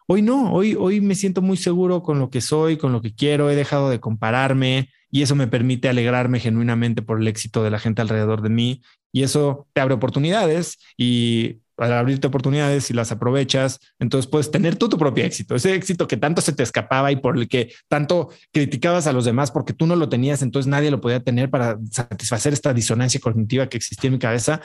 Hoy 0.06 0.20
no, 0.20 0.52
hoy, 0.52 0.76
hoy 0.78 1.00
me 1.00 1.14
siento 1.14 1.40
muy 1.40 1.56
seguro 1.56 2.02
con 2.02 2.18
lo 2.18 2.28
que 2.28 2.42
soy, 2.42 2.76
con 2.76 2.92
lo 2.92 3.00
que 3.00 3.14
quiero, 3.14 3.48
he 3.50 3.56
dejado 3.56 3.88
de 3.88 4.00
compararme 4.00 4.90
y 5.10 5.22
eso 5.22 5.34
me 5.34 5.46
permite 5.46 5.88
alegrarme 5.88 6.40
genuinamente 6.40 7.00
por 7.00 7.20
el 7.20 7.26
éxito 7.26 7.62
de 7.62 7.70
la 7.70 7.78
gente 7.78 8.02
alrededor 8.02 8.42
de 8.42 8.50
mí 8.50 8.82
y 9.12 9.22
eso 9.22 9.66
te 9.72 9.80
abre 9.80 9.94
oportunidades 9.94 10.78
y 10.98 11.60
al 11.78 11.92
abrirte 11.92 12.26
oportunidades 12.26 12.90
y 12.90 12.94
las 12.94 13.12
aprovechas, 13.12 13.80
entonces 13.98 14.30
puedes 14.30 14.50
tener 14.50 14.76
tú 14.76 14.88
tu 14.88 14.98
propio 14.98 15.24
éxito, 15.24 15.54
ese 15.54 15.74
éxito 15.74 16.06
que 16.06 16.18
tanto 16.18 16.40
se 16.42 16.52
te 16.52 16.62
escapaba 16.62 17.10
y 17.10 17.16
por 17.16 17.38
el 17.38 17.48
que 17.48 17.72
tanto 17.88 18.28
criticabas 18.52 19.06
a 19.06 19.12
los 19.12 19.24
demás 19.24 19.50
porque 19.50 19.72
tú 19.72 19.86
no 19.86 19.96
lo 19.96 20.08
tenías, 20.10 20.42
entonces 20.42 20.68
nadie 20.68 20.90
lo 20.90 21.00
podía 21.00 21.20
tener 21.20 21.48
para 21.48 21.78
satisfacer 21.90 22.52
esta 22.52 22.74
disonancia 22.74 23.20
cognitiva 23.20 23.68
que 23.68 23.78
existía 23.78 24.08
en 24.08 24.14
mi 24.14 24.18
cabeza. 24.18 24.60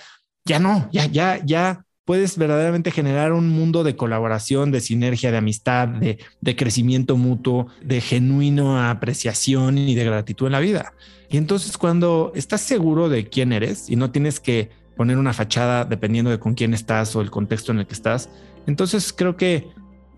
Ya 0.45 0.59
no, 0.59 0.89
ya, 0.91 1.05
ya, 1.05 1.39
ya 1.43 1.85
puedes 2.09 2.39
verdaderamente 2.39 2.89
generar 2.89 3.33
un 3.33 3.49
mundo 3.49 3.83
de 3.83 3.95
colaboración, 3.95 4.71
de 4.71 4.81
sinergia, 4.81 5.29
de 5.29 5.37
amistad, 5.37 5.87
de, 5.87 6.55
crecimiento 6.55 7.17
mutuo, 7.17 7.67
de 7.83 8.01
genuina 8.01 8.89
apreciación 8.89 9.77
y 9.77 9.93
de 9.93 10.05
gratitud 10.05 10.47
en 10.47 10.53
la 10.53 10.59
vida. 10.59 10.93
Y 11.29 11.37
entonces 11.37 11.77
cuando 11.77 12.31
estás 12.33 12.61
seguro 12.61 13.09
de 13.09 13.29
quién 13.29 13.53
eres 13.53 13.91
y 13.91 13.95
no 13.95 14.09
tienes 14.09 14.39
que 14.39 14.71
poner 14.97 15.19
una 15.19 15.33
fachada 15.33 15.85
dependiendo 15.85 16.31
de 16.31 16.39
con 16.39 16.55
quién 16.55 16.73
estás 16.73 17.15
o 17.15 17.21
el 17.21 17.29
contexto 17.29 17.73
en 17.73 17.77
el 17.77 17.85
que 17.85 17.93
estás. 17.93 18.31
Entonces 18.65 19.13
creo 19.13 19.37
que 19.37 19.67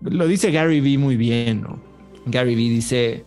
lo 0.00 0.26
dice 0.26 0.50
Gary 0.50 0.80
Vee 0.80 0.96
muy 0.96 1.16
bien. 1.18 1.66
Gary 2.24 2.54
Vee 2.54 2.70
dice, 2.70 3.26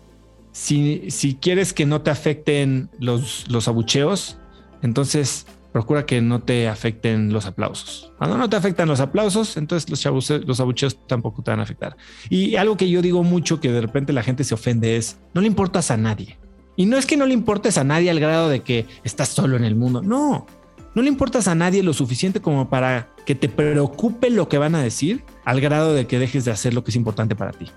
si, 0.53 1.11
si 1.11 1.35
quieres 1.35 1.71
que 1.71 1.85
no 1.85 2.01
te 2.01 2.09
afecten 2.09 2.89
los, 2.97 3.45
los 3.47 3.67
abucheos, 3.67 4.39
entonces 4.81 5.45
procura 5.75 6.05
que 6.05 6.21
no 6.21 6.41
te 6.41 6.69
afecten 6.69 7.33
los 7.33 7.45
aplausos. 7.47 8.13
Cuando 8.17 8.37
no 8.37 8.49
te 8.49 8.55
afectan 8.55 8.87
los 8.87 9.01
aplausos, 9.01 9.57
entonces 9.57 9.89
los, 9.89 10.29
los 10.29 10.59
abucheos 10.61 11.05
tampoco 11.05 11.43
te 11.43 11.51
van 11.51 11.59
a 11.59 11.63
afectar. 11.63 11.97
Y 12.29 12.55
algo 12.55 12.77
que 12.77 12.89
yo 12.89 13.01
digo 13.01 13.23
mucho 13.23 13.59
que 13.59 13.69
de 13.69 13.81
repente 13.81 14.13
la 14.13 14.23
gente 14.23 14.45
se 14.45 14.53
ofende 14.53 14.95
es, 14.95 15.17
no 15.33 15.41
le 15.41 15.47
importas 15.47 15.91
a 15.91 15.97
nadie. 15.97 16.39
Y 16.77 16.85
no 16.85 16.95
es 16.95 17.05
que 17.05 17.17
no 17.17 17.25
le 17.25 17.33
importes 17.33 17.77
a 17.77 17.83
nadie 17.83 18.09
al 18.09 18.21
grado 18.21 18.47
de 18.47 18.61
que 18.61 18.85
estás 19.03 19.27
solo 19.27 19.57
en 19.57 19.65
el 19.65 19.75
mundo. 19.75 20.01
No, 20.01 20.47
no 20.93 21.01
le 21.01 21.09
importas 21.09 21.49
a 21.49 21.55
nadie 21.55 21.83
lo 21.83 21.91
suficiente 21.91 22.39
como 22.39 22.69
para 22.69 23.09
que 23.25 23.35
te 23.35 23.49
preocupe 23.49 24.29
lo 24.29 24.47
que 24.47 24.57
van 24.57 24.75
a 24.75 24.81
decir 24.81 25.25
al 25.43 25.59
grado 25.59 25.93
de 25.93 26.07
que 26.07 26.19
dejes 26.19 26.45
de 26.45 26.51
hacer 26.51 26.73
lo 26.73 26.85
que 26.85 26.91
es 26.91 26.95
importante 26.95 27.35
para 27.35 27.51
ti. 27.51 27.69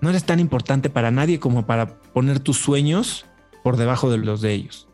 No 0.00 0.10
eres 0.10 0.24
tan 0.24 0.40
importante 0.40 0.90
para 0.90 1.12
nadie 1.12 1.38
como 1.38 1.64
para 1.64 2.00
poner 2.12 2.40
tus 2.40 2.56
sueños 2.56 3.24
por 3.62 3.76
debajo 3.76 4.10
de 4.10 4.18
los 4.18 4.40
de 4.40 4.52
ellos. 4.52 4.89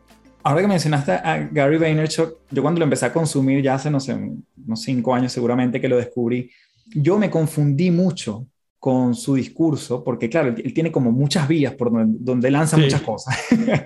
Ahora 0.47 0.61
que 0.61 0.67
mencionaste 0.69 1.11
a 1.11 1.49
Gary 1.51 1.77
Vaynerchuk, 1.77 2.37
yo 2.49 2.61
cuando 2.61 2.79
lo 2.79 2.85
empecé 2.85 3.05
a 3.05 3.11
consumir 3.11 3.61
ya 3.61 3.73
hace, 3.73 3.91
no 3.91 3.99
sé, 3.99 4.13
unos 4.13 4.81
cinco 4.81 5.13
años 5.13 5.33
seguramente 5.33 5.81
que 5.81 5.89
lo 5.89 5.97
descubrí, 5.97 6.49
yo 6.85 7.19
me 7.19 7.29
confundí 7.29 7.91
mucho 7.91 8.47
con 8.79 9.13
su 9.13 9.35
discurso, 9.35 10.05
porque 10.05 10.29
claro, 10.29 10.55
él 10.57 10.73
tiene 10.73 10.89
como 10.89 11.11
muchas 11.11 11.49
vías 11.49 11.73
por 11.73 11.91
donde, 11.91 12.49
lanza 12.49 12.77
muchas 12.77 13.01
cosas. 13.01 13.37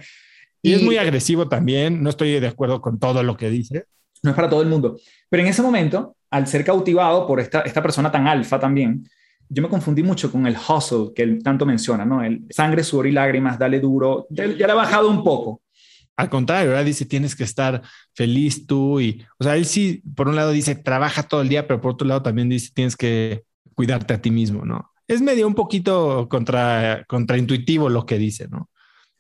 Y, 0.64 0.74
es 0.74 0.84
muy 0.84 0.98
agresivo 0.98 1.50
también. 1.50 2.04
No 2.04 2.12
estoy 2.12 2.40
de 2.40 2.48
acuerdo 2.48 2.80
con 2.80 3.00
todo 3.00 3.24
lo 3.24 3.36
que 3.36 3.50
dice. 3.50 3.86
No 4.22 4.30
es 4.30 4.36
para 4.36 4.48
todo 4.48 4.62
el 4.62 4.68
mundo. 4.68 5.00
Pero 5.28 5.42
en 5.42 5.50
ese 5.50 5.64
momento, 5.64 6.16
al 6.30 6.46
ser 6.46 6.64
cautivado 6.64 7.26
por 7.26 7.40
esta, 7.40 7.62
esta 7.62 7.82
persona 7.82 8.12
tan 8.12 8.28
alfa 8.28 8.60
también, 8.60 9.04
yo 9.50 9.64
me 9.64 9.70
confundí 9.70 10.04
mucho 10.04 10.32
con 10.32 10.46
el 10.46 10.56
hustle 10.56 11.14
que 11.16 11.24
él 11.24 11.42
tanto 11.42 11.66
menciona, 11.66 12.06
¿no? 12.06 12.24
El 12.24 12.46
sangre, 12.52 12.84
sudor 12.84 13.08
y 13.08 13.12
lágrimas, 13.12 13.58
dale 13.58 13.80
duro. 13.80 14.28
Ya, 14.30 14.46
le 14.46 14.64
ha 14.64 14.76
bajado 14.76 15.10
un 15.10 15.24
poco. 15.24 15.61
Al 16.22 16.30
contrario, 16.30 16.70
ahora 16.70 16.84
dice 16.84 17.06
tienes 17.06 17.36
que 17.36 17.44
estar 17.44 17.82
feliz 18.14 18.68
tú 18.68 19.00
y, 19.00 19.26
o 19.40 19.44
sea, 19.44 19.56
él 19.56 19.66
sí, 19.66 20.04
por 20.16 20.28
un 20.28 20.36
lado 20.36 20.52
dice 20.52 20.76
trabaja 20.76 21.24
todo 21.24 21.42
el 21.42 21.50
día, 21.50 21.68
pero 21.68 21.82
por 21.82 21.94
otro 21.94 22.08
lado 22.08 22.22
también 22.22 22.48
dice 22.48 22.70
tienes 22.74 22.96
que 22.96 23.44
cuidarte 23.74 24.14
a 24.14 24.22
ti 24.22 24.30
mismo, 24.30 24.66
¿no? 24.66 24.92
Es 25.08 25.20
medio 25.20 25.48
un 25.48 25.56
poquito 25.56 26.30
contra, 26.30 27.04
contraintuitivo 27.08 27.90
lo 27.90 28.06
que 28.06 28.20
dice, 28.20 28.48
¿no? 28.50 28.70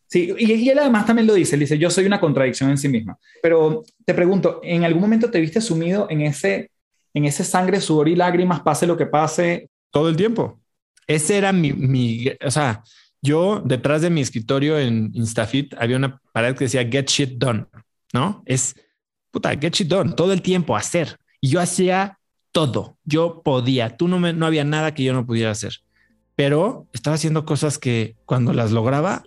Sí, 0.05 0.31
y, 0.37 0.69
él 0.69 0.77
además 0.77 1.07
también 1.07 1.25
lo 1.25 1.33
dice, 1.33 1.55
él 1.55 1.61
dice, 1.61 1.79
yo 1.79 1.89
soy 1.89 2.05
una 2.05 2.19
contradicción 2.19 2.69
en 2.69 2.77
sí 2.77 2.87
misma. 2.87 3.17
Pero 3.41 3.83
te 4.05 4.13
pregunto, 4.13 4.59
¿en 4.61 4.83
algún 4.83 5.01
momento 5.01 5.31
te 5.31 5.39
viste 5.39 5.59
sumido 5.59 6.05
en 6.09 6.21
ese, 6.21 6.69
en 7.15 7.25
ese 7.25 7.43
sangre, 7.43 7.81
sudor 7.81 8.09
y 8.09 8.15
lágrimas, 8.15 8.59
pase 8.59 8.85
lo 8.85 8.95
que 8.95 9.07
pase? 9.07 9.69
Todo 9.89 10.09
el 10.09 10.15
tiempo. 10.15 10.59
Ese 11.07 11.37
era 11.37 11.51
mi, 11.51 11.73
mi, 11.73 12.25
o 12.45 12.51
sea, 12.51 12.83
yo 13.22 13.61
detrás 13.63 14.01
de 14.01 14.09
mi 14.09 14.22
escritorio 14.22 14.80
en 14.80 15.11
Instafit 15.13 15.74
había 15.78 15.97
una 15.97 16.19
pared 16.32 16.55
que 16.55 16.65
decía 16.65 16.88
Get 16.89 17.07
Shit 17.07 17.38
Done, 17.38 17.65
¿no? 18.13 18.43
Es, 18.45 18.76
puta, 19.32 19.51
Get 19.51 19.76
Shit 19.76 19.88
Done, 19.88 20.13
todo 20.13 20.34
el 20.34 20.41
tiempo, 20.41 20.76
hacer. 20.76 21.17
Y 21.39 21.49
yo 21.49 21.59
hacía 21.59 22.19
todo, 22.51 22.97
yo 23.03 23.41
podía, 23.43 23.95
tú 23.95 24.07
no, 24.07 24.19
me, 24.19 24.34
no 24.34 24.45
había 24.45 24.63
nada 24.63 24.93
que 24.93 25.03
yo 25.03 25.13
no 25.13 25.26
pudiera 25.26 25.51
hacer, 25.51 25.82
pero 26.36 26.88
estaba 26.93 27.15
haciendo 27.15 27.45
cosas 27.45 27.78
que 27.78 28.15
cuando 28.26 28.53
las 28.53 28.72
lograba 28.72 29.24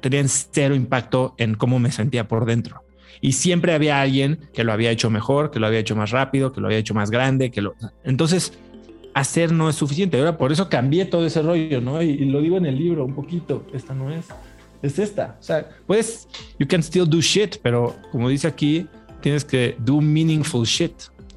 tenían 0.00 0.28
cero 0.28 0.74
impacto 0.74 1.34
en 1.38 1.54
cómo 1.54 1.78
me 1.78 1.92
sentía 1.92 2.28
por 2.28 2.44
dentro. 2.44 2.82
Y 3.22 3.32
siempre 3.32 3.74
había 3.74 4.00
alguien 4.00 4.48
que 4.54 4.64
lo 4.64 4.72
había 4.72 4.90
hecho 4.90 5.10
mejor, 5.10 5.50
que 5.50 5.60
lo 5.60 5.66
había 5.66 5.80
hecho 5.80 5.94
más 5.94 6.10
rápido, 6.10 6.52
que 6.52 6.60
lo 6.60 6.68
había 6.68 6.78
hecho 6.78 6.94
más 6.94 7.10
grande, 7.10 7.50
que 7.50 7.60
lo... 7.60 7.74
Entonces, 8.02 8.58
hacer 9.14 9.52
no 9.52 9.68
es 9.68 9.76
suficiente. 9.76 10.18
Ahora, 10.18 10.36
por 10.38 10.52
eso 10.52 10.68
cambié 10.68 11.04
todo 11.04 11.26
ese 11.26 11.42
rollo, 11.42 11.80
¿no? 11.80 12.02
Y, 12.02 12.24
lo 12.26 12.40
digo 12.40 12.56
en 12.56 12.66
el 12.66 12.76
libro 12.76 13.04
un 13.04 13.14
poquito. 13.14 13.64
Esta 13.72 13.94
no 13.94 14.10
es. 14.10 14.26
Es 14.82 14.98
esta. 14.98 15.36
O 15.38 15.42
sea, 15.42 15.68
puedes, 15.86 16.28
you 16.58 16.66
can 16.66 16.80
still 16.80 17.08
do 17.08 17.20
shit, 17.20 17.56
pero 17.62 17.94
como 18.12 18.28
dice 18.28 18.46
aquí, 18.46 18.86
tienes 19.20 19.44
que 19.44 19.76
do 19.78 20.00
meaningful 20.00 20.64
shit. 20.64 20.92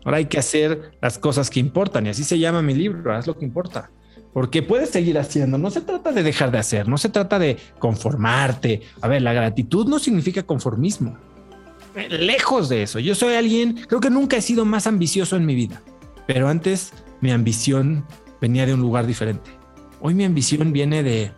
Ahora 0.05 0.17
hay 0.17 0.25
que 0.25 0.37
hacer 0.37 0.91
las 1.01 1.17
cosas 1.17 1.49
que 1.49 1.59
importan 1.59 2.05
y 2.05 2.09
así 2.09 2.23
se 2.23 2.37
llama 2.39 2.61
mi 2.61 2.73
libro, 2.73 3.13
haz 3.13 3.27
lo 3.27 3.37
que 3.37 3.45
importa 3.45 3.89
porque 4.33 4.63
puedes 4.63 4.89
seguir 4.89 5.17
haciendo. 5.17 5.57
No 5.57 5.69
se 5.69 5.81
trata 5.81 6.11
de 6.11 6.23
dejar 6.23 6.51
de 6.51 6.57
hacer, 6.57 6.87
no 6.87 6.97
se 6.97 7.09
trata 7.09 7.39
de 7.39 7.57
conformarte. 7.79 8.81
A 8.99 9.07
ver, 9.07 9.21
la 9.21 9.31
gratitud 9.31 9.87
no 9.87 9.99
significa 9.99 10.43
conformismo. 10.43 11.17
Lejos 12.09 12.69
de 12.69 12.83
eso. 12.83 12.99
Yo 12.99 13.13
soy 13.13 13.35
alguien, 13.35 13.85
creo 13.87 14.01
que 14.01 14.09
nunca 14.09 14.35
he 14.37 14.41
sido 14.41 14.65
más 14.65 14.87
ambicioso 14.87 15.35
en 15.35 15.45
mi 15.45 15.53
vida, 15.53 15.83
pero 16.25 16.49
antes 16.49 16.91
mi 17.23 17.31
ambición 17.31 18.05
venía 18.41 18.65
de 18.65 18.73
un 18.73 18.81
lugar 18.81 19.07
diferente. 19.07 19.49
Hoy 20.01 20.13
mi 20.13 20.25
ambición 20.25 20.73
viene 20.73 21.03
de, 21.03 21.31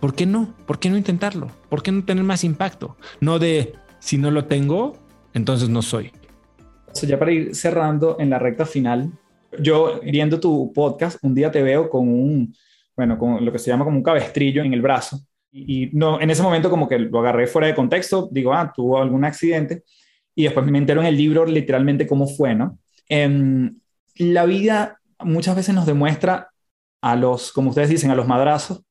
¿por 0.00 0.14
qué 0.14 0.24
no? 0.24 0.54
¿Por 0.66 0.78
qué 0.78 0.88
no 0.88 0.96
intentarlo? 0.96 1.48
¿Por 1.68 1.82
qué 1.82 1.92
no 1.92 2.06
tener 2.06 2.24
más 2.24 2.42
impacto? 2.42 2.96
No 3.20 3.38
de, 3.38 3.74
si 3.98 4.16
no 4.16 4.30
lo 4.30 4.46
tengo, 4.46 4.96
entonces 5.34 5.68
no 5.68 5.82
soy. 5.82 6.10
ya 7.02 7.18
para 7.18 7.32
ir 7.32 7.54
cerrando 7.54 8.16
en 8.18 8.30
la 8.30 8.38
recta 8.38 8.64
final, 8.64 9.12
yo 9.58 10.00
viendo 10.02 10.40
tu 10.40 10.72
podcast, 10.72 11.18
un 11.22 11.34
día 11.34 11.50
te 11.50 11.62
veo 11.62 11.90
con 11.90 12.08
un, 12.08 12.54
bueno, 12.96 13.18
con 13.18 13.44
lo 13.44 13.52
que 13.52 13.58
se 13.58 13.70
llama 13.70 13.84
como 13.84 13.98
un 13.98 14.02
cabestrillo 14.02 14.62
en 14.62 14.72
el 14.72 14.80
brazo. 14.80 15.20
Y, 15.52 15.90
no, 15.92 16.18
en 16.18 16.30
ese 16.30 16.42
momento 16.42 16.70
como 16.70 16.88
que 16.88 16.98
lo 16.98 17.18
agarré 17.18 17.46
fuera 17.46 17.66
de 17.66 17.74
contexto, 17.74 18.30
digo, 18.32 18.54
ah, 18.54 18.72
tuvo 18.74 18.96
algún 18.96 19.26
accidente. 19.26 19.82
Y 20.34 20.44
después 20.44 20.64
me 20.64 20.78
entero 20.78 21.02
en 21.02 21.08
el 21.08 21.16
libro 21.18 21.44
literalmente 21.44 22.06
cómo 22.06 22.26
fue, 22.26 22.54
¿no? 22.54 22.78
Em, 23.06 23.76
la 24.16 24.46
vida 24.46 24.99
muchas 25.22 25.56
veces 25.56 25.74
nos 25.74 25.86
demuestra 25.86 26.50
a 27.00 27.16
los, 27.16 27.52
como 27.52 27.70
ustedes 27.70 27.88
dicen, 27.88 28.10
a 28.10 28.14
los 28.14 28.26
madrazos, 28.26 28.82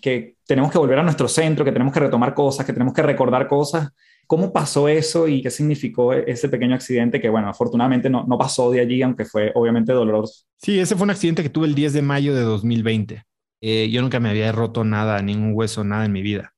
que 0.00 0.36
tenemos 0.46 0.72
que 0.72 0.78
volver 0.78 0.98
a 0.98 1.02
nuestro 1.02 1.28
centro, 1.28 1.64
que 1.64 1.72
tenemos 1.72 1.94
que 1.94 2.00
retomar 2.00 2.34
cosas, 2.34 2.66
que 2.66 2.72
tenemos 2.72 2.92
que 2.92 3.02
recordar 3.02 3.46
cosas. 3.46 3.90
¿Cómo 4.26 4.52
pasó 4.52 4.88
eso 4.88 5.28
y 5.28 5.42
qué 5.42 5.50
significó 5.50 6.12
ese 6.12 6.48
pequeño 6.48 6.74
accidente 6.74 7.20
que, 7.20 7.28
bueno, 7.28 7.48
afortunadamente 7.48 8.10
no, 8.10 8.24
no 8.26 8.38
pasó 8.38 8.70
de 8.70 8.80
allí, 8.80 9.02
aunque 9.02 9.24
fue 9.24 9.52
obviamente 9.54 9.92
doloroso? 9.92 10.44
Sí, 10.56 10.78
ese 10.78 10.96
fue 10.96 11.04
un 11.04 11.10
accidente 11.10 11.42
que 11.42 11.50
tuve 11.50 11.66
el 11.66 11.74
10 11.74 11.92
de 11.92 12.02
mayo 12.02 12.34
de 12.34 12.42
2020. 12.42 13.24
Eh, 13.60 13.90
yo 13.90 14.02
nunca 14.02 14.18
me 14.18 14.28
había 14.28 14.50
roto 14.50 14.84
nada, 14.84 15.22
ningún 15.22 15.52
hueso, 15.54 15.84
nada 15.84 16.04
en 16.04 16.12
mi 16.12 16.22
vida. 16.22 16.52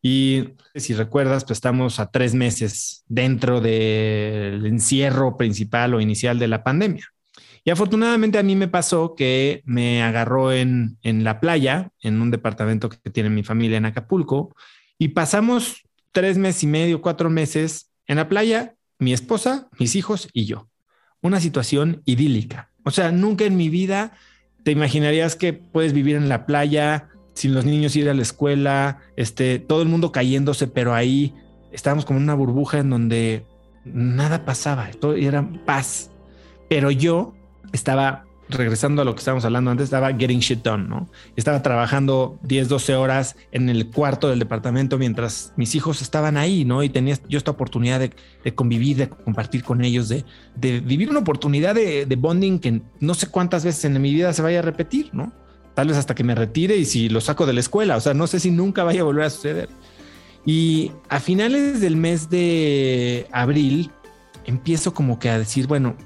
Y 0.00 0.50
si 0.74 0.94
recuerdas, 0.94 1.44
pues 1.44 1.56
estamos 1.56 1.98
a 1.98 2.10
tres 2.10 2.34
meses 2.34 3.04
dentro 3.08 3.60
del 3.60 4.66
encierro 4.66 5.36
principal 5.36 5.94
o 5.94 6.00
inicial 6.00 6.38
de 6.38 6.48
la 6.48 6.62
pandemia. 6.62 7.06
Y 7.64 7.70
afortunadamente 7.70 8.38
a 8.38 8.42
mí 8.42 8.56
me 8.56 8.68
pasó 8.68 9.14
que 9.14 9.62
me 9.64 10.02
agarró 10.02 10.52
en, 10.52 10.98
en 11.02 11.24
la 11.24 11.40
playa, 11.40 11.90
en 12.00 12.20
un 12.20 12.30
departamento 12.30 12.90
que 12.90 13.10
tiene 13.10 13.30
mi 13.30 13.42
familia 13.42 13.78
en 13.78 13.86
Acapulco, 13.86 14.54
y 14.98 15.08
pasamos 15.08 15.82
tres 16.12 16.38
meses 16.38 16.62
y 16.64 16.66
medio, 16.66 17.00
cuatro 17.00 17.30
meses 17.30 17.90
en 18.06 18.16
la 18.16 18.28
playa, 18.28 18.74
mi 18.98 19.12
esposa, 19.12 19.68
mis 19.78 19.96
hijos 19.96 20.28
y 20.32 20.44
yo. 20.44 20.68
Una 21.22 21.40
situación 21.40 22.02
idílica. 22.04 22.70
O 22.84 22.90
sea, 22.90 23.10
nunca 23.10 23.44
en 23.44 23.56
mi 23.56 23.68
vida 23.70 24.12
te 24.62 24.70
imaginarías 24.70 25.36
que 25.36 25.52
puedes 25.52 25.92
vivir 25.92 26.16
en 26.16 26.28
la 26.28 26.46
playa 26.46 27.08
sin 27.34 27.54
los 27.54 27.64
niños 27.64 27.96
ir 27.96 28.08
a 28.08 28.14
la 28.14 28.22
escuela, 28.22 29.00
este, 29.16 29.58
todo 29.58 29.82
el 29.82 29.88
mundo 29.88 30.12
cayéndose, 30.12 30.68
pero 30.68 30.94
ahí 30.94 31.34
estábamos 31.72 32.04
como 32.04 32.18
en 32.18 32.24
una 32.24 32.34
burbuja 32.34 32.78
en 32.78 32.90
donde 32.90 33.44
nada 33.84 34.44
pasaba, 34.44 34.88
todo 35.00 35.14
era 35.14 35.48
paz. 35.66 36.10
Pero 36.68 36.90
yo 36.90 37.33
estaba 37.74 38.24
regresando 38.48 39.02
a 39.02 39.04
lo 39.04 39.14
que 39.14 39.20
estábamos 39.20 39.44
hablando 39.44 39.70
antes, 39.70 39.84
estaba 39.84 40.12
getting 40.12 40.40
shit 40.40 40.62
done, 40.62 40.86
¿no? 40.86 41.08
Estaba 41.34 41.62
trabajando 41.62 42.38
10, 42.42 42.68
12 42.68 42.94
horas 42.94 43.36
en 43.52 43.68
el 43.68 43.90
cuarto 43.90 44.28
del 44.28 44.38
departamento 44.38 44.98
mientras 44.98 45.52
mis 45.56 45.74
hijos 45.74 46.02
estaban 46.02 46.36
ahí, 46.36 46.64
¿no? 46.64 46.82
Y 46.82 46.88
tenía 46.90 47.16
yo 47.28 47.38
esta 47.38 47.50
oportunidad 47.50 48.00
de, 48.00 48.54
convivir, 48.54 48.96
de 48.96 49.08
compartir 49.08 49.64
con 49.64 49.82
ellos, 49.82 50.08
de, 50.08 50.24
vivir 50.60 51.08
una 51.10 51.20
oportunidad 51.20 51.74
de, 51.74 52.16
bonding 52.16 52.58
que 52.58 52.82
no 53.00 53.14
sé 53.14 53.28
cuántas 53.28 53.64
veces 53.64 53.84
en 53.86 54.00
mi 54.00 54.12
vida 54.12 54.32
se 54.32 54.42
vaya 54.42 54.58
a 54.60 54.62
repetir, 54.62 55.10
¿no? 55.12 55.32
Tal 55.74 55.88
vez 55.88 55.96
hasta 55.96 56.14
que 56.14 56.22
me 56.22 56.34
retire 56.34 56.76
y 56.76 56.84
si 56.84 57.08
lo 57.08 57.20
saco 57.20 57.46
de 57.46 57.54
la 57.54 57.60
escuela, 57.60 57.96
o 57.96 58.00
sea, 58.00 58.14
no 58.14 58.26
sé 58.26 58.40
si 58.40 58.50
nunca 58.50 58.84
vaya 58.84 59.00
a 59.00 59.04
volver 59.04 59.24
a 59.24 59.30
suceder. 59.30 59.68
Y 60.46 60.92
a 61.08 61.18
finales 61.18 61.80
del 61.80 61.96
mes 61.96 62.28
de 62.28 63.26
abril 63.32 63.90
empiezo 64.44 64.92
como 64.92 65.18
que 65.18 65.30
a 65.30 65.38
decir, 65.38 65.66
bueno, 65.66 65.96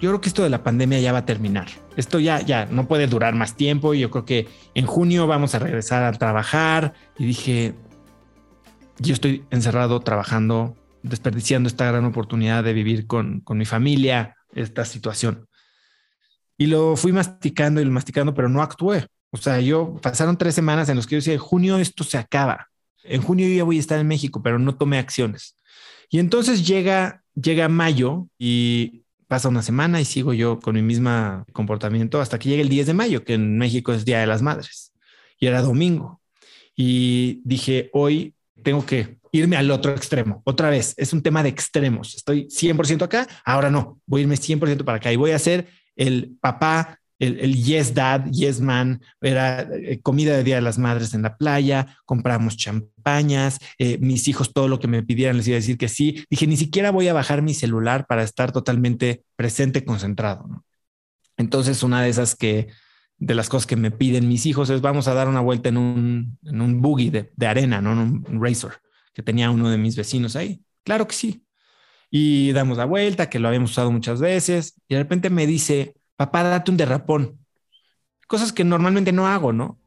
yo 0.00 0.10
creo 0.10 0.20
que 0.20 0.28
esto 0.28 0.42
de 0.42 0.50
la 0.50 0.62
pandemia 0.62 1.00
ya 1.00 1.12
va 1.12 1.18
a 1.18 1.26
terminar. 1.26 1.68
Esto 1.96 2.18
ya, 2.18 2.40
ya 2.40 2.66
no 2.66 2.86
puede 2.86 3.06
durar 3.06 3.34
más 3.34 3.56
tiempo. 3.56 3.94
Yo 3.94 4.10
creo 4.10 4.24
que 4.24 4.48
en 4.74 4.86
junio 4.86 5.26
vamos 5.26 5.54
a 5.54 5.58
regresar 5.58 6.04
a 6.04 6.12
trabajar. 6.12 6.92
Y 7.18 7.24
dije, 7.24 7.74
yo 8.98 9.14
estoy 9.14 9.44
encerrado 9.50 10.00
trabajando, 10.00 10.76
desperdiciando 11.02 11.66
esta 11.68 11.86
gran 11.86 12.04
oportunidad 12.04 12.62
de 12.62 12.74
vivir 12.74 13.06
con, 13.06 13.40
con 13.40 13.56
mi 13.56 13.64
familia, 13.64 14.36
esta 14.52 14.84
situación. 14.84 15.48
Y 16.58 16.66
lo 16.66 16.96
fui 16.96 17.12
masticando 17.12 17.80
y 17.80 17.84
lo 17.84 17.90
masticando, 17.90 18.34
pero 18.34 18.48
no 18.48 18.62
actué. 18.62 19.06
O 19.30 19.38
sea, 19.38 19.60
yo 19.60 19.96
pasaron 20.02 20.36
tres 20.36 20.54
semanas 20.54 20.88
en 20.88 20.96
los 20.96 21.06
que 21.06 21.14
yo 21.14 21.18
decía, 21.18 21.34
en 21.34 21.40
junio 21.40 21.78
esto 21.78 22.04
se 22.04 22.18
acaba. 22.18 22.68
En 23.02 23.22
junio 23.22 23.48
yo 23.48 23.54
ya 23.54 23.64
voy 23.64 23.76
a 23.78 23.80
estar 23.80 23.98
en 23.98 24.08
México, 24.08 24.42
pero 24.42 24.58
no 24.58 24.76
tomé 24.76 24.98
acciones. 24.98 25.56
Y 26.10 26.18
entonces 26.18 26.66
llega, 26.66 27.22
llega 27.34 27.68
mayo 27.68 28.28
y 28.38 29.05
pasa 29.28 29.48
una 29.48 29.62
semana 29.62 30.00
y 30.00 30.04
sigo 30.04 30.32
yo 30.32 30.58
con 30.60 30.74
mi 30.74 30.82
mismo 30.82 31.44
comportamiento 31.52 32.20
hasta 32.20 32.38
que 32.38 32.48
llega 32.48 32.62
el 32.62 32.68
10 32.68 32.86
de 32.88 32.94
mayo, 32.94 33.24
que 33.24 33.34
en 33.34 33.58
México 33.58 33.92
es 33.92 34.04
Día 34.04 34.20
de 34.20 34.26
las 34.26 34.42
Madres. 34.42 34.92
Y 35.38 35.46
era 35.46 35.62
domingo. 35.62 36.20
Y 36.74 37.40
dije, 37.44 37.90
hoy 37.92 38.34
tengo 38.62 38.84
que 38.84 39.18
irme 39.32 39.56
al 39.56 39.70
otro 39.70 39.92
extremo. 39.92 40.42
Otra 40.44 40.70
vez, 40.70 40.94
es 40.96 41.12
un 41.12 41.22
tema 41.22 41.42
de 41.42 41.48
extremos. 41.48 42.14
Estoy 42.14 42.46
100% 42.46 43.02
acá, 43.02 43.26
ahora 43.44 43.70
no, 43.70 44.00
voy 44.06 44.20
a 44.20 44.22
irme 44.22 44.36
100% 44.36 44.84
para 44.84 44.98
acá 44.98 45.12
y 45.12 45.16
voy 45.16 45.32
a 45.32 45.38
ser 45.38 45.68
el 45.96 46.36
papá 46.40 47.00
el, 47.18 47.54
yes 47.54 47.94
dad, 47.94 48.26
yes 48.30 48.60
man, 48.60 49.00
era 49.20 49.62
eh, 49.62 50.00
comida 50.02 50.36
de 50.36 50.44
Día 50.44 50.56
de 50.56 50.62
las 50.62 50.78
Madres 50.78 51.14
en 51.14 51.22
la 51.22 51.36
playa, 51.36 51.98
compramos 52.04 52.56
champañas, 52.56 53.58
eh, 53.78 53.98
mis 53.98 54.28
hijos 54.28 54.52
todo 54.52 54.68
lo 54.68 54.78
que 54.78 54.88
me 54.88 55.02
pidieran 55.02 55.36
les 55.36 55.48
iba 55.48 55.56
a 55.56 55.60
decir 55.60 55.78
que 55.78 55.88
sí. 55.88 56.24
Dije, 56.30 56.46
ni 56.46 56.56
siquiera 56.56 56.90
voy 56.90 57.08
a 57.08 57.14
bajar 57.14 57.42
mi 57.42 57.54
celular 57.54 58.06
para 58.06 58.22
estar 58.22 58.52
totalmente 58.52 59.24
presente, 59.36 59.84
concentrado. 59.84 60.64
Entonces, 61.36 61.82
una 61.82 62.02
de 62.02 62.08
esas 62.08 62.34
que, 62.34 62.68
de 63.18 63.34
las 63.34 63.48
cosas 63.48 63.66
que 63.66 63.76
me 63.76 63.90
piden 63.90 64.28
mis 64.28 64.46
hijos 64.46 64.70
es 64.70 64.80
vamos 64.80 65.08
a 65.08 65.14
dar 65.14 65.28
una 65.28 65.40
vuelta 65.40 65.68
en 65.68 65.76
un, 65.76 66.38
en 66.44 66.60
un 66.60 66.80
buggy 66.82 67.10
de, 67.10 67.46
arena, 67.46 67.80
¿no? 67.80 67.92
En 67.92 68.24
un 68.28 68.44
racer 68.44 68.72
que 69.14 69.22
tenía 69.22 69.50
uno 69.50 69.70
de 69.70 69.78
mis 69.78 69.96
vecinos 69.96 70.36
ahí. 70.36 70.62
Claro 70.84 71.06
que 71.06 71.14
sí. 71.14 71.42
Y 72.10 72.52
damos 72.52 72.78
la 72.78 72.84
vuelta, 72.84 73.28
que 73.28 73.38
lo 73.38 73.48
habíamos 73.48 73.70
usado 73.70 73.90
muchas 73.90 74.20
veces. 74.20 74.74
Y 74.88 74.94
de 74.94 75.00
repente 75.00 75.30
me 75.30 75.46
dice, 75.46 75.94
papá, 76.16 76.42
date 76.42 76.70
un 76.70 76.76
derrapón. 76.76 77.38
Cosas 78.26 78.52
que 78.52 78.64
normalmente 78.64 79.12
no 79.12 79.26
hago, 79.26 79.52
¿no? 79.52 79.78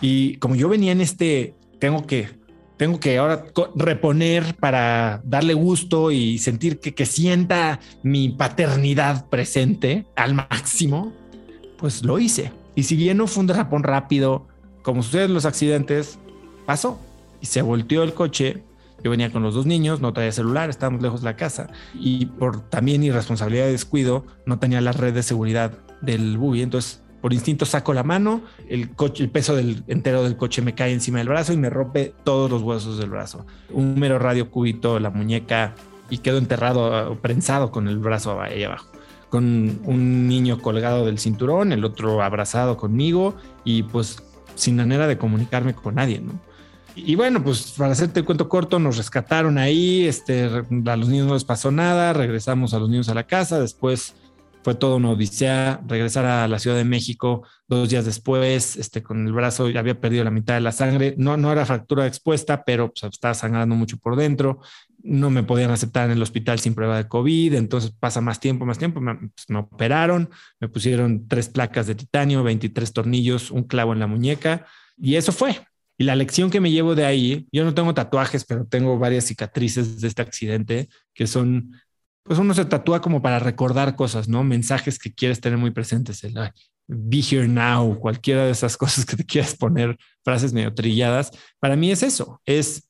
Y 0.00 0.36
como 0.36 0.54
yo 0.56 0.68
venía 0.68 0.92
en 0.92 1.00
este, 1.00 1.54
tengo 1.78 2.06
que, 2.06 2.28
tengo 2.76 2.98
que 2.98 3.18
ahora 3.18 3.44
reponer 3.76 4.56
para 4.56 5.20
darle 5.24 5.54
gusto 5.54 6.10
y 6.10 6.38
sentir 6.38 6.80
que, 6.80 6.94
que 6.94 7.06
sienta 7.06 7.78
mi 8.02 8.30
paternidad 8.30 9.28
presente 9.28 10.06
al 10.16 10.34
máximo, 10.34 11.12
pues 11.78 12.04
lo 12.04 12.18
hice. 12.18 12.52
Y 12.74 12.84
si 12.84 12.96
bien 12.96 13.18
no 13.18 13.26
fue 13.26 13.42
un 13.42 13.46
derrapón 13.46 13.84
rápido, 13.84 14.48
como 14.82 15.02
suceden 15.02 15.34
los 15.34 15.44
accidentes, 15.46 16.18
pasó 16.66 17.00
y 17.40 17.46
se 17.46 17.62
volteó 17.62 18.02
el 18.02 18.14
coche. 18.14 18.62
Yo 19.04 19.10
venía 19.10 19.30
con 19.30 19.42
los 19.42 19.54
dos 19.54 19.66
niños, 19.66 20.00
no 20.00 20.14
traía 20.14 20.32
celular, 20.32 20.70
estábamos 20.70 21.02
lejos 21.02 21.20
de 21.20 21.26
la 21.26 21.36
casa 21.36 21.68
y 21.92 22.24
por 22.24 22.62
también 22.70 23.02
irresponsabilidad 23.02 23.66
de 23.66 23.72
descuido 23.72 24.24
no 24.46 24.58
tenía 24.58 24.80
la 24.80 24.92
red 24.92 25.12
de 25.12 25.22
seguridad 25.22 25.72
del 26.00 26.38
buggy. 26.38 26.62
Entonces, 26.62 27.02
por 27.20 27.34
instinto 27.34 27.66
saco 27.66 27.92
la 27.92 28.02
mano, 28.02 28.42
el 28.66 28.88
peso 29.30 29.54
del 29.54 29.84
entero 29.88 30.22
del 30.22 30.38
coche 30.38 30.62
me 30.62 30.74
cae 30.74 30.92
encima 30.94 31.18
del 31.18 31.28
brazo 31.28 31.52
y 31.52 31.58
me 31.58 31.68
rompe 31.68 32.14
todos 32.24 32.50
los 32.50 32.62
huesos 32.62 32.98
del 32.98 33.10
brazo. 33.10 33.44
Un 33.70 33.98
mero 34.00 34.18
radio 34.18 34.50
cúbito, 34.50 34.98
la 34.98 35.10
muñeca 35.10 35.74
y 36.08 36.18
quedo 36.18 36.38
enterrado 36.38 37.12
o 37.12 37.16
prensado 37.16 37.70
con 37.70 37.88
el 37.88 37.98
brazo 37.98 38.40
ahí 38.40 38.64
abajo. 38.64 38.90
Con 39.28 39.80
un 39.84 40.28
niño 40.28 40.62
colgado 40.62 41.04
del 41.04 41.18
cinturón, 41.18 41.72
el 41.72 41.84
otro 41.84 42.22
abrazado 42.22 42.78
conmigo 42.78 43.36
y 43.64 43.82
pues 43.82 44.22
sin 44.54 44.76
manera 44.76 45.06
de 45.06 45.18
comunicarme 45.18 45.74
con 45.74 45.96
nadie, 45.96 46.20
¿no? 46.20 46.40
Y 46.96 47.16
bueno, 47.16 47.42
pues 47.42 47.74
para 47.76 47.92
hacerte 47.92 48.20
el 48.20 48.26
cuento 48.26 48.48
corto, 48.48 48.78
nos 48.78 48.96
rescataron 48.96 49.58
ahí, 49.58 50.06
este, 50.06 50.44
a 50.44 50.96
los 50.96 51.08
niños 51.08 51.26
no 51.26 51.34
les 51.34 51.44
pasó 51.44 51.70
nada, 51.70 52.12
regresamos 52.12 52.72
a 52.72 52.78
los 52.78 52.88
niños 52.88 53.08
a 53.08 53.14
la 53.14 53.26
casa, 53.26 53.60
después 53.60 54.14
fue 54.64 54.74
todo 54.74 54.96
una 54.96 55.10
odisea. 55.10 55.82
Regresar 55.86 56.24
a 56.24 56.48
la 56.48 56.58
Ciudad 56.58 56.76
de 56.76 56.84
México 56.84 57.46
dos 57.68 57.90
días 57.90 58.06
después, 58.06 58.76
este, 58.76 59.02
con 59.02 59.26
el 59.26 59.32
brazo 59.32 59.68
ya 59.68 59.80
había 59.80 60.00
perdido 60.00 60.24
la 60.24 60.30
mitad 60.30 60.54
de 60.54 60.62
la 60.62 60.72
sangre. 60.72 61.14
No, 61.18 61.36
no 61.36 61.52
era 61.52 61.66
fractura 61.66 62.06
expuesta, 62.06 62.64
pero 62.64 62.90
pues, 62.92 63.04
estaba 63.12 63.34
sangrando 63.34 63.74
mucho 63.74 63.98
por 63.98 64.16
dentro. 64.16 64.60
No 65.02 65.28
me 65.28 65.42
podían 65.42 65.70
aceptar 65.70 66.06
en 66.06 66.12
el 66.12 66.22
hospital 66.22 66.58
sin 66.60 66.74
prueba 66.74 66.96
de 66.96 67.06
COVID. 67.06 67.54
Entonces 67.54 67.92
pasa 67.92 68.22
más 68.22 68.40
tiempo, 68.40 68.64
más 68.64 68.78
tiempo. 68.78 69.02
Me, 69.02 69.14
pues, 69.16 69.44
me 69.48 69.58
operaron, 69.58 70.30
me 70.58 70.68
pusieron 70.68 71.28
tres 71.28 71.50
placas 71.50 71.86
de 71.86 71.94
titanio, 71.94 72.42
23 72.42 72.90
tornillos, 72.92 73.50
un 73.50 73.64
clavo 73.64 73.92
en 73.92 74.00
la 74.00 74.06
muñeca. 74.06 74.66
Y 74.96 75.16
eso 75.16 75.30
fue. 75.32 75.60
Y 75.96 76.04
la 76.04 76.16
lección 76.16 76.50
que 76.50 76.60
me 76.60 76.70
llevo 76.70 76.94
de 76.94 77.04
ahí, 77.04 77.46
yo 77.52 77.64
no 77.64 77.74
tengo 77.74 77.94
tatuajes, 77.94 78.44
pero 78.44 78.66
tengo 78.66 78.98
varias 78.98 79.24
cicatrices 79.24 80.00
de 80.00 80.08
este 80.08 80.22
accidente 80.22 80.88
que 81.14 81.26
son 81.26 81.72
pues 82.24 82.38
uno 82.38 82.54
se 82.54 82.64
tatúa 82.64 83.00
como 83.00 83.20
para 83.20 83.38
recordar 83.38 83.96
cosas, 83.96 84.28
¿no? 84.28 84.42
Mensajes 84.44 84.98
que 84.98 85.12
quieres 85.12 85.40
tener 85.40 85.58
muy 85.58 85.70
presentes, 85.70 86.24
el 86.24 86.34
be 86.86 87.18
here 87.18 87.46
now, 87.48 87.98
cualquiera 87.98 88.44
de 88.44 88.50
esas 88.50 88.76
cosas 88.78 89.04
que 89.04 89.16
te 89.16 89.24
quieras 89.24 89.54
poner, 89.54 89.96
frases 90.24 90.52
medio 90.52 90.74
trilladas. 90.74 91.30
Para 91.60 91.76
mí 91.76 91.90
es 91.90 92.02
eso, 92.02 92.40
es, 92.44 92.88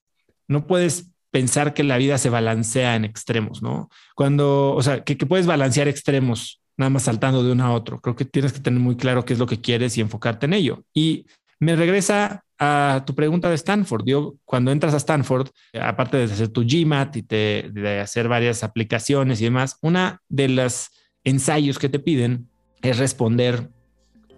no 0.49 0.67
puedes 0.67 1.11
pensar 1.31 1.75
que 1.75 1.83
la 1.83 1.99
vida 1.99 2.17
se 2.17 2.31
balancea 2.31 2.95
en 2.95 3.05
extremos, 3.05 3.61
¿no? 3.61 3.89
Cuando, 4.15 4.73
o 4.73 4.83
sea, 4.83 5.03
que, 5.03 5.17
puedes 5.17 5.47
balancear 5.47 5.89
extremos 5.89 6.61
nada 6.77 6.91
más 6.91 7.03
saltando 7.03 7.43
de 7.43 7.53
uno 7.53 7.65
a 7.65 7.73
otro. 7.73 8.01
Creo 8.01 8.15
que 8.15 8.25
tienes 8.25 8.53
que 8.53 8.61
tener 8.61 8.79
muy 8.79 8.97
claro 8.97 9.25
qué 9.25 9.33
es 9.33 9.39
lo 9.41 9.47
que 9.47 9.61
quieres 9.61 9.99
y 9.99 10.01
enfocarte 10.01 10.47
en 10.47 10.53
ello. 10.53 10.85
Y 10.95 11.27
me 11.65 11.77
regresa 11.77 12.45
a 12.59 13.03
tu 13.07 13.15
pregunta 13.15 13.49
de 13.49 13.55
Stanford. 13.55 14.05
Yo, 14.07 14.35
cuando 14.45 14.71
entras 14.71 14.95
a 14.95 14.99
Stanford, 14.99 15.49
aparte 15.81 16.19
de 16.19 16.25
hacer 16.25 16.49
tu 16.49 16.63
GMAT 16.63 17.17
y 17.17 17.23
de 17.23 18.01
hacer 18.01 18.29
varias 18.29 18.63
aplicaciones 18.63 19.41
y 19.41 19.45
demás, 19.45 19.79
una 19.81 20.21
de 20.29 20.49
los 20.49 20.91
ensayos 21.25 21.79
que 21.79 21.89
te 21.89 21.99
piden 21.99 22.49
es 22.83 22.99
responder 22.99 23.71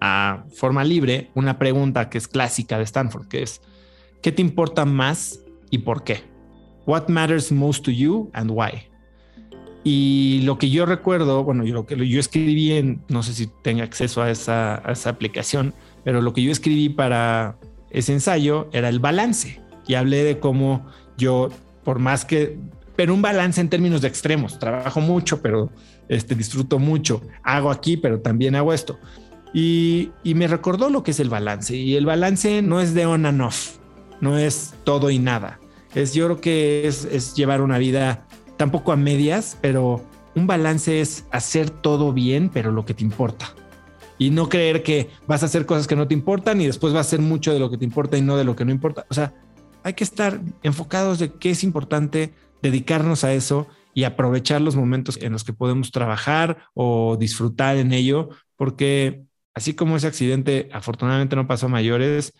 a 0.00 0.44
forma 0.54 0.84
libre 0.84 1.30
una 1.34 1.58
pregunta 1.58 2.08
que 2.08 2.18
es 2.18 2.28
clásica 2.28 2.78
de 2.78 2.84
Stanford, 2.84 3.26
que 3.28 3.42
es, 3.42 3.60
¿qué 4.22 4.30
te 4.30 4.42
importa 4.42 4.84
más 4.84 5.40
y 5.70 5.78
por 5.78 6.04
qué? 6.04 6.22
What 6.86 7.08
matters 7.08 7.50
most 7.50 7.84
to 7.84 7.90
you 7.90 8.30
and 8.32 8.50
why? 8.52 8.88
Y 9.82 10.42
lo 10.44 10.58
que 10.58 10.70
yo 10.70 10.86
recuerdo, 10.86 11.44
bueno, 11.44 11.64
yo, 11.64 11.74
lo 11.74 11.86
que 11.86 12.08
yo 12.08 12.20
escribí 12.20 12.72
en, 12.72 13.02
no 13.08 13.22
sé 13.22 13.32
si 13.32 13.48
tenga 13.62 13.84
acceso 13.84 14.22
a 14.22 14.30
esa, 14.30 14.76
a 14.88 14.92
esa 14.92 15.10
aplicación, 15.10 15.74
pero 16.06 16.22
lo 16.22 16.32
que 16.32 16.40
yo 16.40 16.52
escribí 16.52 16.88
para 16.88 17.58
ese 17.90 18.12
ensayo 18.12 18.68
era 18.70 18.88
el 18.88 19.00
balance. 19.00 19.60
Y 19.88 19.94
hablé 19.94 20.22
de 20.22 20.38
cómo 20.38 20.86
yo, 21.18 21.48
por 21.82 21.98
más 21.98 22.24
que, 22.24 22.60
pero 22.94 23.12
un 23.12 23.22
balance 23.22 23.60
en 23.60 23.68
términos 23.68 24.02
de 24.02 24.06
extremos, 24.06 24.60
trabajo 24.60 25.00
mucho, 25.00 25.42
pero 25.42 25.68
este, 26.08 26.36
disfruto 26.36 26.78
mucho, 26.78 27.22
hago 27.42 27.72
aquí, 27.72 27.96
pero 27.96 28.20
también 28.20 28.54
hago 28.54 28.72
esto. 28.72 29.00
Y, 29.52 30.10
me 30.22 30.46
recordó 30.46 30.90
lo 30.90 31.02
que 31.02 31.10
es 31.10 31.18
el 31.18 31.28
balance. 31.28 31.74
Y 31.74 31.96
el 31.96 32.06
balance 32.06 32.62
no 32.62 32.80
es 32.80 32.94
de 32.94 33.04
on 33.04 33.26
and 33.26 33.42
off, 33.42 33.78
no 34.20 34.38
es 34.38 34.74
todo 34.84 35.10
y 35.10 35.18
nada. 35.18 35.58
Es, 35.92 36.14
yo 36.14 36.26
creo 36.26 36.40
que 36.40 36.86
es, 36.86 37.04
es 37.04 37.34
llevar 37.34 37.62
una 37.62 37.78
vida 37.78 38.28
tampoco 38.56 38.92
a 38.92 38.96
medias, 38.96 39.58
pero 39.60 40.04
un 40.36 40.46
balance 40.46 41.00
es 41.00 41.24
hacer 41.32 41.68
todo 41.68 42.12
bien, 42.12 42.48
pero 42.48 42.70
lo 42.70 42.84
que 42.84 42.94
te 42.94 43.02
importa. 43.02 43.56
Y 44.18 44.30
no 44.30 44.48
creer 44.48 44.82
que 44.82 45.10
vas 45.26 45.42
a 45.42 45.46
hacer 45.46 45.66
cosas 45.66 45.86
que 45.86 45.96
no 45.96 46.08
te 46.08 46.14
importan 46.14 46.60
y 46.60 46.66
después 46.66 46.92
vas 46.92 47.06
a 47.06 47.08
hacer 47.08 47.20
mucho 47.20 47.52
de 47.52 47.58
lo 47.58 47.70
que 47.70 47.78
te 47.78 47.84
importa 47.84 48.16
y 48.16 48.22
no 48.22 48.36
de 48.36 48.44
lo 48.44 48.56
que 48.56 48.64
no 48.64 48.72
importa. 48.72 49.06
O 49.10 49.14
sea, 49.14 49.34
hay 49.82 49.94
que 49.94 50.04
estar 50.04 50.40
enfocados 50.62 51.18
de 51.18 51.32
qué 51.32 51.50
es 51.50 51.62
importante, 51.62 52.32
dedicarnos 52.62 53.24
a 53.24 53.32
eso 53.32 53.66
y 53.94 54.04
aprovechar 54.04 54.60
los 54.60 54.76
momentos 54.76 55.18
en 55.20 55.32
los 55.32 55.44
que 55.44 55.52
podemos 55.52 55.90
trabajar 55.90 56.58
o 56.74 57.16
disfrutar 57.18 57.76
en 57.76 57.92
ello, 57.92 58.30
porque 58.56 59.24
así 59.54 59.74
como 59.74 59.96
ese 59.96 60.06
accidente 60.06 60.68
afortunadamente 60.72 61.36
no 61.36 61.46
pasó 61.46 61.66
a 61.66 61.70
mayores, 61.70 62.34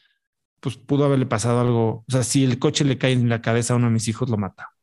pues 0.61 0.77
pudo 0.77 1.05
haberle 1.05 1.27
pasado 1.27 1.61
algo. 1.61 2.05
O 2.09 2.13
sea, 2.13 2.23
si 2.23 2.45
el 2.45 2.59
coche 2.59 2.85
le 2.85 2.99
cae 2.99 3.13
en 3.13 3.29
la 3.29 3.43
cabeza 3.43 3.75
a 3.75 3.77
uno 3.77 3.87
de 3.87 3.93
mis 3.93 4.09
hijos, 4.09 4.29
lo 4.29 4.37
mata 4.39 4.77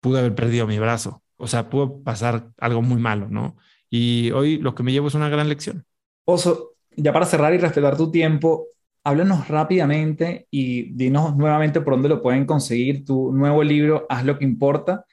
pude 0.00 0.18
haber 0.20 0.34
perdido 0.34 0.66
mi 0.66 0.78
brazo. 0.78 1.22
O 1.36 1.46
sea, 1.46 1.70
pudo 1.70 2.02
pasar 2.02 2.50
algo 2.58 2.82
muy 2.82 3.00
malo, 3.00 3.28
¿no? 3.30 3.56
Y 3.90 4.30
hoy 4.32 4.58
lo 4.58 4.74
que 4.74 4.82
me 4.82 4.92
llevo 4.92 5.08
es 5.08 5.14
una 5.14 5.28
gran 5.28 5.48
lección. 5.48 5.84
Oso, 6.30 6.74
ya 6.94 7.10
para 7.10 7.24
cerrar 7.24 7.54
y 7.54 7.56
respetar 7.56 7.96
tu 7.96 8.10
tiempo, 8.10 8.66
háblanos 9.02 9.48
rápidamente 9.48 10.46
y 10.50 10.92
dinos 10.92 11.34
nuevamente 11.34 11.80
por 11.80 11.94
dónde 11.94 12.10
lo 12.10 12.20
pueden 12.20 12.44
conseguir 12.44 13.06
tu 13.06 13.32
nuevo 13.32 13.64
libro, 13.64 14.04
Haz 14.10 14.26
lo 14.26 14.38
que 14.38 14.44
importa. 14.44 15.06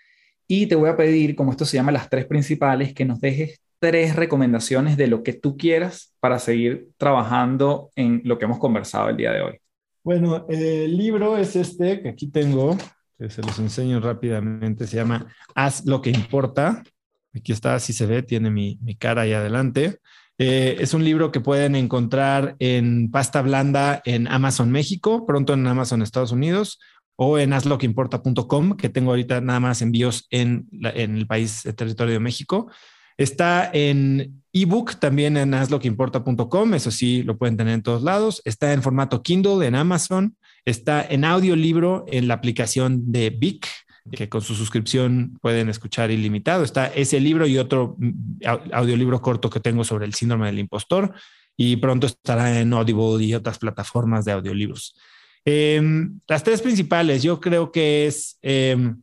Y 0.45 0.67
te 0.67 0.75
voy 0.75 0.89
a 0.89 0.97
pedir, 0.97 1.37
como 1.37 1.51
esto 1.51 1.63
se 1.63 1.77
llama 1.77 1.93
las 1.93 2.09
tres 2.09 2.25
principales, 2.25 2.93
que 2.93 3.05
nos 3.05 3.21
dejes 3.21 3.61
tres 3.79 4.17
recomendaciones 4.17 4.97
de 4.97 5.07
lo 5.07 5.23
que 5.23 5.31
tú 5.31 5.55
quieras 5.55 6.13
para 6.19 6.37
seguir 6.37 6.89
trabajando 6.97 7.91
en 7.95 8.21
lo 8.25 8.37
que 8.37 8.43
hemos 8.43 8.59
conversado 8.59 9.07
el 9.07 9.15
día 9.15 9.31
de 9.31 9.41
hoy. 9.41 9.59
Bueno, 10.03 10.45
el 10.49 10.97
libro 10.97 11.37
es 11.37 11.55
este 11.55 12.01
que 12.01 12.09
aquí 12.09 12.27
tengo, 12.27 12.75
que 13.17 13.29
se 13.29 13.41
los 13.41 13.57
enseño 13.59 14.01
rápidamente, 14.01 14.85
se 14.85 14.97
llama 14.97 15.27
Haz 15.55 15.85
lo 15.85 16.01
que 16.01 16.09
importa. 16.09 16.83
Aquí 17.33 17.53
está, 17.53 17.75
así 17.75 17.93
se 17.93 18.05
ve, 18.05 18.21
tiene 18.21 18.49
mi, 18.49 18.77
cara 18.97 19.23
ahí 19.23 19.31
adelante. 19.31 19.99
Eh, 20.37 20.77
es 20.79 20.93
un 20.93 21.03
libro 21.03 21.31
que 21.31 21.39
pueden 21.39 21.75
encontrar 21.75 22.55
en 22.59 23.09
pasta 23.09 23.41
blanda 23.41 24.01
en 24.05 24.27
Amazon 24.27 24.71
México, 24.71 25.25
pronto 25.25 25.53
en 25.53 25.65
Amazon 25.65 26.01
Estados 26.01 26.31
Unidos 26.31 26.79
o 27.15 27.39
en 27.39 27.53
hazloqueimporta.com, 27.53 28.75
que 28.75 28.89
tengo 28.89 29.11
ahorita 29.11 29.39
nada 29.39 29.61
más 29.61 29.81
envíos 29.81 30.27
en, 30.31 30.67
en 30.71 31.15
el 31.15 31.27
país, 31.27 31.65
el 31.65 31.75
territorio 31.75 32.15
de 32.15 32.19
México. 32.19 32.69
Está 33.17 33.69
en 33.71 34.43
ebook 34.51 34.99
también 34.99 35.37
en 35.37 35.53
hazloqueimporta.com, 35.53 36.73
eso 36.73 36.91
sí, 36.91 37.23
lo 37.23 37.37
pueden 37.37 37.55
tener 37.55 37.73
en 37.73 37.83
todos 37.83 38.03
lados. 38.03 38.41
Está 38.43 38.73
en 38.73 38.83
formato 38.83 39.23
Kindle 39.23 39.65
en 39.65 39.75
Amazon. 39.75 40.35
Está 40.65 41.05
en 41.07 41.23
audiolibro 41.23 42.05
en 42.07 42.27
la 42.27 42.33
aplicación 42.33 43.11
de 43.11 43.29
Vic, 43.29 43.67
que 44.11 44.29
con 44.29 44.41
su 44.41 44.55
suscripción 44.55 45.37
pueden 45.41 45.69
escuchar 45.69 46.11
ilimitado. 46.11 46.63
Está 46.63 46.87
ese 46.87 47.19
libro 47.19 47.47
y 47.47 47.57
otro 47.57 47.95
mm, 47.97 48.71
audiolibro 48.71 49.21
corto 49.21 49.49
que 49.49 49.59
tengo 49.59 49.83
sobre 49.83 50.05
el 50.05 50.13
síndrome 50.13 50.47
del 50.47 50.59
impostor 50.59 51.13
y 51.57 51.77
pronto 51.77 52.07
estará 52.07 52.59
en 52.59 52.73
Audible 52.73 53.23
y 53.23 53.33
otras 53.33 53.57
plataformas 53.59 54.25
de 54.25 54.33
audiolibros. 54.33 54.95
Em, 55.45 56.19
las 56.27 56.43
tres 56.43 56.61
principales, 56.61 57.23
yo 57.23 57.39
creo 57.39 57.71
que 57.71 58.07
es 58.07 58.37
em, 58.41 59.01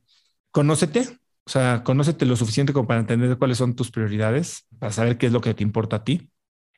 conócete, 0.50 1.18
o 1.44 1.50
sea, 1.50 1.82
conócete 1.84 2.26
lo 2.26 2.36
suficiente 2.36 2.72
como 2.72 2.86
para 2.86 3.00
entender 3.00 3.36
cuáles 3.38 3.58
son 3.58 3.74
tus 3.74 3.90
prioridades, 3.90 4.66
para 4.78 4.92
saber 4.92 5.18
qué 5.18 5.26
es 5.26 5.32
lo 5.32 5.40
que 5.40 5.54
te 5.54 5.62
importa 5.62 5.96
a 5.96 6.04
ti. 6.04 6.28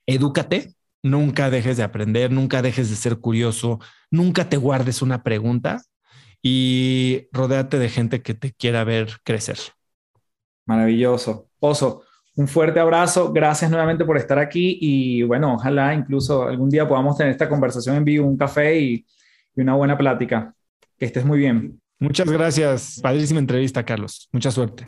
Edúcate, 0.07 0.75
Nunca 1.05 1.51
dejes 1.51 1.77
de 1.77 1.83
aprender, 1.83 2.31
nunca 2.31 2.63
dejes 2.63 2.89
de 2.89 2.97
ser 2.97 3.19
curioso, 3.19 3.79
nunca 4.11 4.49
te 4.49 4.57
guardes 4.57 5.03
una 5.03 5.23
pregunta 5.23 5.83
y 6.47 7.27
rodéate 7.33 7.79
de 7.79 7.89
gente 7.89 8.21
que 8.21 8.35
te 8.35 8.53
quiera 8.53 8.85
ver 8.85 9.09
crecer. 9.25 9.57
Maravilloso. 10.67 11.49
Oso, 11.59 12.03
un 12.37 12.47
fuerte 12.49 12.79
abrazo. 12.79 13.33
Gracias 13.33 13.71
nuevamente 13.71 14.05
por 14.05 14.19
estar 14.19 14.39
aquí 14.39 14.77
y 14.79 15.23
bueno, 15.23 15.55
ojalá 15.55 15.95
incluso 15.95 16.43
algún 16.43 16.69
día 16.69 16.87
podamos 16.87 17.17
tener 17.17 17.33
esta 17.33 17.49
conversación 17.49 17.97
en 17.97 18.05
vivo, 18.05 18.29
un 18.29 18.37
café 18.37 18.79
y, 18.79 19.07
y 19.57 19.61
una 19.63 19.75
buena 19.75 19.97
plática. 19.97 20.55
Que 20.99 21.07
estés 21.07 21.25
muy 21.25 21.39
bien. 21.39 21.81
Muchas 21.99 22.29
gracias. 22.29 23.01
Padrísima 23.03 23.41
entrevista, 23.41 23.83
Carlos. 23.83 24.29
Mucha 24.31 24.51
suerte. 24.51 24.87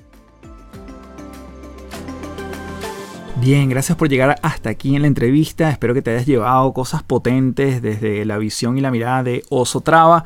Bien, 3.41 3.71
gracias 3.71 3.97
por 3.97 4.11
llegar 4.11 4.37
hasta 4.43 4.69
aquí 4.69 4.95
en 4.95 5.03
la 5.03 5.09
entrevista. 5.09 5.71
Espero 5.71 5.95
que 5.95 6.03
te 6.03 6.11
hayas 6.11 6.27
llevado 6.27 6.75
cosas 6.75 7.03
potentes 7.03 7.81
desde 7.81 8.27
la 8.27 8.37
visión 8.37 8.77
y 8.77 8.83
la 8.83 8.91
mirada 8.91 9.23
de 9.23 9.43
Oso 9.49 9.81
Traba. 9.81 10.25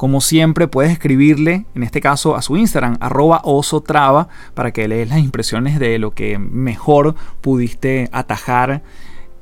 Como 0.00 0.22
siempre, 0.22 0.66
puedes 0.66 0.92
escribirle, 0.92 1.66
en 1.74 1.82
este 1.82 2.00
caso 2.00 2.34
a 2.34 2.40
su 2.40 2.56
Instagram, 2.56 2.96
arroba 3.00 3.42
osotrava, 3.44 4.28
para 4.54 4.70
que 4.70 4.88
lees 4.88 5.10
las 5.10 5.18
impresiones 5.18 5.78
de 5.78 5.98
lo 5.98 6.12
que 6.12 6.38
mejor 6.38 7.16
pudiste 7.42 8.08
atajar 8.10 8.80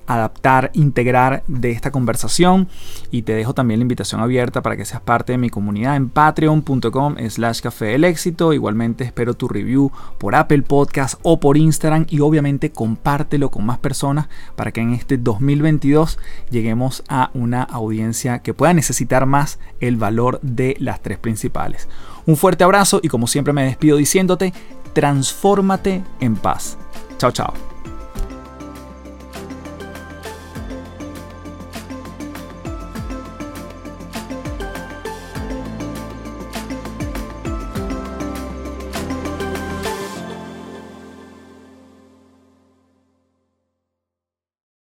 adaptar, 0.09 0.71
integrar 0.73 1.45
de 1.47 1.71
esta 1.71 1.93
conversación 1.93 2.69
y 3.11 3.23
te 3.23 3.35
dejo 3.35 3.55
también 3.55 3.79
la 3.81 3.83
invitación 3.83 4.21
abierta 4.21 4.63
para 4.63 4.77
que 4.77 4.87
seas 4.87 5.03
parte 5.03 5.33
de 5.33 5.39
mi 5.39 5.51
comunidad 5.51 5.97
en 5.97 6.09
patreon.com 6.09 7.17
slash 7.29 7.61
café 7.61 7.87
del 7.87 8.05
éxito. 8.05 8.53
Igualmente 8.53 9.05
espero 9.05 9.35
tu 9.35 9.49
review 9.49 9.93
por 10.17 10.35
Apple 10.35 10.63
Podcast 10.63 11.21
o 11.23 11.39
por 11.39 11.57
Instagram 11.57 12.07
y 12.09 12.21
obviamente 12.21 12.71
compártelo 12.73 13.51
con 13.51 13.67
más 13.67 13.79
personas 13.79 14.29
para 14.57 14.73
que 14.73 14.81
en 14.81 14.95
este 14.95 15.19
2022 15.19 16.19
lleguemos 16.51 17.05
a 17.09 17.31
una 17.35 17.63
audiencia 17.63 18.39
que 18.41 18.55
pueda 18.55 18.73
necesitar 18.73 19.27
más 19.27 19.59
el 19.81 19.97
valor 19.97 20.41
de 20.43 20.75
las 20.81 21.03
tres 21.03 21.19
principales. 21.19 21.89
Un 22.25 22.37
fuerte 22.37 22.65
abrazo 22.65 23.01
y 23.03 23.09
como 23.09 23.27
siempre 23.27 23.53
me 23.53 23.65
despido 23.65 23.99
diciéndote, 23.99 24.55
transfórmate 24.95 26.03
en 26.21 26.37
paz. 26.37 26.79
Chao, 27.19 27.31
chao. 27.31 27.68